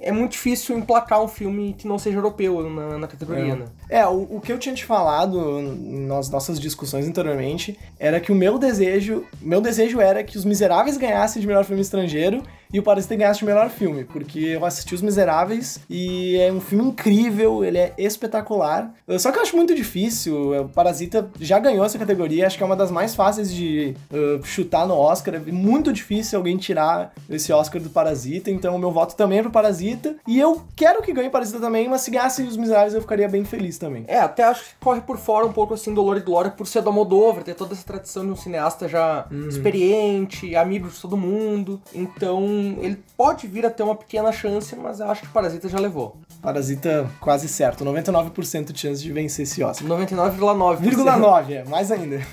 é 0.00 0.12
muito 0.12 0.32
difícil 0.32 0.76
emplacar 0.78 1.22
um 1.22 1.28
filme 1.28 1.74
que 1.74 1.86
não 1.86 1.98
seja 1.98 2.18
europeu 2.18 2.68
na, 2.68 2.98
na 2.98 3.06
categoria, 3.08 3.52
É. 3.52 3.56
né? 3.56 3.64
É, 3.92 4.06
o, 4.06 4.26
o 4.30 4.40
que 4.40 4.50
eu 4.50 4.58
tinha 4.58 4.74
te 4.74 4.86
falado 4.86 5.60
nas 5.60 6.30
nossas 6.30 6.58
discussões 6.58 7.06
anteriormente 7.06 7.78
era 8.00 8.18
que 8.20 8.32
o 8.32 8.34
meu 8.34 8.58
desejo, 8.58 9.26
meu 9.38 9.60
desejo 9.60 10.00
era 10.00 10.24
que 10.24 10.38
Os 10.38 10.46
Miseráveis 10.46 10.96
ganhassem 10.96 11.42
de 11.42 11.46
melhor 11.46 11.62
filme 11.66 11.82
estrangeiro 11.82 12.42
e 12.72 12.78
o 12.78 12.82
Parasita 12.82 13.14
ganhasse 13.14 13.40
de 13.40 13.44
melhor 13.44 13.68
filme, 13.68 14.04
porque 14.04 14.38
eu 14.40 14.64
assisti 14.64 14.94
Os 14.94 15.02
Miseráveis 15.02 15.78
e 15.90 16.38
é 16.38 16.50
um 16.50 16.60
filme 16.60 16.84
incrível, 16.84 17.62
ele 17.62 17.76
é 17.76 17.92
espetacular. 17.98 18.94
Só 19.18 19.30
que 19.30 19.38
eu 19.38 19.42
acho 19.42 19.54
muito 19.54 19.74
difícil, 19.74 20.58
o 20.58 20.68
Parasita 20.70 21.30
já 21.38 21.58
ganhou 21.58 21.84
essa 21.84 21.98
categoria, 21.98 22.46
acho 22.46 22.56
que 22.56 22.62
é 22.62 22.66
uma 22.66 22.74
das 22.74 22.90
mais 22.90 23.14
fáceis 23.14 23.52
de 23.52 23.94
uh, 24.10 24.42
chutar 24.42 24.86
no 24.86 24.94
Oscar, 24.94 25.34
é 25.34 25.38
muito 25.38 25.92
difícil 25.92 26.38
alguém 26.38 26.56
tirar 26.56 27.12
esse 27.28 27.52
Oscar 27.52 27.80
do 27.82 27.90
Parasita, 27.90 28.50
então 28.50 28.74
o 28.74 28.78
meu 28.78 28.90
voto 28.90 29.14
também 29.16 29.40
é 29.40 29.42
pro 29.42 29.50
Parasita, 29.50 30.16
e 30.26 30.38
eu 30.38 30.62
quero 30.74 31.02
que 31.02 31.12
ganhe 31.12 31.28
Parasita 31.28 31.60
também, 31.60 31.90
mas 31.90 32.00
se 32.00 32.10
ganhasse 32.10 32.42
Os 32.42 32.56
Miseráveis 32.56 32.94
eu 32.94 33.02
ficaria 33.02 33.28
bem 33.28 33.44
feliz 33.44 33.76
também. 33.82 34.04
É, 34.06 34.18
até 34.18 34.44
acho 34.44 34.62
que 34.62 34.74
corre 34.80 35.00
por 35.00 35.18
fora 35.18 35.44
um 35.44 35.52
pouco 35.52 35.74
assim 35.74 35.92
Dolor 35.92 36.16
e 36.16 36.20
Glória 36.20 36.50
por 36.50 36.66
ser 36.66 36.82
do 36.82 36.88
Almodóvar, 36.88 37.42
ter 37.42 37.54
toda 37.54 37.74
essa 37.74 37.84
tradição 37.84 38.24
de 38.24 38.30
um 38.30 38.36
cineasta 38.36 38.88
já 38.88 39.26
experiente, 39.48 40.54
amigo 40.54 40.88
de 40.88 41.00
todo 41.00 41.16
mundo. 41.16 41.80
Então, 41.92 42.44
ele 42.80 43.02
pode 43.16 43.46
vir 43.46 43.66
a 43.66 43.70
ter 43.70 43.82
uma 43.82 43.96
pequena 43.96 44.30
chance, 44.30 44.74
mas 44.76 45.00
eu 45.00 45.10
acho 45.10 45.22
que 45.22 45.28
Parasita 45.28 45.68
já 45.68 45.78
levou. 45.78 46.16
Parasita 46.40 47.10
quase 47.20 47.48
certo, 47.48 47.84
99% 47.84 48.72
de 48.72 48.78
chance 48.78 49.02
de 49.02 49.12
vencer 49.12 49.42
esse 49.42 49.62
Oscar. 49.62 49.86
99,9%. 49.88 50.78
0,9, 50.78 51.50
é, 51.50 51.64
mais 51.64 51.90
ainda. 51.90 52.24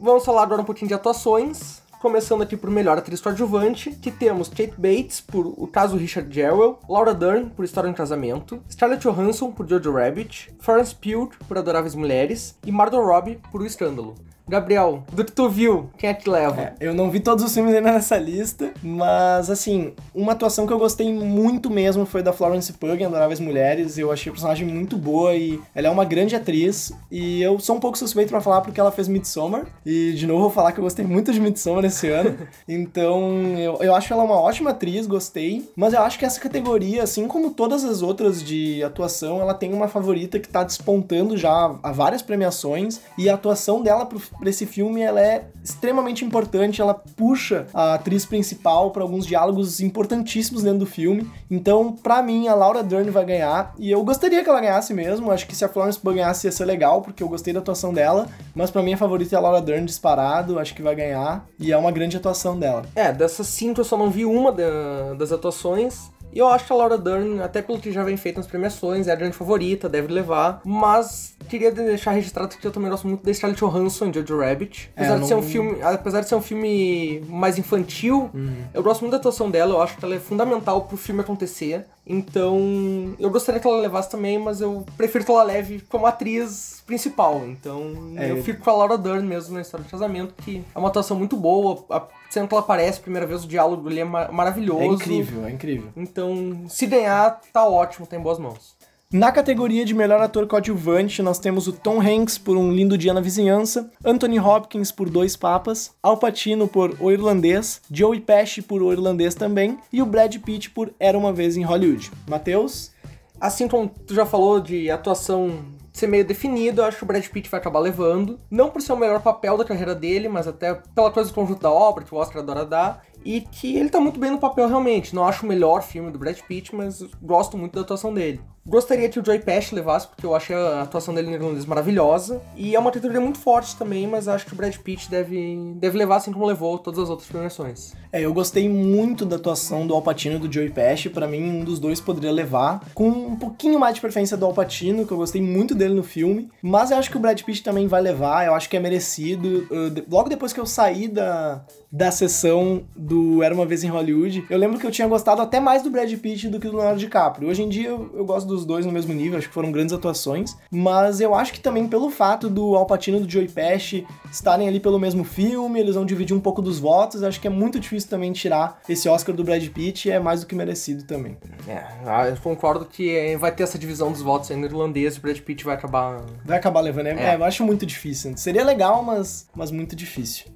Vamos 0.00 0.24
falar 0.24 0.42
agora 0.42 0.62
um 0.62 0.64
pouquinho 0.64 0.88
de 0.88 0.94
atuações. 0.94 1.82
Começando 2.02 2.42
aqui 2.42 2.56
por 2.56 2.68
melhor 2.68 2.98
atriz 2.98 3.20
coadjuvante, 3.20 3.92
que 3.92 4.10
temos 4.10 4.48
Kate 4.48 4.74
Bates 4.76 5.20
por 5.20 5.46
O 5.46 5.68
Caso 5.68 5.96
Richard 5.96 6.34
Jewell, 6.34 6.80
Laura 6.88 7.14
Dern 7.14 7.50
por 7.50 7.64
História 7.64 7.86
de 7.86 7.94
um 7.94 7.96
Casamento, 7.96 8.60
Scarlett 8.68 9.06
Johansson 9.06 9.52
por 9.52 9.68
Jojo 9.68 9.92
Rabbit, 9.92 10.52
Florence 10.58 10.92
Pugh 10.92 11.30
por 11.46 11.56
Adoráveis 11.56 11.94
Mulheres 11.94 12.58
e 12.66 12.72
Margot 12.72 13.00
Robbie 13.00 13.38
por 13.52 13.62
O 13.62 13.66
Escândalo. 13.66 14.16
Gabriel, 14.48 15.04
do 15.12 15.24
que 15.24 15.32
tu 15.32 15.48
viu, 15.48 15.90
quem 15.96 16.10
é 16.10 16.14
que 16.14 16.28
leva? 16.28 16.60
É, 16.60 16.74
eu 16.80 16.94
não 16.94 17.10
vi 17.10 17.20
todos 17.20 17.44
os 17.44 17.54
filmes 17.54 17.74
ainda 17.74 17.92
nessa 17.92 18.16
lista, 18.16 18.72
mas 18.82 19.48
assim, 19.48 19.92
uma 20.14 20.32
atuação 20.32 20.66
que 20.66 20.72
eu 20.72 20.78
gostei 20.78 21.12
muito 21.12 21.70
mesmo 21.70 22.04
foi 22.04 22.22
da 22.22 22.32
Florence 22.32 22.72
Pugh 22.72 22.94
em 22.94 23.04
Adoráveis 23.04 23.40
Mulheres. 23.40 23.96
Eu 23.96 24.10
achei 24.12 24.30
a 24.30 24.32
personagem 24.32 24.66
muito 24.66 24.96
boa 24.96 25.34
e 25.34 25.60
ela 25.74 25.86
é 25.86 25.90
uma 25.90 26.04
grande 26.04 26.34
atriz. 26.36 26.92
E 27.10 27.42
eu 27.42 27.58
sou 27.58 27.76
um 27.76 27.80
pouco 27.80 27.96
suspeito 27.96 28.30
pra 28.30 28.40
falar 28.40 28.60
porque 28.60 28.80
ela 28.80 28.92
fez 28.92 29.08
Midsommar. 29.08 29.66
E 29.86 30.12
de 30.12 30.26
novo 30.26 30.42
vou 30.42 30.50
falar 30.50 30.72
que 30.72 30.78
eu 30.78 30.84
gostei 30.84 31.04
muito 31.04 31.32
de 31.32 31.40
Midsommar 31.40 31.84
esse 31.84 32.08
ano. 32.08 32.36
então 32.68 33.32
eu, 33.56 33.78
eu 33.80 33.94
acho 33.94 34.12
ela 34.12 34.24
uma 34.24 34.38
ótima 34.40 34.70
atriz, 34.70 35.06
gostei. 35.06 35.70
Mas 35.76 35.92
eu 35.92 36.02
acho 36.02 36.18
que 36.18 36.24
essa 36.24 36.40
categoria, 36.40 37.02
assim 37.02 37.26
como 37.26 37.50
todas 37.50 37.84
as 37.84 38.02
outras 38.02 38.42
de 38.42 38.82
atuação, 38.82 39.40
ela 39.40 39.54
tem 39.54 39.72
uma 39.72 39.88
favorita 39.88 40.38
que 40.38 40.48
tá 40.48 40.64
despontando 40.64 41.36
já 41.36 41.76
a 41.82 41.92
várias 41.92 42.22
premiações. 42.22 43.00
E 43.16 43.28
a 43.28 43.34
atuação 43.34 43.82
dela 43.82 44.04
pro, 44.06 44.20
pra 44.38 44.50
esse 44.50 44.66
filme 44.66 45.00
ela 45.00 45.20
é 45.20 45.44
extremamente 45.62 46.24
importante. 46.24 46.80
Ela 46.80 46.94
puxa 46.94 47.66
a 47.72 47.94
atriz 47.94 48.24
principal 48.24 48.90
para 48.90 49.02
alguns 49.02 49.26
diálogos 49.26 49.80
importantíssimos 49.80 50.62
dentro 50.62 50.80
do 50.80 50.86
filme. 50.86 51.28
Então, 51.50 51.92
pra 51.92 52.22
mim, 52.22 52.48
a 52.48 52.54
Laura 52.54 52.82
Dern 52.82 53.10
vai 53.10 53.24
ganhar. 53.24 53.74
E 53.78 53.90
eu 53.90 54.02
gostaria 54.04 54.42
que 54.42 54.48
ela 54.50 54.60
ganhasse 54.60 54.92
mesmo. 54.94 55.30
Acho 55.30 55.46
que 55.46 55.54
se 55.56 55.64
a 55.64 55.68
Florence 55.68 55.98
Pugh 55.98 56.14
ganhasse 56.14 56.46
ia 56.46 56.52
ser 56.52 56.64
legal, 56.64 57.02
porque 57.02 57.22
eu 57.22 57.28
gostei 57.28 57.52
da 57.52 57.60
atuação 57.60 57.92
dela. 57.92 58.28
Mas 58.54 58.70
pra 58.70 58.82
mim 58.82 58.92
a 58.94 58.96
favorita 58.98 59.34
é 59.34 59.38
a 59.38 59.40
Laura 59.40 59.60
Dern 59.60 59.84
disparado. 59.86 60.58
Acho 60.58 60.74
que 60.74 60.82
vai 60.82 60.94
ganhar. 60.94 61.46
E 61.58 61.72
é 61.72 61.76
uma 61.76 61.90
grande 61.92 62.16
atuação 62.16 62.58
dela. 62.58 62.82
É, 62.94 63.12
dessas 63.12 63.46
cinco 63.46 63.80
eu 63.80 63.84
só 63.84 63.96
não 63.96 64.10
vi 64.10 64.24
uma 64.24 64.52
da- 64.52 65.14
das 65.18 65.32
atuações. 65.32 66.10
E 66.32 66.38
eu 66.38 66.48
acho 66.48 66.66
que 66.66 66.72
a 66.72 66.76
Laura 66.76 66.96
Dern, 66.96 67.40
até 67.42 67.60
pelo 67.60 67.78
que 67.78 67.92
já 67.92 68.02
vem 68.02 68.16
feito 68.16 68.36
nas 68.36 68.46
premiações, 68.46 69.06
é 69.06 69.12
a 69.12 69.14
grande 69.14 69.36
favorita, 69.36 69.88
deve 69.88 70.12
levar. 70.12 70.60
Mas 70.64 71.36
queria 71.48 71.70
deixar 71.70 72.12
registrado 72.12 72.56
que 72.56 72.66
eu 72.66 72.70
também 72.70 72.88
gosto 72.90 73.06
muito 73.06 73.22
da 73.24 73.32
Scarlett 73.34 73.60
Johansson 73.62 74.06
em 74.06 74.14
Jojo 74.14 74.38
Rabbit. 74.38 74.90
É, 74.96 75.00
Apesar, 75.02 75.14
eu 75.16 75.20
de 75.20 75.26
ser 75.28 75.34
um 75.34 75.42
filme, 75.42 75.82
apesar 75.82 76.20
de 76.20 76.28
ser 76.28 76.34
um 76.34 76.42
filme 76.42 77.20
mais 77.28 77.58
infantil, 77.58 78.30
Uhum. 78.32 78.64
eu 78.72 78.82
gosto 78.82 79.00
muito 79.02 79.12
da 79.12 79.18
atuação 79.18 79.50
dela, 79.50 79.74
eu 79.74 79.82
acho 79.82 79.96
que 79.96 80.04
ela 80.04 80.14
é 80.14 80.18
fundamental 80.20 80.82
pro 80.82 80.96
filme 80.96 81.20
acontecer. 81.20 81.84
Então, 82.06 83.14
eu 83.18 83.30
gostaria 83.30 83.60
que 83.60 83.66
ela 83.66 83.78
levasse 83.80 84.10
também, 84.10 84.38
mas 84.38 84.60
eu 84.60 84.84
prefiro 84.96 85.24
que 85.24 85.30
ela 85.30 85.42
leve 85.42 85.80
como 85.88 86.06
atriz 86.06 86.82
principal. 86.86 87.42
Então, 87.46 88.12
É, 88.16 88.30
eu 88.30 88.42
fico 88.42 88.62
com 88.62 88.70
a 88.70 88.74
Laura 88.74 88.98
Dern 88.98 89.26
mesmo 89.26 89.54
na 89.54 89.60
história 89.60 89.84
de 89.84 89.90
casamento, 89.90 90.34
que 90.42 90.64
é 90.74 90.78
uma 90.78 90.88
atuação 90.88 91.16
muito 91.16 91.36
boa. 91.36 91.84
A, 91.90 92.02
sendo 92.32 92.48
que 92.48 92.54
ela 92.54 92.62
aparece 92.62 92.98
a 92.98 93.02
primeira 93.02 93.26
vez, 93.26 93.44
o 93.44 93.46
diálogo 93.46 93.86
ali 93.88 94.00
é 94.00 94.04
ma- 94.04 94.32
maravilhoso. 94.32 94.80
É 94.80 94.86
incrível, 94.86 95.44
é 95.46 95.50
incrível. 95.50 95.90
Então, 95.94 96.64
se 96.68 96.86
ganhar, 96.86 97.40
tá 97.52 97.64
ótimo, 97.66 98.06
tá 98.06 98.16
em 98.16 98.20
boas 98.20 98.38
mãos. 98.38 98.74
Na 99.12 99.30
categoria 99.30 99.84
de 99.84 99.92
melhor 99.92 100.22
ator 100.22 100.46
coadjuvante, 100.46 101.20
nós 101.22 101.38
temos 101.38 101.66
o 101.68 101.72
Tom 101.74 102.00
Hanks 102.00 102.38
por 102.38 102.56
Um 102.56 102.72
Lindo 102.72 102.96
Dia 102.96 103.12
na 103.12 103.20
Vizinhança, 103.20 103.90
Anthony 104.02 104.40
Hopkins 104.40 104.90
por 104.90 105.10
Dois 105.10 105.36
Papas, 105.36 105.90
Al 106.02 106.16
Pacino 106.16 106.66
por 106.66 106.96
O 106.98 107.10
Irlandês, 107.10 107.82
Joey 107.90 108.20
Pesci 108.20 108.62
por 108.62 108.80
O 108.82 108.90
Irlandês 108.90 109.34
também 109.34 109.76
e 109.92 110.00
o 110.00 110.06
Brad 110.06 110.34
Pitt 110.38 110.70
por 110.70 110.90
Era 110.98 111.18
Uma 111.18 111.30
Vez 111.30 111.58
em 111.58 111.62
Hollywood. 111.62 112.10
Matheus? 112.26 112.90
Assim 113.38 113.68
como 113.68 113.86
tu 114.06 114.14
já 114.14 114.24
falou 114.24 114.58
de 114.58 114.90
atuação 114.90 115.58
ser 115.92 116.06
meio 116.06 116.24
definido, 116.24 116.80
eu 116.80 116.86
acho 116.86 116.96
que 116.96 117.04
o 117.04 117.06
Brad 117.06 117.26
Pitt 117.26 117.50
vai 117.50 117.60
acabar 117.60 117.78
levando. 117.78 118.38
Não 118.50 118.70
por 118.70 118.80
ser 118.80 118.92
o 118.92 118.96
melhor 118.96 119.20
papel 119.20 119.56
da 119.58 119.64
carreira 119.64 119.94
dele, 119.94 120.28
mas 120.28 120.48
até 120.48 120.74
pela 120.74 121.10
coisa 121.10 121.30
do 121.30 121.34
conjunto 121.34 121.60
da 121.60 121.70
obra, 121.70 122.04
que 122.04 122.14
o 122.14 122.18
Oscar 122.18 122.42
adora 122.42 122.64
dar. 122.64 123.04
E 123.24 123.42
que 123.42 123.76
ele 123.76 123.90
tá 123.90 124.00
muito 124.00 124.18
bem 124.18 124.30
no 124.30 124.38
papel 124.38 124.66
realmente. 124.66 125.14
Não 125.14 125.26
acho 125.26 125.44
o 125.44 125.48
melhor 125.48 125.82
filme 125.82 126.10
do 126.10 126.18
Brad 126.18 126.38
Pitt, 126.40 126.74
mas 126.74 127.02
gosto 127.22 127.56
muito 127.56 127.74
da 127.74 127.82
atuação 127.82 128.12
dele. 128.12 128.40
Gostaria 128.64 129.08
que 129.08 129.18
o 129.18 129.24
Joey 129.24 129.40
Pesci 129.40 129.74
levasse, 129.74 130.06
porque 130.06 130.24
eu 130.24 130.34
achei 130.34 130.54
a 130.54 130.82
atuação 130.82 131.12
dele 131.12 131.28
no 131.28 131.34
irlandês 131.34 131.66
maravilhosa. 131.66 132.40
E 132.56 132.76
é 132.76 132.78
uma 132.78 132.92
categoria 132.92 133.20
muito 133.20 133.38
forte 133.38 133.74
também, 133.76 134.06
mas 134.06 134.28
acho 134.28 134.46
que 134.46 134.52
o 134.52 134.56
Brad 134.56 134.76
Pitt 134.76 135.10
deve, 135.10 135.72
deve 135.76 135.98
levar 135.98 136.16
assim 136.16 136.32
como 136.32 136.46
levou 136.46 136.78
todas 136.78 137.00
as 137.00 137.10
outras 137.10 137.28
premiações. 137.28 137.92
É, 138.12 138.20
eu 138.20 138.32
gostei 138.32 138.68
muito 138.68 139.24
da 139.24 139.36
atuação 139.36 139.86
do 139.86 139.94
Al 139.94 140.02
Pacino 140.02 140.36
e 140.36 140.38
do 140.38 140.52
Joey 140.52 140.70
Pesci. 140.70 141.08
Pra 141.10 141.26
mim, 141.26 141.42
um 141.42 141.64
dos 141.64 141.80
dois 141.80 142.00
poderia 142.00 142.30
levar. 142.30 142.86
Com 142.94 143.08
um 143.08 143.36
pouquinho 143.36 143.80
mais 143.80 143.94
de 143.96 144.00
preferência 144.00 144.36
do 144.36 144.44
Al 144.46 144.52
Pacino, 144.52 145.06
que 145.06 145.12
eu 145.12 145.16
gostei 145.16 145.40
muito 145.42 145.74
dele 145.74 145.94
no 145.94 146.02
filme. 146.04 146.48
Mas 146.62 146.90
eu 146.90 146.98
acho 146.98 147.10
que 147.10 147.16
o 147.16 147.20
Brad 147.20 147.40
Pitt 147.42 147.62
também 147.64 147.86
vai 147.88 148.00
levar. 148.00 148.46
Eu 148.46 148.54
acho 148.54 148.68
que 148.68 148.76
é 148.76 148.80
merecido. 148.80 149.66
De- 149.90 150.04
Logo 150.10 150.28
depois 150.28 150.52
que 150.52 150.60
eu 150.60 150.66
saí 150.66 151.08
da, 151.08 151.64
da 151.90 152.10
sessão 152.12 152.84
do 152.94 153.42
Era 153.42 153.54
Uma 153.54 153.66
Vez 153.66 153.82
em 153.82 153.88
Hollywood, 153.88 154.44
eu 154.48 154.58
lembro 154.58 154.78
que 154.78 154.86
eu 154.86 154.90
tinha 154.90 155.08
gostado 155.08 155.40
até 155.42 155.58
mais 155.58 155.82
do 155.82 155.90
Brad 155.90 156.12
Pitt 156.18 156.48
do 156.48 156.60
que 156.60 156.68
do 156.68 156.76
Leonardo 156.76 157.00
DiCaprio. 157.00 157.48
Hoje 157.48 157.62
em 157.62 157.68
dia, 157.68 157.88
eu, 157.88 158.10
eu 158.14 158.24
gosto 158.26 158.51
dos 158.52 158.64
dois 158.64 158.86
no 158.86 158.92
mesmo 158.92 159.12
nível. 159.12 159.38
Acho 159.38 159.48
que 159.48 159.54
foram 159.54 159.72
grandes 159.72 159.92
atuações. 159.92 160.56
Mas 160.70 161.20
eu 161.20 161.34
acho 161.34 161.52
que 161.52 161.60
também 161.60 161.86
pelo 161.88 162.10
fato 162.10 162.48
do 162.48 162.76
Al 162.76 162.86
Pacino 162.86 163.18
e 163.18 163.20
do 163.20 163.30
Joey 163.30 163.48
Pesci 163.48 164.06
estarem 164.30 164.68
ali 164.68 164.80
pelo 164.80 164.98
mesmo 164.98 165.24
filme, 165.24 165.80
eles 165.80 165.94
vão 165.94 166.04
dividir 166.04 166.36
um 166.36 166.40
pouco 166.40 166.62
dos 166.62 166.78
votos. 166.78 167.22
Acho 167.22 167.40
que 167.40 167.46
é 167.46 167.50
muito 167.50 167.80
difícil 167.80 168.08
também 168.08 168.32
tirar 168.32 168.80
esse 168.88 169.08
Oscar 169.08 169.34
do 169.34 169.44
Brad 169.44 169.66
Pitt 169.68 170.08
e 170.08 170.10
é 170.12 170.18
mais 170.18 170.40
do 170.40 170.46
que 170.46 170.54
merecido 170.54 171.04
também. 171.04 171.36
É, 171.66 171.82
ah, 172.06 172.28
eu 172.28 172.36
concordo 172.36 172.84
que 172.84 173.14
eh, 173.14 173.36
vai 173.36 173.52
ter 173.52 173.62
essa 173.62 173.78
divisão 173.78 174.10
dos 174.12 174.22
votos 174.22 174.50
aí 174.50 174.56
no 174.56 174.66
irlandês 174.66 175.16
e 175.16 175.18
o 175.18 175.22
Brad 175.22 175.38
Pitt 175.38 175.64
vai 175.64 175.74
acabar 175.74 176.22
Vai 176.44 176.58
acabar 176.58 176.80
levando. 176.80 177.06
É, 177.06 177.12
É. 177.12 177.24
é, 177.30 177.34
eu 177.36 177.44
acho 177.44 177.64
muito 177.64 177.86
difícil. 177.86 178.32
Seria 178.36 178.64
legal, 178.64 179.02
mas, 179.02 179.48
mas 179.54 179.70
muito 179.70 179.94
difícil. 179.96 180.46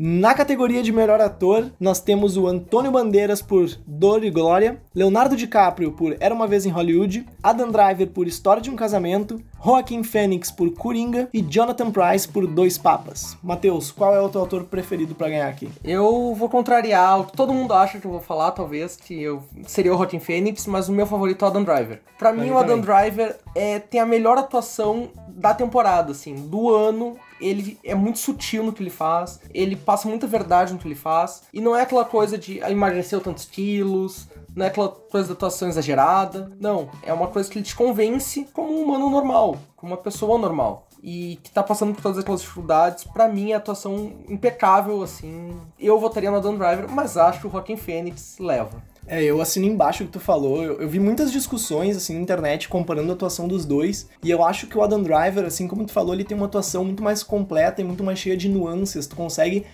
Na 0.00 0.32
categoria 0.32 0.80
de 0.80 0.92
melhor 0.92 1.20
ator, 1.20 1.72
nós 1.80 1.98
temos 1.98 2.36
o 2.36 2.46
Antônio 2.46 2.92
Bandeiras 2.92 3.42
por 3.42 3.68
Dor 3.84 4.22
e 4.22 4.30
Glória, 4.30 4.80
Leonardo 4.94 5.34
DiCaprio 5.34 5.90
por 5.90 6.16
Era 6.20 6.32
Uma 6.32 6.46
Vez 6.46 6.64
em 6.64 6.70
Hollywood, 6.70 7.26
Adam 7.42 7.68
Driver 7.68 8.06
por 8.06 8.28
História 8.28 8.62
de 8.62 8.70
um 8.70 8.76
Casamento, 8.76 9.42
Joaquim 9.60 10.04
Phoenix 10.04 10.52
por 10.52 10.72
Coringa 10.72 11.28
e 11.34 11.42
Jonathan 11.42 11.90
Price 11.90 12.28
por 12.28 12.46
Dois 12.46 12.78
Papas. 12.78 13.36
Matheus, 13.42 13.90
qual 13.90 14.14
é 14.14 14.20
o 14.20 14.28
teu 14.28 14.44
ator 14.44 14.62
preferido 14.66 15.16
pra 15.16 15.30
ganhar 15.30 15.48
aqui? 15.48 15.68
Eu 15.82 16.32
vou 16.32 16.48
contrariar 16.48 17.18
o 17.18 17.24
que 17.24 17.36
todo 17.36 17.52
mundo 17.52 17.74
acha 17.74 17.98
que 17.98 18.06
eu 18.06 18.12
vou 18.12 18.20
falar, 18.20 18.52
talvez, 18.52 18.94
que 18.94 19.20
eu 19.20 19.42
seria 19.66 19.92
o 19.92 19.96
Joaquin 19.96 20.20
Phoenix, 20.20 20.64
mas 20.68 20.88
o 20.88 20.92
meu 20.92 21.06
favorito 21.06 21.44
é 21.44 21.48
o 21.48 21.50
Adam 21.50 21.64
Driver. 21.64 22.00
Pra 22.16 22.32
mim, 22.32 22.42
mim 22.42 22.50
o 22.50 22.58
Adam. 22.58 22.80
Driver 22.80 23.36
é, 23.52 23.80
tem 23.80 24.00
a 24.00 24.06
melhor 24.06 24.38
atuação 24.38 25.08
da 25.26 25.52
temporada, 25.52 26.12
assim, 26.12 26.36
do 26.36 26.72
ano. 26.72 27.16
Ele 27.40 27.78
é 27.84 27.94
muito 27.94 28.18
sutil 28.18 28.64
no 28.64 28.72
que 28.72 28.82
ele 28.82 28.90
faz, 28.90 29.40
ele 29.52 29.76
passa 29.76 30.08
muita 30.08 30.26
verdade 30.26 30.72
no 30.72 30.78
que 30.78 30.88
ele 30.88 30.94
faz, 30.94 31.42
e 31.52 31.60
não 31.60 31.76
é 31.76 31.82
aquela 31.82 32.04
coisa 32.04 32.36
de 32.36 32.62
ah, 32.62 32.70
emagreceu 32.70 33.20
tantos 33.20 33.44
quilos, 33.44 34.28
não 34.54 34.64
é 34.64 34.68
aquela 34.68 34.88
coisa 34.88 35.28
da 35.28 35.34
atuação 35.34 35.68
exagerada. 35.68 36.50
Não, 36.58 36.90
é 37.02 37.12
uma 37.12 37.28
coisa 37.28 37.48
que 37.48 37.58
ele 37.58 37.64
te 37.64 37.76
convence 37.76 38.48
como 38.52 38.72
um 38.72 38.82
humano 38.82 39.08
normal, 39.08 39.56
como 39.76 39.92
uma 39.92 39.98
pessoa 39.98 40.38
normal 40.38 40.88
e 41.02 41.38
que 41.42 41.50
tá 41.50 41.62
passando 41.62 41.94
por 41.94 42.02
todas 42.02 42.18
aquelas 42.18 42.40
dificuldades. 42.40 43.04
Para 43.04 43.28
mim, 43.28 43.52
a 43.52 43.58
atuação 43.58 44.12
impecável, 44.28 45.02
assim. 45.02 45.56
Eu 45.78 45.98
votaria 45.98 46.30
no 46.30 46.38
Adam 46.38 46.56
Driver, 46.56 46.90
mas 46.90 47.16
acho 47.16 47.40
que 47.40 47.46
o 47.46 47.50
Joaquin 47.50 47.76
Phoenix 47.76 48.36
leva. 48.38 48.82
É, 49.08 49.24
eu 49.24 49.40
assino 49.40 49.66
embaixo 49.66 50.04
o 50.04 50.06
que 50.06 50.12
tu 50.12 50.20
falou. 50.20 50.62
Eu, 50.62 50.80
eu, 50.82 50.88
vi 50.88 51.00
muitas 51.00 51.32
discussões, 51.32 51.96
assim, 51.96 52.14
na 52.14 52.20
internet 52.20 52.68
comparando 52.68 53.10
a 53.10 53.14
atuação 53.14 53.48
dos 53.48 53.64
dois. 53.64 54.08
E 54.22 54.30
eu 54.30 54.44
acho 54.44 54.66
que 54.66 54.76
o 54.76 54.82
Adam 54.82 55.02
Driver, 55.02 55.44
assim 55.44 55.66
como 55.66 55.86
tu 55.86 55.92
falou, 55.92 56.14
ele 56.14 56.24
tem 56.24 56.36
uma 56.36 56.46
atuação 56.46 56.84
muito 56.84 57.02
mais 57.02 57.22
completa 57.22 57.80
e 57.80 57.84
muito 57.84 58.04
mais 58.04 58.18
cheia 58.18 58.36
de 58.36 58.48
nuances. 58.48 59.06
Tu 59.06 59.16
consegue. 59.16 59.64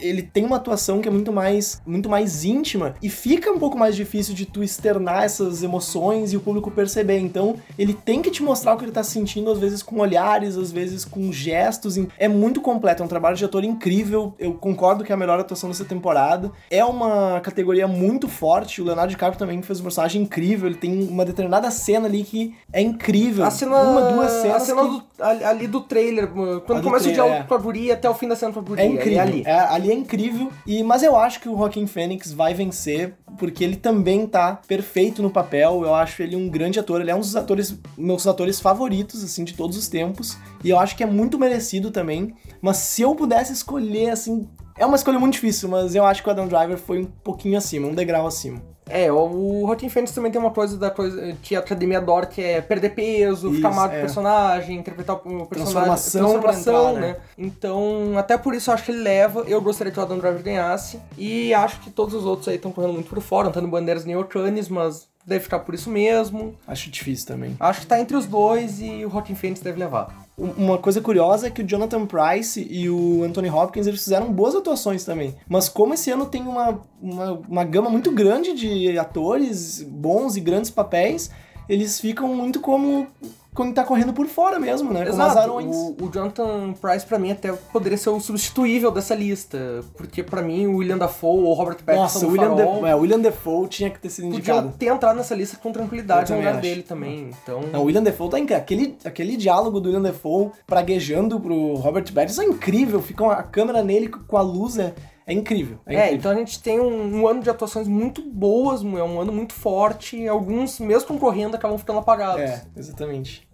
Ele 0.00 0.22
tem 0.22 0.44
uma 0.44 0.56
atuação 0.56 1.00
que 1.00 1.08
é 1.08 1.10
muito 1.10 1.32
mais, 1.32 1.82
muito 1.84 2.08
mais 2.08 2.44
íntima 2.44 2.94
e 3.02 3.10
fica 3.10 3.50
um 3.50 3.58
pouco 3.58 3.76
mais 3.76 3.96
difícil 3.96 4.34
de 4.34 4.46
tu 4.46 4.62
externar 4.62 5.24
essas 5.24 5.62
emoções 5.62 6.32
e 6.32 6.36
o 6.36 6.40
público 6.40 6.70
perceber. 6.70 7.18
Então, 7.18 7.56
ele 7.76 7.92
tem 7.92 8.22
que 8.22 8.30
te 8.30 8.42
mostrar 8.42 8.74
o 8.74 8.78
que 8.78 8.84
ele 8.84 8.92
tá 8.92 9.02
sentindo, 9.02 9.50
às 9.50 9.58
vezes 9.58 9.82
com 9.82 9.98
olhares, 9.98 10.56
às 10.56 10.70
vezes 10.70 11.04
com 11.04 11.32
gestos. 11.32 11.98
É 12.16 12.28
muito 12.28 12.60
completo, 12.60 13.02
é 13.02 13.06
um 13.06 13.08
trabalho 13.08 13.36
de 13.36 13.44
ator 13.44 13.64
incrível. 13.64 14.34
Eu 14.38 14.54
concordo 14.54 15.02
que 15.02 15.10
é 15.10 15.14
a 15.14 15.18
melhor 15.18 15.40
atuação 15.40 15.68
dessa 15.68 15.84
temporada. 15.84 16.52
É 16.70 16.84
uma 16.84 17.40
categoria 17.40 17.88
muito 17.88 18.28
forte 18.28 18.51
forte. 18.52 18.82
O 18.82 18.84
Leonardo 18.84 19.10
DiCaprio 19.10 19.38
também 19.38 19.62
fez 19.62 19.80
um 19.80 19.82
personagem 19.82 20.22
incrível. 20.22 20.68
Ele 20.68 20.76
tem 20.76 21.08
uma 21.08 21.24
determinada 21.24 21.70
cena 21.70 22.06
ali 22.06 22.22
que 22.22 22.54
é 22.72 22.80
incrível. 22.80 23.44
A 23.44 23.50
cena, 23.50 23.76
uma, 23.82 24.12
duas 24.12 24.30
cenas. 24.30 24.56
A 24.56 24.60
cena 24.60 24.82
que... 24.82 24.88
do, 24.88 25.04
ali 25.46 25.66
do 25.66 25.80
trailer, 25.80 26.28
quando 26.66 26.82
começa 26.82 27.08
o 27.08 27.12
diálogo 27.12 27.44
com 27.46 27.54
a 27.54 27.58
guria 27.58 27.94
até 27.94 28.08
o 28.08 28.14
fim 28.14 28.28
da 28.28 28.36
cena 28.36 28.52
com 28.52 28.60
a 28.60 28.62
guria. 28.62 28.84
É 28.84 28.86
incrível. 28.86 29.18
É 29.18 29.20
ali. 29.20 29.42
É, 29.46 29.58
ali 29.58 29.90
é 29.90 29.94
incrível. 29.94 30.52
E, 30.66 30.82
mas 30.82 31.02
eu 31.02 31.16
acho 31.16 31.40
que 31.40 31.48
o 31.48 31.56
Joaquin 31.56 31.86
Phoenix 31.86 32.32
vai 32.32 32.52
vencer 32.54 33.14
porque 33.38 33.64
ele 33.64 33.76
também 33.76 34.26
tá 34.26 34.60
perfeito 34.68 35.22
no 35.22 35.30
papel. 35.30 35.82
Eu 35.84 35.94
acho 35.94 36.22
ele 36.22 36.36
um 36.36 36.48
grande 36.48 36.78
ator. 36.78 37.00
Ele 37.00 37.10
é 37.10 37.14
um 37.14 37.20
dos 37.20 37.34
atores, 37.34 37.74
meus 37.96 38.26
atores 38.26 38.60
favoritos, 38.60 39.24
assim, 39.24 39.44
de 39.44 39.54
todos 39.54 39.76
os 39.76 39.88
tempos. 39.88 40.36
E 40.62 40.70
eu 40.70 40.78
acho 40.78 40.96
que 40.96 41.02
é 41.02 41.06
muito 41.06 41.38
merecido 41.38 41.90
também. 41.90 42.34
Mas 42.60 42.76
se 42.76 43.02
eu 43.02 43.14
pudesse 43.14 43.52
escolher, 43.52 44.10
assim, 44.10 44.46
é 44.76 44.86
uma 44.86 44.96
escolha 44.96 45.18
muito 45.18 45.34
difícil, 45.34 45.68
mas 45.68 45.94
eu 45.94 46.04
acho 46.04 46.22
que 46.22 46.28
o 46.28 46.32
Adam 46.32 46.48
Driver 46.48 46.78
foi 46.78 47.00
um 47.00 47.06
pouquinho 47.06 47.58
acima, 47.58 47.88
um 47.88 47.94
degrau 47.94 48.26
acima. 48.26 48.60
É, 48.88 49.10
o 49.10 49.64
Rotten 49.64 49.88
Phoenix 49.88 50.12
também 50.12 50.30
tem 50.30 50.40
uma 50.40 50.50
coisa 50.50 50.76
da 50.76 50.90
coisa 50.90 51.34
que 51.40 51.54
a 51.54 51.60
academia 51.60 51.98
adora, 51.98 52.26
que 52.26 52.42
é 52.42 52.60
perder 52.60 52.90
peso, 52.90 53.46
isso, 53.46 53.56
ficar 53.56 53.70
mal 53.70 53.88
do 53.88 53.94
é. 53.94 54.00
personagem, 54.00 54.76
interpretar 54.76 55.16
o 55.16 55.18
personagem. 55.20 55.48
Transformação, 55.48 56.20
transformação 56.20 56.90
entrar, 56.90 57.00
né? 57.00 57.06
né? 57.12 57.16
Então, 57.38 58.18
até 58.18 58.36
por 58.36 58.54
isso 58.54 58.70
eu 58.70 58.74
acho 58.74 58.84
que 58.84 58.90
ele 58.90 59.02
leva. 59.02 59.44
Eu 59.46 59.62
gostaria 59.62 59.92
que 59.92 59.98
o 59.98 60.02
Adam 60.02 60.18
Driver 60.18 60.42
ganhasse. 60.42 61.00
E 61.16 61.54
acho 61.54 61.80
que 61.80 61.90
todos 61.90 62.12
os 62.14 62.26
outros 62.26 62.48
aí 62.48 62.56
estão 62.56 62.72
correndo 62.72 62.94
muito 62.94 63.08
por 63.08 63.20
fora, 63.22 63.48
Antônio 63.48 63.70
Bandeiras 63.70 64.04
nem 64.04 64.16
Orcanes, 64.16 64.68
mas 64.68 65.08
deve 65.24 65.44
ficar 65.44 65.60
por 65.60 65.74
isso 65.74 65.88
mesmo. 65.88 66.54
Acho 66.66 66.90
difícil 66.90 67.26
também. 67.26 67.56
Acho 67.58 67.80
que 67.80 67.86
tá 67.86 68.00
entre 68.00 68.16
os 68.16 68.26
dois 68.26 68.80
e 68.80 69.04
o 69.04 69.08
Rotten 69.08 69.36
Phoenix 69.36 69.60
deve 69.60 69.78
levar. 69.78 70.21
Uma 70.36 70.78
coisa 70.78 71.00
curiosa 71.00 71.46
é 71.46 71.50
que 71.50 71.62
o 71.62 71.66
Jonathan 71.66 72.06
Price 72.06 72.66
e 72.70 72.88
o 72.88 73.22
Anthony 73.22 73.50
Hopkins 73.50 73.86
eles 73.86 74.02
fizeram 74.02 74.32
boas 74.32 74.54
atuações 74.54 75.04
também. 75.04 75.34
Mas 75.46 75.68
como 75.68 75.92
esse 75.92 76.10
ano 76.10 76.24
tem 76.24 76.42
uma, 76.42 76.80
uma, 77.00 77.32
uma 77.32 77.64
gama 77.64 77.90
muito 77.90 78.10
grande 78.10 78.54
de 78.54 78.98
atores 78.98 79.82
bons 79.82 80.34
e 80.36 80.40
grandes 80.40 80.70
papéis, 80.70 81.30
eles 81.68 82.00
ficam 82.00 82.34
muito 82.34 82.60
como 82.60 83.06
quando 83.54 83.74
tá 83.74 83.84
correndo 83.84 84.12
por 84.12 84.26
fora 84.26 84.58
mesmo, 84.58 84.92
né? 84.92 85.06
Exato. 85.06 85.52
O, 85.52 86.04
o, 86.04 86.10
Jonathan 86.12 86.72
Price, 86.72 87.04
pra 87.04 87.18
mim, 87.18 87.32
até 87.32 87.52
poderia 87.52 87.98
ser 87.98 88.08
o 88.08 88.18
substituível 88.18 88.90
dessa 88.90 89.14
lista. 89.14 89.84
Porque, 89.94 90.22
pra 90.22 90.40
mim, 90.40 90.66
o 90.66 90.76
William 90.76 90.96
Dafoe 90.96 91.44
ou 91.44 91.52
Robert 91.52 91.76
Pattinson 91.84 92.02
Nossa, 92.02 92.26
o 92.26 92.30
William, 92.30 92.56
Farol, 92.56 92.86
é, 92.86 92.94
o 92.94 93.00
William 93.00 93.20
Dafoe 93.20 93.68
tinha 93.68 93.90
que 93.90 93.98
ter 93.98 94.08
sido 94.08 94.28
indicado. 94.28 94.62
Podia 94.62 94.78
ter 94.78 94.86
entrado 94.86 95.16
nessa 95.16 95.34
lista 95.34 95.58
com 95.58 95.70
tranquilidade 95.70 96.32
no 96.32 96.38
lugar 96.38 96.54
acho. 96.54 96.62
dele 96.62 96.82
também. 96.82 97.30
Então... 97.42 97.60
Não, 97.70 97.82
o 97.82 97.84
William 97.84 98.02
Dafoe 98.02 98.30
tá 98.30 98.38
incrível. 98.38 98.62
Aquele, 98.62 98.96
aquele 99.04 99.36
diálogo 99.36 99.80
do 99.80 99.86
William 99.86 100.02
Dafoe 100.02 100.50
praguejando 100.66 101.38
pro 101.38 101.74
Robert 101.74 102.10
Pattinson 102.12 102.42
é 102.42 102.46
incrível. 102.46 103.02
Fica 103.02 103.32
a 103.32 103.42
câmera 103.42 103.82
nele 103.82 104.08
com 104.08 104.36
a 104.36 104.42
luz, 104.42 104.78
é, 104.78 104.94
é 105.26 105.32
incrível. 105.32 105.78
É, 105.86 105.94
é 105.94 105.98
incrível. 105.98 106.18
então 106.18 106.30
a 106.32 106.34
gente 106.34 106.62
tem 106.62 106.80
um, 106.80 107.20
um, 107.20 107.26
ano 107.26 107.42
de 107.42 107.50
atuações 107.50 107.86
muito 107.86 108.22
boas, 108.22 108.82
é 108.82 109.02
um 109.02 109.20
ano 109.20 109.32
muito 109.32 109.54
forte. 109.54 110.26
Alguns, 110.26 110.80
mesmo 110.80 111.08
concorrendo, 111.08 111.56
acabam 111.56 111.78
ficando 111.78 111.98
apagados. 111.98 112.42
É, 112.42 112.64
exatamente. 112.76 113.48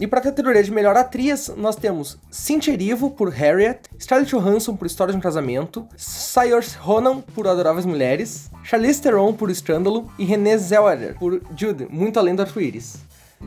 E 0.00 0.06
para 0.06 0.18
a 0.18 0.22
categoria 0.22 0.62
de 0.62 0.70
melhor 0.70 0.96
atriz, 0.96 1.52
nós 1.58 1.76
temos 1.76 2.16
Cynthia 2.30 2.72
Erivo 2.72 3.10
por 3.10 3.28
Harriet, 3.28 3.80
Scarlett 4.00 4.34
Johansson 4.34 4.74
por 4.74 4.86
História 4.86 5.12
de 5.12 5.18
um 5.18 5.20
Casamento, 5.20 5.86
Saoirse 5.94 6.74
Ronan 6.78 7.20
por 7.20 7.46
Adoráveis 7.46 7.84
Mulheres, 7.84 8.50
Charlize 8.64 9.02
Theron 9.02 9.34
por 9.34 9.50
Escândalo 9.50 10.10
e 10.18 10.24
Renée 10.24 10.56
Zellweger 10.56 11.18
por 11.18 11.42
Jude, 11.54 11.86
Muito 11.90 12.18
Além 12.18 12.34
do 12.34 12.40
Arco-Íris. 12.40 12.96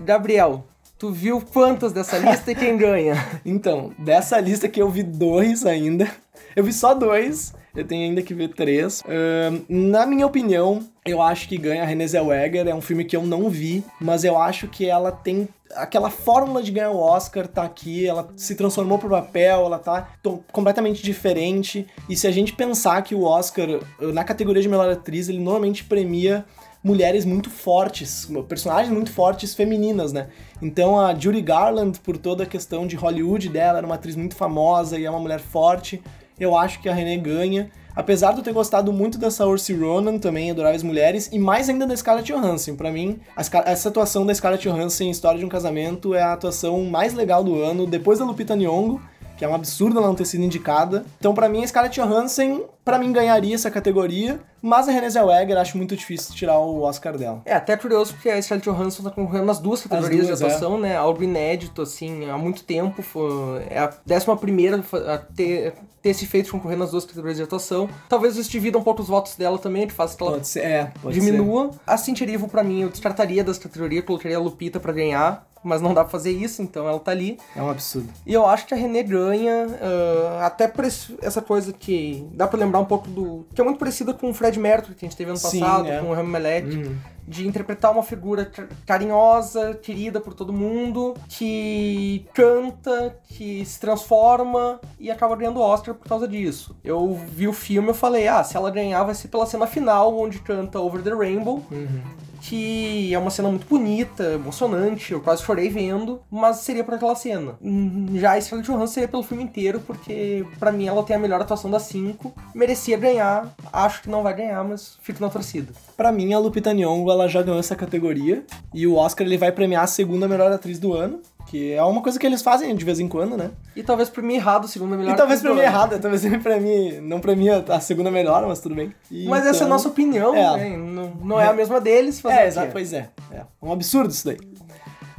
Gabriel, 0.06 0.64
tu 0.99 1.12
viu 1.12 1.41
quantas 1.41 1.91
dessa 1.91 2.20
lista 2.20 2.51
e 2.51 2.56
quem 2.56 2.78
ganha? 2.78 3.16
Então, 3.43 3.91
dessa 3.97 4.39
lista 4.39 4.70
que 4.70 4.80
eu 4.80 4.89
vi 4.89 5.01
dois 5.01 5.66
ainda, 5.66 6.08
eu 6.56 6.64
vi 6.64 6.74
só 6.74 6.93
dois, 6.93 7.54
eu 7.76 7.86
tenho 7.86 8.10
ainda 8.10 8.22
que 8.22 8.34
ver 8.34 8.49
três. 8.49 9.01
Uh, 9.01 9.66
na 9.68 10.06
minha 10.06 10.28
opinião, 10.28 10.88
eu 11.06 11.22
acho 11.22 11.49
que 11.49 11.58
ganha 11.58 11.84
Renée 11.84 12.08
Zellweger. 12.08 12.68
É 12.68 12.76
um 12.76 12.82
filme 12.82 13.04
que 13.04 13.16
eu 13.16 13.24
não 13.24 13.49
vi, 13.49 13.84
mas 13.99 14.24
eu 14.24 14.38
acho 14.38 14.68
que 14.68 14.88
ela 14.88 15.12
tem 15.12 15.47
aquela 15.76 16.12
fórmula 16.12 16.62
de 16.62 16.72
ganhar 16.72 16.91
o 16.91 16.99
Oscar 16.99 17.47
tá 17.47 17.64
aqui, 17.64 18.06
ela 18.06 18.30
se 18.36 18.54
transformou 18.54 18.99
pro 18.99 19.10
papel, 19.10 19.66
ela 19.66 19.80
tá 19.80 20.08
completamente 20.51 21.01
diferente. 21.01 21.88
E 22.08 22.16
se 22.16 22.28
a 22.28 22.32
gente 22.32 22.54
pensar 22.54 23.01
que 23.01 23.16
o 23.16 23.24
Oscar, 23.24 23.68
na 23.99 24.24
categoria 24.24 24.62
de 24.62 24.70
melhor 24.70 24.89
atriz, 24.89 25.28
ele 25.28 25.39
normalmente 25.39 25.84
premia 25.84 26.45
mulheres 26.84 27.24
muito 27.24 27.49
fortes, 27.49 28.30
personagens 28.47 28.93
muito 28.93 29.12
fortes 29.12 29.56
femininas, 29.56 30.12
né? 30.12 30.28
Então 30.62 30.99
a 30.99 31.16
Judy 31.16 31.41
Garland, 31.41 31.97
por 31.99 32.18
toda 32.18 32.43
a 32.43 32.45
questão 32.45 32.86
de 32.86 32.95
Hollywood 32.95 33.49
dela, 33.49 33.78
era 33.78 33.88
uma 33.88 33.95
atriz 33.95 34.16
muito 34.16 34.36
famosa 34.36 34.99
e 34.99 35.06
é 35.06 35.10
uma 35.10 35.20
mulher 35.20 35.39
forte 35.39 36.04
eu 36.40 36.58
acho 36.58 36.80
que 36.82 36.90
a 36.90 36.94
René 36.94 37.18
ganha. 37.18 37.70
Apesar 37.96 38.32
de 38.32 38.40
eu 38.40 38.44
ter 38.44 38.54
gostado 38.54 38.92
muito 38.92 39.20
dessa 39.20 39.46
Ursi 39.46 39.74
Ronan, 39.74 40.18
também 40.18 40.50
Adoráveis 40.50 40.82
Mulheres, 40.82 41.30
e 41.32 41.38
mais 41.38 41.70
ainda 41.70 41.86
da 41.86 41.96
Scarlett 41.96 42.32
Johansson. 42.34 42.76
para 42.76 42.92
mim, 42.92 43.20
essa 43.66 43.90
atuação 43.90 44.26
da 44.26 44.34
Scarlett 44.34 44.68
Johansson 44.68 45.04
em 45.04 45.10
História 45.12 45.38
de 45.40 45.46
um 45.46 45.50
Casamento 45.50 46.16
é 46.16 46.22
a 46.22 46.34
atuação 46.34 46.84
mais 46.86 47.14
legal 47.14 47.44
do 47.44 47.62
ano, 47.62 47.86
depois 47.86 48.18
da 48.18 48.26
Lupita 48.26 48.56
Nyong'o, 48.56 49.00
que 49.44 49.46
é 49.46 49.50
um 49.50 49.56
absurdo 49.56 49.98
ela 49.98 50.08
não 50.08 50.16
ter 50.16 50.24
sido 50.24 50.41
indicada. 50.41 51.06
Então, 51.20 51.34
para 51.34 51.50
mim, 51.50 51.66
a 51.66 51.68
Scarlett 51.68 52.00
Johansson, 52.00 52.64
para 52.86 52.98
mim, 52.98 53.12
ganharia 53.12 53.54
essa 53.54 53.70
categoria, 53.70 54.39
mas 54.62 54.88
a 54.88 54.91
Renée 54.94 55.10
Zellweger 55.10 55.58
acho 55.58 55.78
muito 55.78 55.98
difícil 55.98 56.34
tirar 56.34 56.58
o 56.60 56.82
Oscar 56.84 57.18
dela. 57.18 57.41
É, 57.44 57.54
até 57.54 57.76
curioso 57.76 58.14
porque 58.14 58.30
a 58.30 58.41
Scarlett 58.41 58.70
Johansson 58.70 59.04
tá 59.04 59.12
concorrendo 59.12 59.46
nas 59.46 59.60
duas 59.60 59.84
categorias 59.84 60.28
duas, 60.28 60.39
de 60.39 60.46
atuação, 60.46 60.78
é. 60.78 60.80
né? 60.80 60.96
Algo 60.96 61.22
inédito, 61.22 61.82
assim, 61.82 62.30
há 62.30 62.38
muito 62.38 62.64
tempo. 62.64 63.02
Foi, 63.02 63.64
é 63.70 63.80
a 63.80 63.94
décima 64.06 64.38
primeira 64.38 64.82
a 65.14 65.18
ter, 65.18 65.74
ter 66.02 66.10
esse 66.10 66.26
feito 66.26 66.46
de 66.46 66.52
concorrer 66.52 66.78
nas 66.78 66.91
duas 66.91 67.04
categorias 67.04 67.36
de 67.36 67.44
atuação. 67.44 67.89
Talvez 68.08 68.38
isso 68.38 68.50
divida 68.50 68.78
um 68.78 68.84
pouco 68.84 69.02
os 69.02 69.10
votos 69.10 69.36
dela 69.36 69.58
também, 69.58 69.88
que 69.88 69.94
faça 69.94 70.16
que 70.16 70.24
ela 70.24 70.32
pode 70.34 70.48
ser, 70.48 70.60
é, 70.62 70.91
pode 71.02 71.20
diminua. 71.20 71.70
Ser. 71.70 71.80
A 71.86 71.98
Cintia 71.98 72.26
Erivo, 72.26 72.48
pra 72.48 72.64
mim, 72.64 72.84
eu 72.84 72.89
descartaria 72.89 73.44
das 73.44 73.58
categorias, 73.58 74.06
colocaria 74.06 74.38
a 74.38 74.39
Lupita 74.39 74.80
para 74.80 74.94
ganhar 74.94 75.46
mas 75.64 75.82
não 75.82 75.93
dá 75.93 76.03
pra 76.03 76.11
fazer 76.11 76.32
isso, 76.32 76.61
então 76.61 76.88
ela 76.88 76.99
tá 76.99 77.11
ali. 77.11 77.39
É 77.55 77.61
um 77.61 77.70
absurdo. 77.70 78.09
E 78.26 78.34
eu 78.34 78.45
acho 78.45 78.66
que 78.68 78.74
a 78.74 78.78
René 78.78 79.03
ganha, 79.03 79.68
uh, 79.68 80.43
até 80.43 80.68
por 80.68 80.86
essa 80.86 81.41
coisa 81.41 81.72
que 81.72 82.28
dá 82.34 82.47
pra 82.47 82.59
lembrar 82.59 82.80
um 82.80 82.86
pouco 82.86 83.07
do. 83.09 83.45
que 83.53 83.61
é 83.61 83.64
muito 83.64 83.80
parecida 83.80 84.14
com 84.14 84.30
o 84.30 84.34
Fred 84.34 84.59
Mercury 84.59 84.95
que 84.95 85.05
a 85.05 85.09
gente 85.09 85.18
teve 85.18 85.30
ano 85.30 85.39
Sim, 85.39 85.59
passado, 85.59 85.88
é. 85.88 85.99
com 85.99 86.07
o 86.07 86.14
Rami 86.14 86.30
Malek. 86.30 86.76
Uhum. 86.76 86.95
De 87.26 87.47
interpretar 87.47 87.89
uma 87.89 88.03
figura 88.03 88.51
carinhosa, 88.86 89.76
querida 89.76 90.20
por 90.20 90.34
todo 90.34 90.51
mundo, 90.51 91.14
que 91.30 92.26
canta, 92.34 93.16
que 93.30 93.66
se 93.66 93.80
transforma 93.80 94.82
e 94.99 95.09
acaba 95.09 95.34
ganhando 95.34 95.61
Oscar 95.61 95.95
por 95.95 96.05
causa 96.05 96.28
disso. 96.28 96.76
Eu 96.84 97.18
vi 97.34 97.47
o 97.47 97.53
filme 97.53 97.91
e 97.91 97.93
falei, 97.93 98.28
ah, 98.28 98.43
se 98.43 98.57
ela 98.57 98.70
ganhar 98.70 99.01
vai 99.05 99.16
ser 99.16 99.30
pela 99.30 99.45
cena 99.45 99.66
final, 99.66 100.20
onde 100.20 100.39
canta 100.39 100.82
Over 100.82 101.01
the 101.01 101.11
Rainbow. 101.11 101.64
Uhum 101.72 102.01
que 102.44 103.14
é 103.14 103.18
uma 103.18 103.30
cena 103.30 103.48
muito 103.48 103.66
bonita, 103.66 104.34
emocionante, 104.34 105.14
eu 105.14 105.22
quase 105.22 105.44
chorei 105.44 105.70
vendo, 105.70 106.20
mas 106.30 106.58
seria 106.58 106.84
por 106.84 106.94
aquela 106.94 107.16
cena. 107.16 107.56
Hum, 107.62 108.08
já 108.16 108.34
a 108.34 108.41
Scarlett 108.41 108.70
Johansson 108.70 108.88
seria 108.94 109.08
pelo 109.08 109.24
filme 109.24 109.44
inteiro, 109.44 109.80
porque 109.80 110.46
para 110.60 110.72
mim 110.72 110.86
ela 110.86 111.02
tem 111.04 111.16
a 111.16 111.20
melhor 111.20 111.39
atuação 111.39 111.72
das 111.72 111.84
cinco, 111.84 112.34
merecia 112.54 112.98
ganhar, 112.98 113.54
acho 113.72 114.02
que 114.02 114.10
não 114.10 114.24
vai 114.24 114.34
ganhar, 114.34 114.62
mas 114.64 114.98
fico 115.02 115.22
na 115.22 115.30
torcida. 115.30 115.72
Para 115.96 116.12
mim, 116.12 116.34
a 116.34 116.39
Lupita 116.39 116.74
Nyong'o, 116.74 117.10
ela 117.10 117.30
já 117.30 117.41
ganhou 117.41 117.60
essa 117.60 117.78
categoria, 117.78 118.44
e 118.74 118.86
o 118.86 118.96
Oscar 118.96 119.26
ele 119.26 119.38
vai 119.38 119.52
premiar 119.52 119.86
a 119.86 119.88
segunda 119.88 120.28
melhor 120.28 120.52
atriz 120.52 120.80
do 120.80 120.91
ano, 120.91 121.22
que 121.54 121.72
é 121.72 121.84
uma 121.84 122.01
coisa 122.01 122.18
que 122.18 122.26
eles 122.26 122.41
fazem 122.41 122.76
de 122.76 122.84
vez 122.84 122.99
em 122.99 123.08
quando, 123.08 123.38
né? 123.38 123.51
E 123.76 123.84
talvez 123.84 124.10
pra 124.10 124.24
mim 124.24 124.34
errado, 124.34 124.68
segunda 124.68 124.97
melhor. 124.97 125.14
E 125.14 125.16
talvez 125.16 125.39
pra 125.39 125.54
mim 125.54 125.60
errado, 125.60 125.99
talvez 125.99 126.24
pra 126.41 126.60
mim 126.60 126.99
não 126.99 127.20
premia 127.20 127.64
a 127.70 127.80
segunda 127.80 128.10
melhor, 128.10 128.43
mas 128.47 128.60
tudo 128.60 128.74
bem. 128.74 128.91
E 129.12 129.28
mas 129.28 129.41
então... 129.41 129.51
essa 129.51 129.64
é 129.64 129.68
a 129.68 129.70
nossa 129.70 129.88
opinião, 129.88 130.34
é. 130.34 130.58
Né? 130.58 130.78
Não, 130.78 131.12
não 131.22 131.39
é 131.39 131.47
a 131.47 131.54
mesma 131.54 131.80
deles. 131.80 132.20
Fazer 132.20 132.38
é, 132.38 132.47
exato, 132.47 132.72
pois 132.72 132.91
é. 132.91 133.08
é. 133.32 133.41
Um 133.62 133.72
absurdo 133.72 134.10
isso 134.10 134.26
daí. 134.26 134.39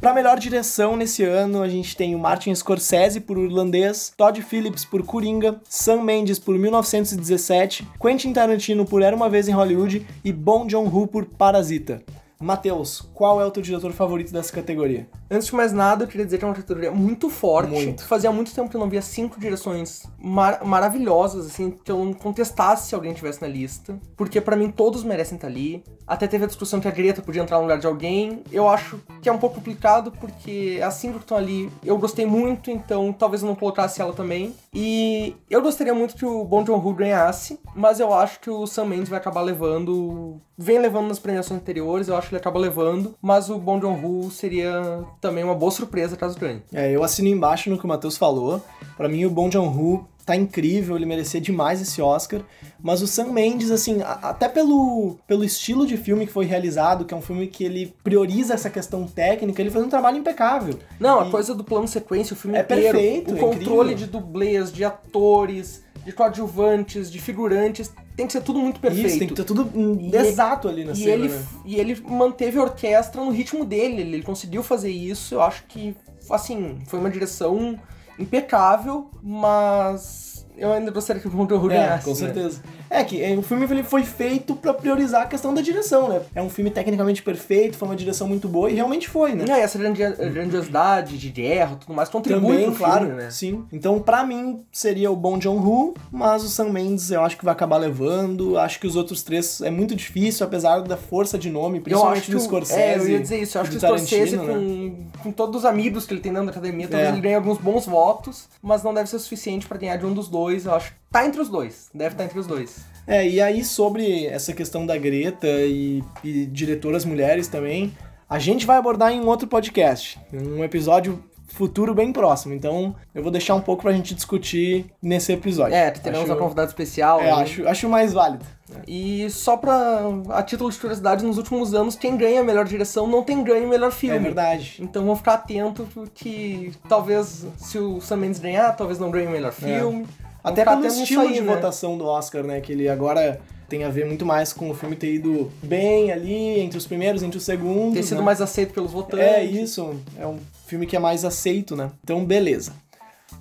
Pra 0.01 0.13
melhor 0.13 0.37
direção 0.37 0.97
nesse 0.97 1.23
ano, 1.23 1.61
a 1.61 1.69
gente 1.69 1.95
tem 1.95 2.13
o 2.13 2.19
Martin 2.19 2.53
Scorsese 2.53 3.21
por 3.21 3.37
Irlandês, 3.37 4.11
Todd 4.17 4.41
Phillips 4.41 4.83
por 4.83 5.03
Coringa, 5.03 5.61
Sam 5.69 6.01
Mendes 6.03 6.37
por 6.37 6.57
1917, 6.57 7.87
Quentin 7.97 8.33
Tarantino 8.33 8.85
por 8.85 9.01
Era 9.01 9.15
Uma 9.15 9.29
Vez 9.29 9.47
em 9.47 9.53
Hollywood 9.53 10.05
e 10.21 10.33
Bong 10.33 10.69
Joon-ho 10.69 11.07
por 11.07 11.23
Parasita. 11.23 12.03
Matheus, 12.39 13.01
qual 13.13 13.41
é 13.41 13.45
o 13.45 13.51
teu 13.51 13.63
diretor 13.63 13.91
favorito 13.93 14.31
dessa 14.31 14.51
categoria? 14.51 15.07
Antes 15.29 15.47
de 15.47 15.55
mais 15.55 15.71
nada, 15.71 16.03
eu 16.03 16.07
queria 16.07 16.25
dizer 16.25 16.37
que 16.37 16.45
é 16.45 16.47
uma 16.47 16.53
categoria 16.53 16.91
muito 16.91 17.29
forte. 17.29 17.71
Muito. 17.71 18.05
Fazia 18.05 18.31
muito 18.31 18.53
tempo 18.53 18.69
que 18.69 18.75
eu 18.75 18.79
não 18.79 18.89
via 18.89 19.01
cinco 19.01 19.39
direções 19.39 20.03
mar 20.19 20.63
maravilhosas, 20.63 21.47
assim, 21.47 21.71
que 21.71 21.91
eu 21.91 22.03
não 22.03 22.13
contestasse 22.13 22.89
se 22.89 22.95
alguém 22.95 23.13
tivesse 23.13 23.41
na 23.41 23.47
lista. 23.47 23.99
Porque 24.15 24.39
pra 24.39 24.55
mim 24.55 24.69
todos 24.69 25.03
merecem 25.03 25.35
estar 25.35 25.47
ali. 25.47 25.83
Até 26.05 26.27
teve 26.27 26.43
a 26.43 26.47
discussão 26.47 26.79
que 26.79 26.87
a 26.87 26.91
Greta 26.91 27.21
podia 27.21 27.41
entrar 27.41 27.57
no 27.57 27.63
lugar 27.63 27.79
de 27.79 27.87
alguém. 27.87 28.43
Eu 28.51 28.67
acho 28.67 28.99
que 29.21 29.29
é 29.29 29.31
um 29.31 29.37
pouco 29.37 29.55
complicado, 29.55 30.11
porque 30.11 30.79
as 30.83 30.95
cinco 30.95 31.15
que 31.15 31.23
estão 31.23 31.37
ali 31.37 31.71
eu 31.83 31.97
gostei 31.97 32.25
muito, 32.25 32.69
então 32.69 33.11
talvez 33.11 33.41
eu 33.41 33.47
não 33.47 33.55
colocasse 33.55 34.01
ela 34.01 34.13
também. 34.13 34.53
E 34.73 35.35
eu 35.49 35.61
gostaria 35.61 35.93
muito 35.93 36.15
que 36.15 36.25
o 36.25 36.43
Bong 36.43 36.65
Joon-ho 36.67 36.93
ganhasse, 36.93 37.59
mas 37.75 37.99
eu 37.99 38.13
acho 38.13 38.39
que 38.39 38.49
o 38.49 38.67
Sam 38.67 38.85
Mendes 38.85 39.09
vai 39.09 39.17
acabar 39.17 39.41
levando... 39.41 40.39
Vem 40.57 40.79
levando 40.79 41.07
nas 41.09 41.19
premiações 41.19 41.59
anteriores, 41.59 42.07
eu 42.07 42.15
acho 42.15 42.29
que 42.29 42.35
ele 42.35 42.39
acaba 42.39 42.57
levando. 42.59 43.13
Mas 43.21 43.49
o 43.49 43.57
Bong 43.57 43.81
Joon-ho 43.81 44.31
seria 44.31 45.03
também 45.19 45.43
uma 45.43 45.55
boa 45.55 45.71
surpresa 45.71 46.15
caso 46.15 46.39
ganhe. 46.39 46.61
É, 46.73 46.91
eu 46.95 47.03
assino 47.03 47.27
embaixo 47.27 47.69
no 47.69 47.77
que 47.77 47.83
o 47.85 47.87
Matheus 47.87 48.17
falou. 48.17 48.61
Pra 48.95 49.09
mim, 49.09 49.25
o 49.25 49.29
Bong 49.29 49.51
Joon-ho 49.51 50.07
tá 50.25 50.35
incrível, 50.35 50.95
ele 50.95 51.05
merecia 51.05 51.39
demais 51.39 51.81
esse 51.81 52.01
Oscar. 52.01 52.41
Mas 52.81 53.01
o 53.01 53.05
Sam 53.07 53.25
Mendes, 53.31 53.69
assim, 53.69 54.01
a- 54.01 54.13
até 54.29 54.47
pelo, 54.49 55.17
pelo 55.27 55.43
estilo 55.43 55.85
de 55.85 55.97
filme 55.97 56.25
que 56.25 56.31
foi 56.33 56.45
realizado, 56.45 57.05
que 57.05 57.13
é 57.13 57.17
um 57.17 57.21
filme 57.21 57.45
que 57.47 57.63
ele 57.63 57.93
prioriza 58.03 58.53
essa 58.55 58.69
questão 58.69 59.05
técnica, 59.05 59.61
ele 59.61 59.69
fez 59.69 59.83
um 59.85 59.89
trabalho 59.89 60.17
impecável. 60.17 60.79
Não, 60.99 61.19
a 61.19 61.27
E- 61.27 61.31
coisa 61.31 61.53
do 61.53 61.63
plano 61.63 61.87
sequência, 61.87 62.33
o 62.33 62.37
filme 62.37 62.57
É 62.57 62.61
inteiro, 62.61 62.81
perfeito, 62.97 63.33
o 63.33 63.37
é 63.37 63.39
controle 63.39 63.91
incrível. 63.93 63.95
de 63.97 64.05
dublês, 64.07 64.71
de 64.73 64.83
atores, 64.83 65.83
de 66.03 66.11
coadjuvantes, 66.11 67.11
de 67.11 67.19
figurantes, 67.19 67.91
tem 68.15 68.25
que 68.27 68.33
ser 68.33 68.41
tudo 68.41 68.59
muito 68.59 68.79
perfeito. 68.79 69.07
Isso, 69.07 69.19
tem 69.19 69.27
que 69.27 69.33
ter 69.33 69.43
tudo 69.43 69.69
E 69.99 70.15
exato 70.15 70.67
ali 70.67 70.85
na 70.85 70.93
E 70.93 70.95
cena, 70.95 71.11
ele, 71.11 71.29
né? 71.29 71.45
e 71.65 71.75
ele 71.75 72.01
manteve 72.07 72.57
a 72.57 72.63
orquestra 72.63 73.23
no 73.23 73.31
ritmo 73.31 73.65
dele, 73.65 74.01
ele, 74.01 74.15
ele 74.15 74.23
conseguiu 74.23 74.63
fazer 74.63 74.89
isso, 74.89 75.35
eu 75.35 75.41
acho 75.41 75.63
que, 75.67 75.95
assim, 76.29 76.79
foi 76.87 76.99
uma 76.99 77.09
direção 77.09 77.79
impecável, 78.17 79.09
mas 79.21 80.34
eu 80.57 80.71
ainda 80.71 80.91
gostaria 80.91 81.21
que 81.21 81.27
o 81.27 81.31
Bong 81.31 81.47
Joon-ho 81.53 81.71
É, 81.71 81.75
ganhasse. 81.77 82.03
com 82.05 82.11
né? 82.11 82.15
certeza. 82.15 82.61
É 82.89 83.03
que 83.03 83.21
é, 83.23 83.35
o 83.35 83.41
filme 83.41 83.65
ele 83.69 83.83
foi 83.83 84.03
feito 84.03 84.55
pra 84.55 84.73
priorizar 84.73 85.23
a 85.23 85.25
questão 85.25 85.53
da 85.53 85.61
direção, 85.61 86.07
né? 86.09 86.21
É 86.33 86.41
um 86.41 86.49
filme 86.49 86.69
tecnicamente 86.71 87.21
perfeito, 87.23 87.77
foi 87.77 87.87
uma 87.87 87.95
direção 87.95 88.27
muito 88.27 88.47
boa 88.47 88.69
e 88.69 88.75
realmente 88.75 89.09
foi, 89.09 89.33
né? 89.33 89.45
E 89.47 89.51
aí, 89.51 89.61
essa 89.61 89.77
grandi- 89.77 90.03
grandiosidade 90.49 91.17
de 91.17 91.29
guerra 91.29 91.75
tudo 91.79 91.93
mais 91.93 92.09
contribui 92.09 92.51
Também, 92.53 92.65
pro 92.71 92.75
claro, 92.77 93.05
filme, 93.07 93.21
né? 93.21 93.29
sim. 93.31 93.65
Então, 93.71 93.99
pra 93.99 94.23
mim, 94.23 94.61
seria 94.71 95.11
o 95.11 95.15
Bong 95.15 95.41
Joon-ho, 95.43 95.93
mas 96.11 96.43
o 96.43 96.47
Sam 96.49 96.69
Mendes 96.69 97.11
eu 97.11 97.21
acho 97.21 97.37
que 97.37 97.43
vai 97.45 97.53
acabar 97.53 97.77
levando. 97.77 98.57
Acho 98.57 98.79
que 98.79 98.87
os 98.87 98.95
outros 98.95 99.23
três 99.23 99.61
é 99.61 99.69
muito 99.71 99.95
difícil, 99.95 100.45
apesar 100.45 100.81
da 100.81 100.95
força 100.97 101.37
de 101.37 101.49
nome, 101.49 101.79
principalmente 101.79 102.29
do 102.31 102.39
Scorsese. 102.39 102.79
É, 102.79 102.97
eu 102.97 103.07
ia 103.09 103.19
dizer 103.19 103.41
isso. 103.41 103.57
Eu 103.57 103.61
acho 103.63 103.71
que 103.71 103.77
o 103.77 103.79
Scorsese, 103.79 104.37
Tarantino, 104.37 104.43
né? 104.43 104.91
com, 105.17 105.23
com 105.23 105.31
todos 105.31 105.61
os 105.61 105.65
amigos 105.65 106.05
que 106.05 106.13
ele 106.13 106.21
tem 106.21 106.31
dentro 106.31 106.45
da 106.47 106.51
academia, 106.51 106.87
talvez 106.87 107.09
É. 107.09 107.11
ele 107.13 107.21
ganhe 107.21 107.35
alguns 107.35 107.57
bons 107.57 107.85
votos, 107.85 108.47
mas 108.61 108.83
não 108.83 108.93
deve 108.93 109.09
ser 109.09 109.15
o 109.15 109.19
suficiente 109.19 109.67
pra 109.67 109.77
ganhar 109.77 109.97
de 109.97 110.05
um 110.05 110.13
dos 110.13 110.27
dois. 110.27 110.44
Eu 110.53 110.75
acho 110.75 110.91
que 110.91 110.97
tá 111.11 111.25
entre 111.25 111.41
os 111.41 111.49
dois. 111.49 111.89
Deve 111.93 112.13
estar 112.13 112.23
entre 112.25 112.39
os 112.39 112.45
dois. 112.47 112.85
É, 113.07 113.27
e 113.27 113.39
aí 113.39 113.63
sobre 113.63 114.25
essa 114.25 114.53
questão 114.53 114.85
da 114.85 114.97
Greta 114.97 115.47
e, 115.47 116.03
e 116.23 116.45
diretoras 116.45 117.05
mulheres 117.05 117.47
também, 117.47 117.95
a 118.29 118.39
gente 118.39 118.65
vai 118.65 118.77
abordar 118.77 119.11
em 119.11 119.19
um 119.21 119.27
outro 119.27 119.47
podcast, 119.47 120.19
um 120.33 120.63
episódio 120.63 121.23
futuro 121.47 121.93
bem 121.93 122.11
próximo. 122.11 122.53
Então, 122.53 122.95
eu 123.13 123.21
vou 123.21 123.31
deixar 123.31 123.55
um 123.55 123.61
pouco 123.61 123.83
pra 123.83 123.93
gente 123.93 124.15
discutir 124.15 124.85
nesse 125.01 125.31
episódio. 125.31 125.75
É, 125.75 125.91
teremos 125.91 126.23
Acho- 126.23 126.33
uma 126.33 126.37
convidada 126.39 126.67
especial. 126.67 127.19
É, 127.21 127.25
né? 127.25 127.31
acho, 127.31 127.67
acho 127.67 127.87
mais 127.89 128.11
válido. 128.13 128.45
E 128.87 129.29
só 129.29 129.55
pra. 129.55 130.01
A 130.29 130.41
título 130.41 130.71
de 130.71 130.77
curiosidade, 130.77 131.23
nos 131.23 131.37
últimos 131.37 131.73
anos, 131.75 131.95
quem 131.95 132.17
ganha 132.17 132.41
a 132.41 132.43
melhor 132.43 132.65
direção 132.65 133.05
não 133.07 133.23
tem 133.23 133.43
ganho 133.43 133.67
o 133.67 133.69
melhor 133.69 133.91
filme. 133.91 134.17
É 134.17 134.19
verdade. 134.19 134.77
Então 134.79 135.03
vamos 135.03 135.19
ficar 135.19 135.35
atento 135.35 135.87
que 136.15 136.73
talvez 136.89 137.45
se 137.57 137.77
o 137.77 138.01
Sam 138.01 138.17
Mendes 138.17 138.39
ganhar, 138.39 138.71
talvez 138.75 138.97
não 138.97 139.11
ganhe 139.11 139.27
o 139.27 139.31
melhor 139.31 139.53
filme. 139.53 139.79
Vamos 139.79 140.09
Até 140.45 140.61
ficar 140.61 140.77
pelo 140.77 140.87
estilo 140.87 141.21
aí, 141.21 141.33
de 141.33 141.41
né? 141.41 141.55
votação 141.55 141.97
do 141.97 142.05
Oscar, 142.05 142.43
né? 142.43 142.61
Que 142.61 142.71
ele 142.71 142.87
agora 142.87 143.41
tem 143.67 143.83
a 143.83 143.89
ver 143.89 144.05
muito 144.05 144.25
mais 144.25 144.53
com 144.53 144.69
o 144.69 144.73
filme 144.73 144.95
ter 144.95 145.13
ido 145.13 145.51
bem 145.63 146.11
ali, 146.11 146.59
entre 146.59 146.77
os 146.77 146.85
primeiros, 146.85 147.23
entre 147.23 147.37
os 147.37 147.43
segundos. 147.43 147.95
Ter 147.95 148.03
sido 148.03 148.19
né? 148.19 148.23
mais 148.23 148.41
aceito 148.41 148.73
pelos 148.73 148.91
votantes. 148.91 149.25
É 149.25 149.43
isso, 149.43 149.95
é 150.17 150.25
um 150.25 150.39
filme 150.67 150.85
que 150.85 150.95
é 150.95 150.99
mais 150.99 151.25
aceito, 151.25 151.75
né? 151.75 151.91
Então, 152.03 152.23
beleza. 152.23 152.73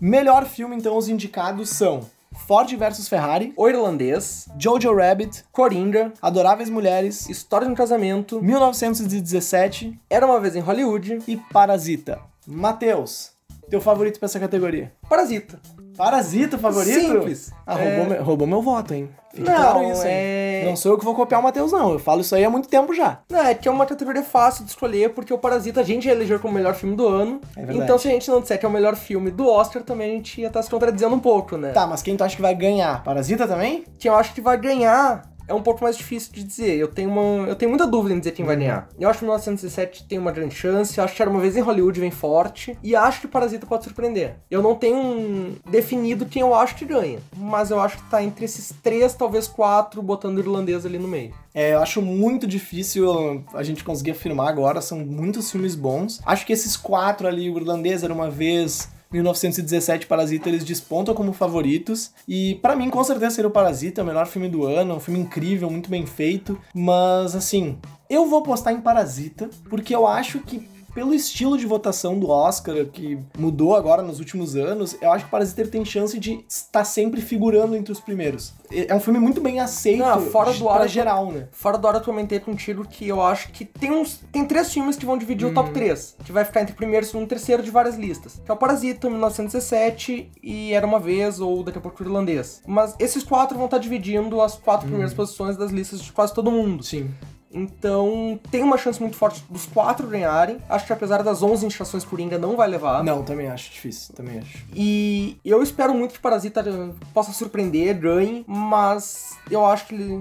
Melhor 0.00 0.46
filme, 0.46 0.74
então, 0.74 0.96
os 0.96 1.09
indicados 1.09 1.68
são 1.70 2.00
Ford 2.46 2.68
vs 2.74 3.09
Ferrari, 3.09 3.52
O 3.57 3.68
Irlandês, 3.68 4.48
Jojo 4.59 4.94
Rabbit, 4.94 5.44
Coringa, 5.52 6.12
Adoráveis 6.20 6.68
Mulheres, 6.68 7.28
História 7.28 7.66
de 7.66 7.72
um 7.72 7.76
Casamento, 7.76 8.42
1917 8.42 9.98
Era 10.11 10.26
uma 10.26 10.40
vez 10.40 10.57
em 10.57 10.61
Hollywood, 10.61 11.18
e 11.28 11.36
Parasita. 11.36 12.18
Matheus, 12.46 13.30
teu 13.70 13.80
favorito 13.80 14.18
pra 14.18 14.26
essa 14.26 14.40
categoria? 14.40 14.92
Parasita. 15.09 15.61
Parasita 15.97 16.59
favorito? 16.59 17.01
Simples. 17.01 17.53
Ah, 17.66 17.78
É. 17.78 17.97
roubou, 17.97 18.11
meu, 18.14 18.24
roubou 18.24 18.47
meu 18.47 18.62
voto, 18.62 18.95
hein? 18.95 19.09
Fique 19.32 19.49
Não, 19.49 19.55
claro 19.57 19.90
isso, 19.90 20.03
hein? 20.07 20.12
é- 20.12 20.62
Não 20.66 20.76
sou 20.76 20.92
eu 20.92 20.99
que 20.99 21.05
vou 21.05 21.14
copiar 21.14 21.40
o 21.40 21.42
Matheus, 21.45 21.72
não. 21.72 21.92
Eu 21.92 21.99
falo 21.99 22.20
isso 22.20 22.34
aí 22.36 22.45
há 22.45 22.51
muito 22.51 22.68
tempo 22.68 22.95
já. 22.95 23.18
Não, 23.28 23.40
é 23.40 23.53
que 23.55 23.66
é 23.66 23.70
uma 23.70 23.84
categoria 23.84 24.22
fácil 24.22 24.64
de 24.64 24.70
escolher, 24.70 25.11
porque 25.11 25.32
o 25.34 25.38
Parasita 25.38 25.80
a 25.80 25.84
gente 25.84 26.05
já 26.05 26.12
elegeu 26.12 26.38
como 26.38 26.53
o 26.53 26.57
melhor 26.57 26.74
filme 26.74 26.95
do 26.95 27.07
ano. 27.09 27.40
É 27.57 27.61
verdade. 27.61 27.78
então 27.80 27.99
se 27.99 28.07
a 28.09 28.11
gente 28.12 28.30
não 28.30 28.40
disser 28.40 28.59
que 28.59 28.64
é 28.64 28.68
o 28.68 28.72
melhor 28.72 28.95
filme 28.95 29.30
do 29.30 29.49
Oscar, 29.49 29.82
também 29.82 30.12
a 30.12 30.14
gente 30.14 30.40
ia 30.40 30.47
estar 30.47 30.62
se 30.62 30.70
contradizendo 30.70 31.14
um 31.16 31.20
pouco, 31.20 31.57
né? 31.57 31.70
Tá, 31.72 31.86
mas 31.86 32.01
quem 32.03 32.16
tu 32.16 32.22
acha 32.22 32.36
que 32.36 32.42
vai 32.42 32.55
ganhar? 32.55 33.03
Parasita 33.03 33.47
também? 33.49 33.84
Quem 33.99 34.09
eu 34.11 34.16
acho 34.16 34.32
que 34.34 34.40
vai 34.40 34.57
ganhar 34.57 35.22
é 35.47 35.55
um 35.55 35.62
pouco 35.62 35.82
mais 35.82 35.97
difícil 35.97 36.32
de 36.32 36.42
dizer. 36.42 36.76
Eu 36.76 36.88
tenho, 36.88 37.11
uma, 37.11 37.49
eu 37.49 37.55
tenho 37.55 37.70
muita 37.70 37.86
dúvida 37.86 38.14
em 38.14 38.18
dizer 38.18 38.32
quem 38.32 38.45
vai 38.45 38.57
ganhar. 38.57 38.88
Eu 38.99 39.09
acho 39.09 39.18
que 39.18 39.24
1917 39.24 40.05
tem 40.05 40.18
uma 40.18 40.32
grande 40.32 40.55
chance, 40.55 40.97
eu 40.99 41.05
acho 41.05 41.14
que 41.14 41.22
Era 41.22 41.30
Uma 41.30 41.40
Vez 41.40 41.57
em 41.57 41.61
Hollywood 41.61 42.01
vem 42.01 42.11
forte, 42.11 42.76
e 42.82 42.95
acho 42.97 43.20
que 43.22 43.28
Parasita 43.28 43.66
pode 43.66 43.84
surpreender. 43.84 44.36
Eu 44.51 44.62
não 44.62 44.74
tenho 44.74 44.97
um 44.97 45.57
definido 45.70 46.26
quem 46.26 46.42
eu 46.42 46.55
acho 46.55 46.74
que 46.76 46.84
ganha, 46.84 47.18
mas 47.36 47.70
eu 47.70 47.80
acho 47.80 47.99
que 47.99 48.11
tá 48.11 48.22
entre 48.22 48.45
esses 48.45 48.72
três, 48.82 49.14
talvez 49.14 49.47
quatro, 49.47 50.03
botando 50.03 50.36
o 50.36 50.40
irlandês 50.40 50.86
ali 50.86 50.99
no 50.99 51.09
meio. 51.09 51.32
É, 51.55 51.74
eu 51.74 51.80
acho 51.80 52.03
muito 52.03 52.49
difícil 52.49 53.45
a 53.55 53.62
gente 53.62 53.84
conseguir 53.84 54.11
afirmar 54.11 54.49
agora, 54.49 54.80
são 54.80 54.99
muitos 54.99 55.51
filmes 55.53 55.76
bons. 55.76 56.20
Acho 56.26 56.45
que 56.45 56.53
esses 56.53 56.76
quatro 56.76 57.28
ali, 57.28 57.49
o 57.49 57.57
Irlandês 57.57 58.03
era 58.03 58.12
uma 58.12 58.28
vez, 58.28 58.88
1917 59.14 60.06
Parasita, 60.06 60.48
eles 60.48 60.64
despontam 60.64 61.14
como 61.14 61.32
favoritos. 61.32 62.12
E 62.26 62.56
pra 62.56 62.76
mim, 62.76 62.90
com 62.90 63.02
certeza, 63.02 63.36
seria 63.36 63.48
o 63.48 63.52
Parasita, 63.52 64.02
o 64.02 64.06
melhor 64.06 64.26
filme 64.26 64.48
do 64.48 64.64
ano, 64.66 64.96
um 64.96 65.00
filme 65.00 65.20
incrível, 65.20 65.70
muito 65.70 65.88
bem 65.88 66.04
feito. 66.04 66.58
Mas, 66.74 67.34
assim, 67.34 67.78
eu 68.10 68.26
vou 68.26 68.40
apostar 68.40 68.72
em 68.72 68.80
Parasita, 68.80 69.48
porque 69.70 69.94
eu 69.94 70.06
acho 70.06 70.40
que 70.40 70.74
pelo 70.95 71.12
estilo 71.12 71.59
de 71.59 71.66
votação 71.66 72.18
do 72.18 72.28
Oscar, 72.30 72.86
que 72.86 73.18
mudou 73.36 73.74
agora 73.74 74.03
nos 74.03 74.20
últimos 74.20 74.55
anos, 74.55 74.97
eu 75.03 75.11
acho 75.11 75.24
que 75.24 75.30
Parasita 75.30 75.66
tem 75.66 75.84
chance 75.84 76.18
de 76.18 76.45
estar 76.49 76.84
sempre 76.84 77.20
figurando 77.20 77.74
entre 77.74 77.92
os 77.92 78.01
primeiros. 78.01 78.55
É 78.70 78.95
um 78.95 79.01
filme 79.01 79.18
muito 79.18 79.40
bem 79.40 79.61
aceito 79.61 80.03
Ah, 80.05 80.18
fora 80.18 80.53
do 80.53 80.64
pra 80.64 80.74
ar, 80.82 80.88
geral, 80.88 81.30
né? 81.30 81.49
Fora 81.53 81.76
da 81.76 81.88
hora, 81.88 81.99
eu 81.99 82.03
comentei 82.03 82.40
contigo 82.40 82.86
que 82.86 83.07
eu 83.09 83.20
acho 83.20 83.51
que 83.51 83.64
tem 83.64 83.90
uns. 83.90 84.20
Tem 84.32 84.45
três 84.45 84.72
filmes 84.72 84.97
que 84.97 85.05
vão 85.05 85.18
dividir 85.18 85.47
o 85.47 85.55
top 85.55 85.70
3. 85.70 86.16
Que 86.24 86.32
vai 86.32 86.45
ficar 86.45 86.62
entre 86.62 86.74
primeiro, 86.74 87.05
segundo 87.05 87.24
e 87.24 87.28
terceiro 87.28 87.62
de 87.62 87.70
várias 87.70 87.97
listas. 87.97 88.40
Que 88.45 88.51
é 88.51 88.55
o 88.55 88.57
Parasita, 88.57 89.09
1917 89.09 90.30
e 90.42 90.72
Era 90.72 90.86
Uma 90.86 91.01
Vez, 91.01 91.40
ou 91.40 91.62
daqui 91.62 91.78
a 91.78 91.80
pouco 91.80 92.03
o 92.03 92.07
Irlandês. 92.07 92.62
Mas 92.66 92.95
esses 92.99 93.22
quatro 93.22 93.57
vão 93.57 93.66
estar 93.66 93.78
dividindo 93.78 94.40
as 94.40 94.57
quatro 94.57 94.86
primeiras 94.86 95.14
posições 95.14 95.57
das 95.57 95.70
listas 95.70 96.01
de 96.01 96.12
quase 96.12 96.32
todo 96.34 96.51
mundo. 96.51 96.82
Sim. 96.82 97.11
Então, 97.55 98.38
tem 98.50 98.64
uma 98.64 98.76
chance 98.76 99.00
muito 99.00 99.16
forte 99.16 99.44
dos 99.48 99.64
quatro 99.66 100.09
ganharem. 100.09 100.59
Acho 100.68 100.86
que 100.86 100.92
apesar 100.92 101.22
das 101.22 101.40
11 101.40 101.66
indicações 101.66 102.05
Coringa, 102.05 102.36
não 102.36 102.57
vai 102.57 102.68
levar. 102.68 103.05
Não, 103.05 103.22
também 103.22 103.46
acho 103.48 103.70
difícil, 103.70 104.14
também 104.14 104.40
acho. 104.40 104.64
E 104.74 105.38
eu 105.44 105.62
espero 105.62 105.94
muito 105.94 106.14
que 106.14 106.18
Parasita 106.18 106.61
eh, 106.61 107.05
possa 107.14 107.32
surpreender, 107.32 107.96
ganhe, 107.98 108.44
mas 108.48 109.36
eu 109.48 109.64
acho 109.64 109.86
que 109.86 109.94
ele, 109.94 110.20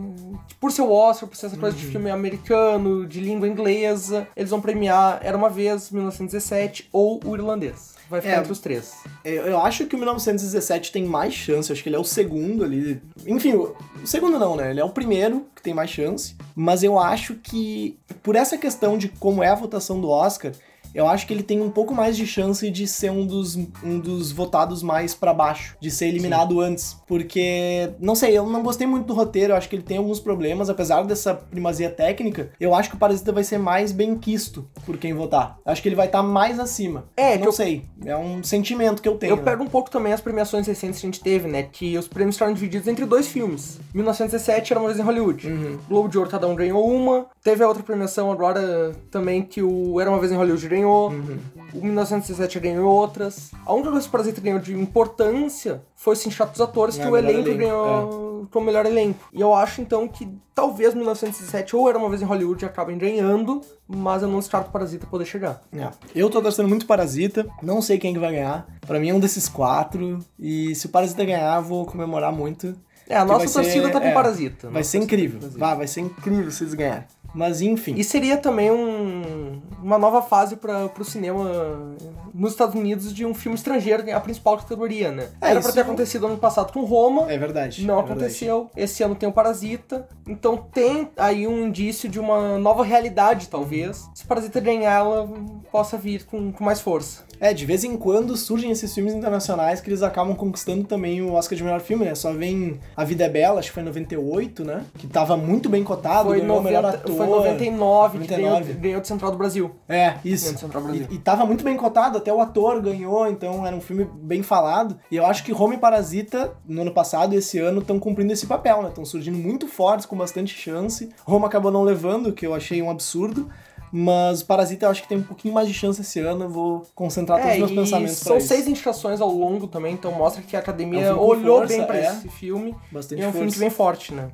por 0.59 0.71
ser 0.71 0.84
o 0.84 0.91
Oscar, 0.91 1.27
por 1.27 1.36
ser 1.36 1.47
essa 1.47 1.57
coisa 1.57 1.75
de 1.75 1.86
filme 1.86 2.11
americano, 2.11 3.05
de 3.07 3.19
língua 3.19 3.47
inglesa, 3.47 4.27
eles 4.36 4.51
vão 4.51 4.61
premiar 4.61 5.19
Era 5.23 5.36
Uma 5.36 5.49
Vez, 5.49 5.89
1917, 5.89 6.89
ou 6.91 7.19
o 7.25 7.36
Irlandês. 7.36 7.92
Vai 8.14 8.22
ficar 8.22 8.36
É. 8.36 8.39
entre 8.41 8.51
os 8.51 8.59
três. 8.59 8.93
Eu, 9.26 9.47
eu 9.47 9.59
acho 9.59 9.88
que 9.88 9.95
o 9.95 9.97
1917 9.97 10.91
tem 10.91 11.03
mais 11.03 11.34
chance, 11.34 11.72
acho 11.72 11.82
que 11.82 11.89
ele 11.89 11.95
é 11.95 11.99
o 11.99 12.03
segundo 12.03 12.64
ali. 12.64 13.01
Enfim, 13.26 13.53
o 13.55 13.76
segundo 14.05 14.38
não, 14.38 14.55
né? 14.55 14.70
Ele 14.70 14.80
é 14.80 14.84
o 14.84 14.89
primeiro 14.91 15.47
que 15.55 15.64
tem 15.64 15.74
mais 15.74 15.89
chance. 15.89 16.36
Mas 16.55 16.84
eu 16.84 16.99
acho 16.99 17.34
que, 17.34 17.97
por 18.22 18.36
essa 18.36 18.55
questão 18.55 18.99
de 18.99 19.09
como 19.09 19.41
é 19.41 19.47
a 19.47 19.55
votação 19.55 19.99
do 19.99 20.09
Oscar, 20.09 20.51
eu 20.93 21.07
acho 21.07 21.25
que 21.27 21.33
ele 21.33 21.43
tem 21.43 21.61
um 21.61 21.69
pouco 21.69 21.93
mais 21.93 22.15
de 22.17 22.25
chance 22.27 22.69
de 22.69 22.87
ser 22.87 23.11
um 23.11 23.25
dos, 23.25 23.55
um 23.83 23.99
dos 23.99 24.31
votados 24.31 24.81
mais 24.83 25.13
pra 25.15 25.33
baixo, 25.33 25.75
de 25.79 25.89
ser 25.91 26.07
eliminado 26.07 26.59
antes. 26.59 26.97
Porque, 27.07 27.91
não 27.99 28.15
sei, 28.15 28.37
eu 28.37 28.45
não 28.47 28.61
gostei 28.63 28.85
muito 28.87 29.05
do 29.07 29.13
roteiro, 29.13 29.53
eu 29.53 29.57
acho 29.57 29.69
que 29.69 29.75
ele 29.75 29.83
tem 29.83 29.97
alguns 29.97 30.19
problemas, 30.19 30.69
apesar 30.69 31.03
dessa 31.03 31.33
primazia 31.33 31.89
técnica, 31.89 32.51
eu 32.59 32.73
acho 32.75 32.89
que 32.89 32.95
o 32.95 32.99
Parasita 32.99 33.31
vai 33.31 33.43
ser 33.43 33.57
mais 33.57 33.91
bem 33.91 34.15
quisto 34.17 34.67
por 34.85 34.97
quem 34.97 35.13
votar. 35.13 35.57
Acho 35.65 35.81
que 35.81 35.87
ele 35.89 35.95
vai 35.95 36.07
estar 36.07 36.21
mais 36.23 36.59
acima. 36.59 37.05
É, 37.15 37.37
não 37.37 37.45
eu- 37.47 37.51
sei. 37.51 37.83
É 38.05 38.15
um 38.17 38.43
sentimento 38.43 39.01
que 39.01 39.07
eu 39.07 39.15
tenho. 39.15 39.31
Eu 39.31 39.37
né? 39.37 39.43
pego 39.43 39.63
um 39.63 39.67
pouco 39.67 39.89
também 39.89 40.11
as 40.13 40.21
premiações 40.21 40.67
recentes 40.67 40.99
que 40.99 41.05
a 41.05 41.09
gente 41.09 41.21
teve, 41.21 41.47
né? 41.47 41.63
Que 41.63 41.97
os 41.97 42.07
prêmios 42.07 42.35
ficaram 42.35 42.53
divididos 42.53 42.87
entre 42.87 43.05
dois 43.05 43.27
filmes. 43.27 43.79
1917 43.93 44.73
era 44.73 44.79
uma 44.79 44.87
vez 44.87 44.99
em 44.99 45.03
Hollywood. 45.03 45.47
Uhum. 45.47 45.77
Globo 45.87 46.09
de 46.09 46.17
Ouro 46.17 46.29
cada 46.29 46.47
um 46.47 46.55
ganhou 46.55 46.85
uma. 46.87 47.27
Teve 47.43 47.63
a 47.63 47.67
outra 47.67 47.81
premiação 47.83 48.31
agora 48.31 48.91
também 49.09 49.41
que 49.41 49.61
o 49.61 49.99
Era 49.99 50.09
uma 50.09 50.19
vez 50.19 50.31
em 50.31 50.35
Hollywood 50.35 50.67
ganhou. 50.67 50.82
Uhum. 50.91 51.38
O 51.73 51.84
1917 51.84 52.59
ganhou 52.59 52.91
outras. 52.91 53.51
A 53.65 53.73
única 53.73 53.89
coisa 53.89 54.03
que 54.03 54.09
o 54.09 54.11
Parasita 54.11 54.41
ganhou 54.41 54.59
de 54.59 54.73
importância 54.75 55.81
foi 55.95 56.13
o 56.13 56.17
Sindicato 56.17 56.51
dos 56.51 56.61
Atores, 56.61 56.97
É, 56.99 57.03
que 57.03 57.09
o 57.09 57.17
elenco, 57.17 57.39
elenco, 57.49 57.57
ganhou 57.57 58.47
como 58.51 58.65
melhor 58.65 58.86
elenco. 58.86 59.27
E 59.34 59.41
eu 59.41 59.53
acho 59.53 59.81
então 59.81 60.07
que 60.07 60.27
talvez 60.53 60.93
1917 60.93 61.75
ou 61.75 61.89
Era 61.89 61.97
uma 61.97 62.09
vez 62.09 62.21
em 62.21 62.25
Hollywood 62.25 62.65
acabem 62.65 62.97
ganhando, 62.97 63.61
mas 63.88 64.21
eu 64.21 64.27
não 64.27 64.39
descarto 64.39 64.69
o 64.69 64.71
Parasita 64.71 65.07
poder 65.07 65.25
chegar. 65.25 65.61
É. 65.73 65.89
Eu 66.15 66.29
tô 66.29 66.41
torcendo 66.41 66.67
muito 66.69 66.86
Parasita, 66.86 67.47
não 67.61 67.81
sei 67.81 67.97
quem 67.97 68.13
que 68.13 68.19
vai 68.19 68.31
ganhar. 68.31 68.67
Pra 68.86 68.99
mim 68.99 69.09
é 69.09 69.13
um 69.13 69.19
desses 69.19 69.47
quatro. 69.49 70.19
E 70.39 70.75
se 70.75 70.86
o 70.86 70.89
Parasita 70.89 71.23
ganhar, 71.25 71.57
eu 71.57 71.63
vou 71.63 71.86
comemorar 71.86 72.31
muito. 72.31 72.75
É, 73.09 73.17
a 73.17 73.25
nossa 73.25 73.39
vai 73.39 73.47
ser- 73.47 73.61
torcida 73.61 73.89
tá 73.89 73.99
com 73.99 74.07
é, 74.07 74.13
Parasita. 74.13 74.69
Vai 74.69 74.84
ser 74.84 74.99
torcida 74.99 75.03
incrível. 75.23 75.49
Vai, 75.57 75.75
vai 75.75 75.88
ser 75.88 76.01
incrível 76.01 76.51
se 76.51 76.63
eles 76.63 76.73
ganharem. 76.73 77.03
Mas 77.34 77.61
enfim. 77.61 77.95
E 77.95 78.03
seria 78.03 78.38
também 78.38 78.71
um, 78.71 79.61
uma 79.81 79.97
nova 79.97 80.21
fase 80.21 80.55
para 80.55 80.89
o 80.99 81.03
cinema 81.03 81.95
nos 82.34 82.51
Estados 82.51 82.75
Unidos 82.75 83.13
de 83.13 83.25
um 83.25 83.34
filme 83.34 83.55
estrangeiro, 83.57 84.03
a 84.15 84.19
principal 84.19 84.57
categoria, 84.57 85.11
né? 85.11 85.27
É, 85.41 85.51
Era 85.51 85.61
pra 85.61 85.71
ter 85.71 85.81
acontecido 85.81 86.25
ano 86.27 86.38
passado 86.38 86.71
com 86.73 86.84
Roma, 86.84 87.31
É 87.31 87.38
verdade. 87.38 87.86
não 87.86 87.95
é 87.95 87.97
verdade. 87.97 88.19
aconteceu. 88.21 88.69
Esse 88.75 89.03
ano 89.03 89.15
tem 89.15 89.27
o 89.27 89.31
Parasita. 89.31 90.07
Então 90.27 90.57
tem 90.57 91.09
aí 91.17 91.47
um 91.47 91.67
indício 91.67 92.09
de 92.09 92.19
uma 92.19 92.57
nova 92.57 92.84
realidade, 92.84 93.47
talvez. 93.49 94.09
Se 94.15 94.23
o 94.23 94.27
Parasita 94.27 94.59
ganhar, 94.59 94.91
ela 94.99 95.29
possa 95.71 95.97
vir 95.97 96.25
com, 96.25 96.51
com 96.51 96.63
mais 96.63 96.79
força. 96.81 97.23
É, 97.39 97.53
de 97.53 97.65
vez 97.65 97.84
em 97.84 97.97
quando 97.97 98.38
surgem 98.38 98.71
esses 98.71 98.93
filmes 98.93 99.13
internacionais 99.13 99.81
que 99.81 99.89
eles 99.89 100.01
acabam 100.01 100.34
conquistando 100.34 100.86
também 100.86 101.21
o 101.21 101.34
Oscar 101.34 101.57
de 101.57 101.63
melhor 101.63 101.81
filme, 101.81 102.05
né? 102.05 102.15
Só 102.15 102.31
vem 102.31 102.79
A 102.95 103.03
Vida 103.03 103.25
é 103.25 103.29
Bela, 103.29 103.59
acho 103.59 103.67
que 103.69 103.73
foi 103.73 103.84
em 103.84 103.88
98, 103.88 104.63
né? 104.63 104.86
Que 104.97 105.07
tava 105.07 105.36
muito 105.36 105.67
bem 105.67 105.84
cotado, 105.84 106.29
Foi, 106.29 106.39
ganhou 106.39 106.59
o 106.59 106.63
melhor 106.63 106.84
90, 106.84 106.97
ator. 107.03 107.15
foi 107.17 107.25
99, 107.27 108.11
que 108.19 108.23
99. 108.31 108.63
ganhou, 108.63 108.81
ganhou 108.81 109.01
de 109.01 109.07
Central 109.07 109.31
do 109.31 109.38
Brasil. 109.38 109.71
É, 109.89 110.13
isso. 110.23 110.45
Central 110.57 110.81
do 110.81 110.88
Brasil. 110.88 111.07
E, 111.11 111.15
e 111.15 111.17
tava 111.17 111.45
muito 111.45 111.63
bem 111.65 111.75
cotado, 111.75 112.17
até 112.24 112.34
o 112.34 112.39
ator 112.39 112.82
ganhou, 112.82 113.28
então 113.28 113.67
era 113.67 113.76
um 113.76 113.82
filme 113.82 114.07
bem 114.13 114.41
falado. 114.41 114.97
E 115.11 115.17
eu 115.17 115.26
acho 115.26 115.43
que 115.43 115.51
Roma 115.51 115.76
e 115.76 115.78
Parasita, 115.78 116.55
no 116.65 116.82
ano 116.82 116.91
passado 116.91 117.34
e 117.34 117.38
esse 117.38 117.59
ano, 117.59 117.82
estão 117.82 117.99
cumprindo 117.99 118.32
esse 118.32 118.47
papel, 118.47 118.82
né? 118.82 118.89
Estão 118.89 119.05
surgindo 119.05 119.38
muito 119.38 119.67
fortes, 119.67 120.05
com 120.05 120.17
bastante 120.17 120.55
chance. 120.55 121.09
Roma 121.26 121.47
acabou 121.47 121.69
não 121.71 121.84
levando, 121.84 122.32
que 122.32 122.47
eu 122.47 122.53
achei 122.53 122.82
um 122.82 122.89
absurdo. 122.89 123.49
Mas 123.95 124.41
Parasita 124.41 124.87
eu 124.87 124.89
acho 124.89 125.03
que 125.03 125.07
tem 125.07 125.19
um 125.19 125.23
pouquinho 125.23 125.53
mais 125.53 125.67
de 125.67 125.73
chance 125.75 126.01
esse 126.01 126.19
ano. 126.19 126.45
Eu 126.45 126.49
vou 126.49 126.81
concentrar 126.95 127.39
todos 127.39 127.51
É, 127.59 127.63
os 127.63 127.71
meus 127.71 127.89
pensamentos 127.89 128.15
pra 128.19 128.27
são 128.27 128.37
isso. 128.39 128.47
seis 128.47 128.67
indicações 128.67 129.21
ao 129.21 129.29
longo 129.29 129.67
também, 129.67 129.93
então 129.93 130.11
mostra 130.11 130.41
que 130.41 130.55
a 130.55 130.59
academia 130.59 130.99
É 131.01 131.13
um 131.13 131.17
filme 131.17 131.29
olhou 131.29 131.57
força, 131.59 131.77
bem 131.77 131.85
pra 131.85 131.97
é. 131.97 132.07
esse 132.07 132.27
filme. 132.29 132.75
Bastante 132.91 133.19
e 133.19 133.23
é 133.23 133.27
um 133.27 133.31
filme 133.31 133.45
força. 133.45 133.53
que 133.53 133.59
vem 133.59 133.69
forte, 133.69 134.13
né? 134.13 134.29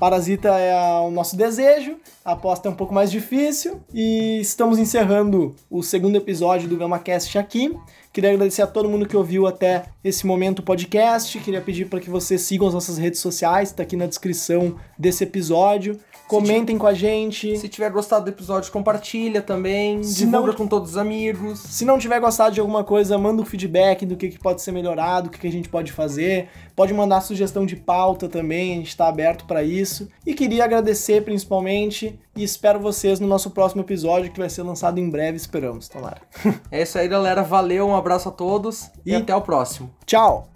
Parasita 0.00 0.48
é 0.48 0.74
o 0.98 1.10
nosso 1.12 1.36
desejo, 1.36 1.96
a 2.24 2.32
aposta 2.32 2.68
é 2.68 2.70
um 2.70 2.74
pouco 2.74 2.92
mais 2.92 3.12
difícil 3.12 3.80
e 3.94 4.40
estamos 4.40 4.76
encerrando 4.80 5.54
o 5.70 5.84
segundo 5.84 6.16
episódio 6.16 6.68
do 6.68 6.76
GamaCast 6.76 7.38
aqui. 7.38 7.72
Queria 8.12 8.30
agradecer 8.32 8.62
a 8.62 8.66
todo 8.66 8.88
mundo 8.88 9.06
que 9.06 9.16
ouviu 9.16 9.46
até 9.46 9.84
esse 10.02 10.26
momento 10.26 10.58
o 10.58 10.62
podcast. 10.64 11.38
Queria 11.38 11.60
pedir 11.60 11.86
para 11.88 12.00
que 12.00 12.10
vocês 12.10 12.40
sigam 12.40 12.66
as 12.66 12.74
nossas 12.74 12.98
redes 12.98 13.20
sociais, 13.20 13.70
tá 13.70 13.84
aqui 13.84 13.94
na 13.96 14.06
descrição 14.06 14.74
desse 14.98 15.22
episódio. 15.22 15.96
Comentem 16.26 16.78
com 16.78 16.86
a 16.86 16.94
gente. 16.94 17.56
Se 17.58 17.68
tiver 17.68 17.90
gostado 17.90 18.24
do 18.24 18.28
episódio, 18.30 18.72
compartilha 18.72 19.42
também, 19.42 20.02
Se 20.02 20.16
divulga 20.24 20.48
não- 20.48 20.54
com 20.54 20.66
todos 20.66 20.90
os 20.92 20.96
amigos. 20.96 21.58
Se 21.60 21.84
não 21.84 21.98
tiver 21.98 22.18
gostado 22.18 22.54
de 22.54 22.60
alguma 22.60 22.82
coisa, 22.82 23.16
manda 23.18 23.42
um 23.42 23.44
feedback 23.44 24.04
do 24.06 24.16
que, 24.16 24.28
que 24.30 24.38
pode 24.38 24.62
ser 24.62 24.72
melhorado, 24.72 25.28
o 25.28 25.30
que, 25.30 25.38
que 25.38 25.46
a 25.46 25.52
gente 25.52 25.68
pode 25.68 25.92
fazer. 25.92 26.48
Pode 26.74 26.92
mandar 26.94 27.20
sugestão 27.20 27.64
de 27.66 27.76
pauta 27.76 28.28
também, 28.28 28.72
a 28.72 28.76
gente 28.76 28.88
está 28.88 29.06
aberto 29.06 29.44
para 29.44 29.62
isso. 29.62 30.08
E 30.26 30.34
queria 30.34 30.64
agradecer 30.64 31.22
principalmente 31.24 32.18
e 32.34 32.42
espero 32.42 32.80
vocês 32.80 33.20
no 33.20 33.26
nosso 33.28 33.50
próximo 33.50 33.82
episódio 33.82 34.32
que 34.32 34.40
vai 34.40 34.48
ser 34.50 34.62
lançado 34.62 34.98
em 34.98 35.08
breve, 35.08 35.36
esperamos, 35.36 35.88
tomara. 35.88 36.20
É 36.70 36.82
isso 36.82 36.98
aí, 36.98 37.06
galera. 37.06 37.42
Valeu, 37.42 37.86
um 37.86 37.94
abraço 37.94 38.28
a 38.28 38.32
todos 38.32 38.90
e, 39.04 39.12
E- 39.12 39.14
até 39.14 39.34
o 39.36 39.40
próximo. 39.42 39.90
Tchau! 40.06 40.48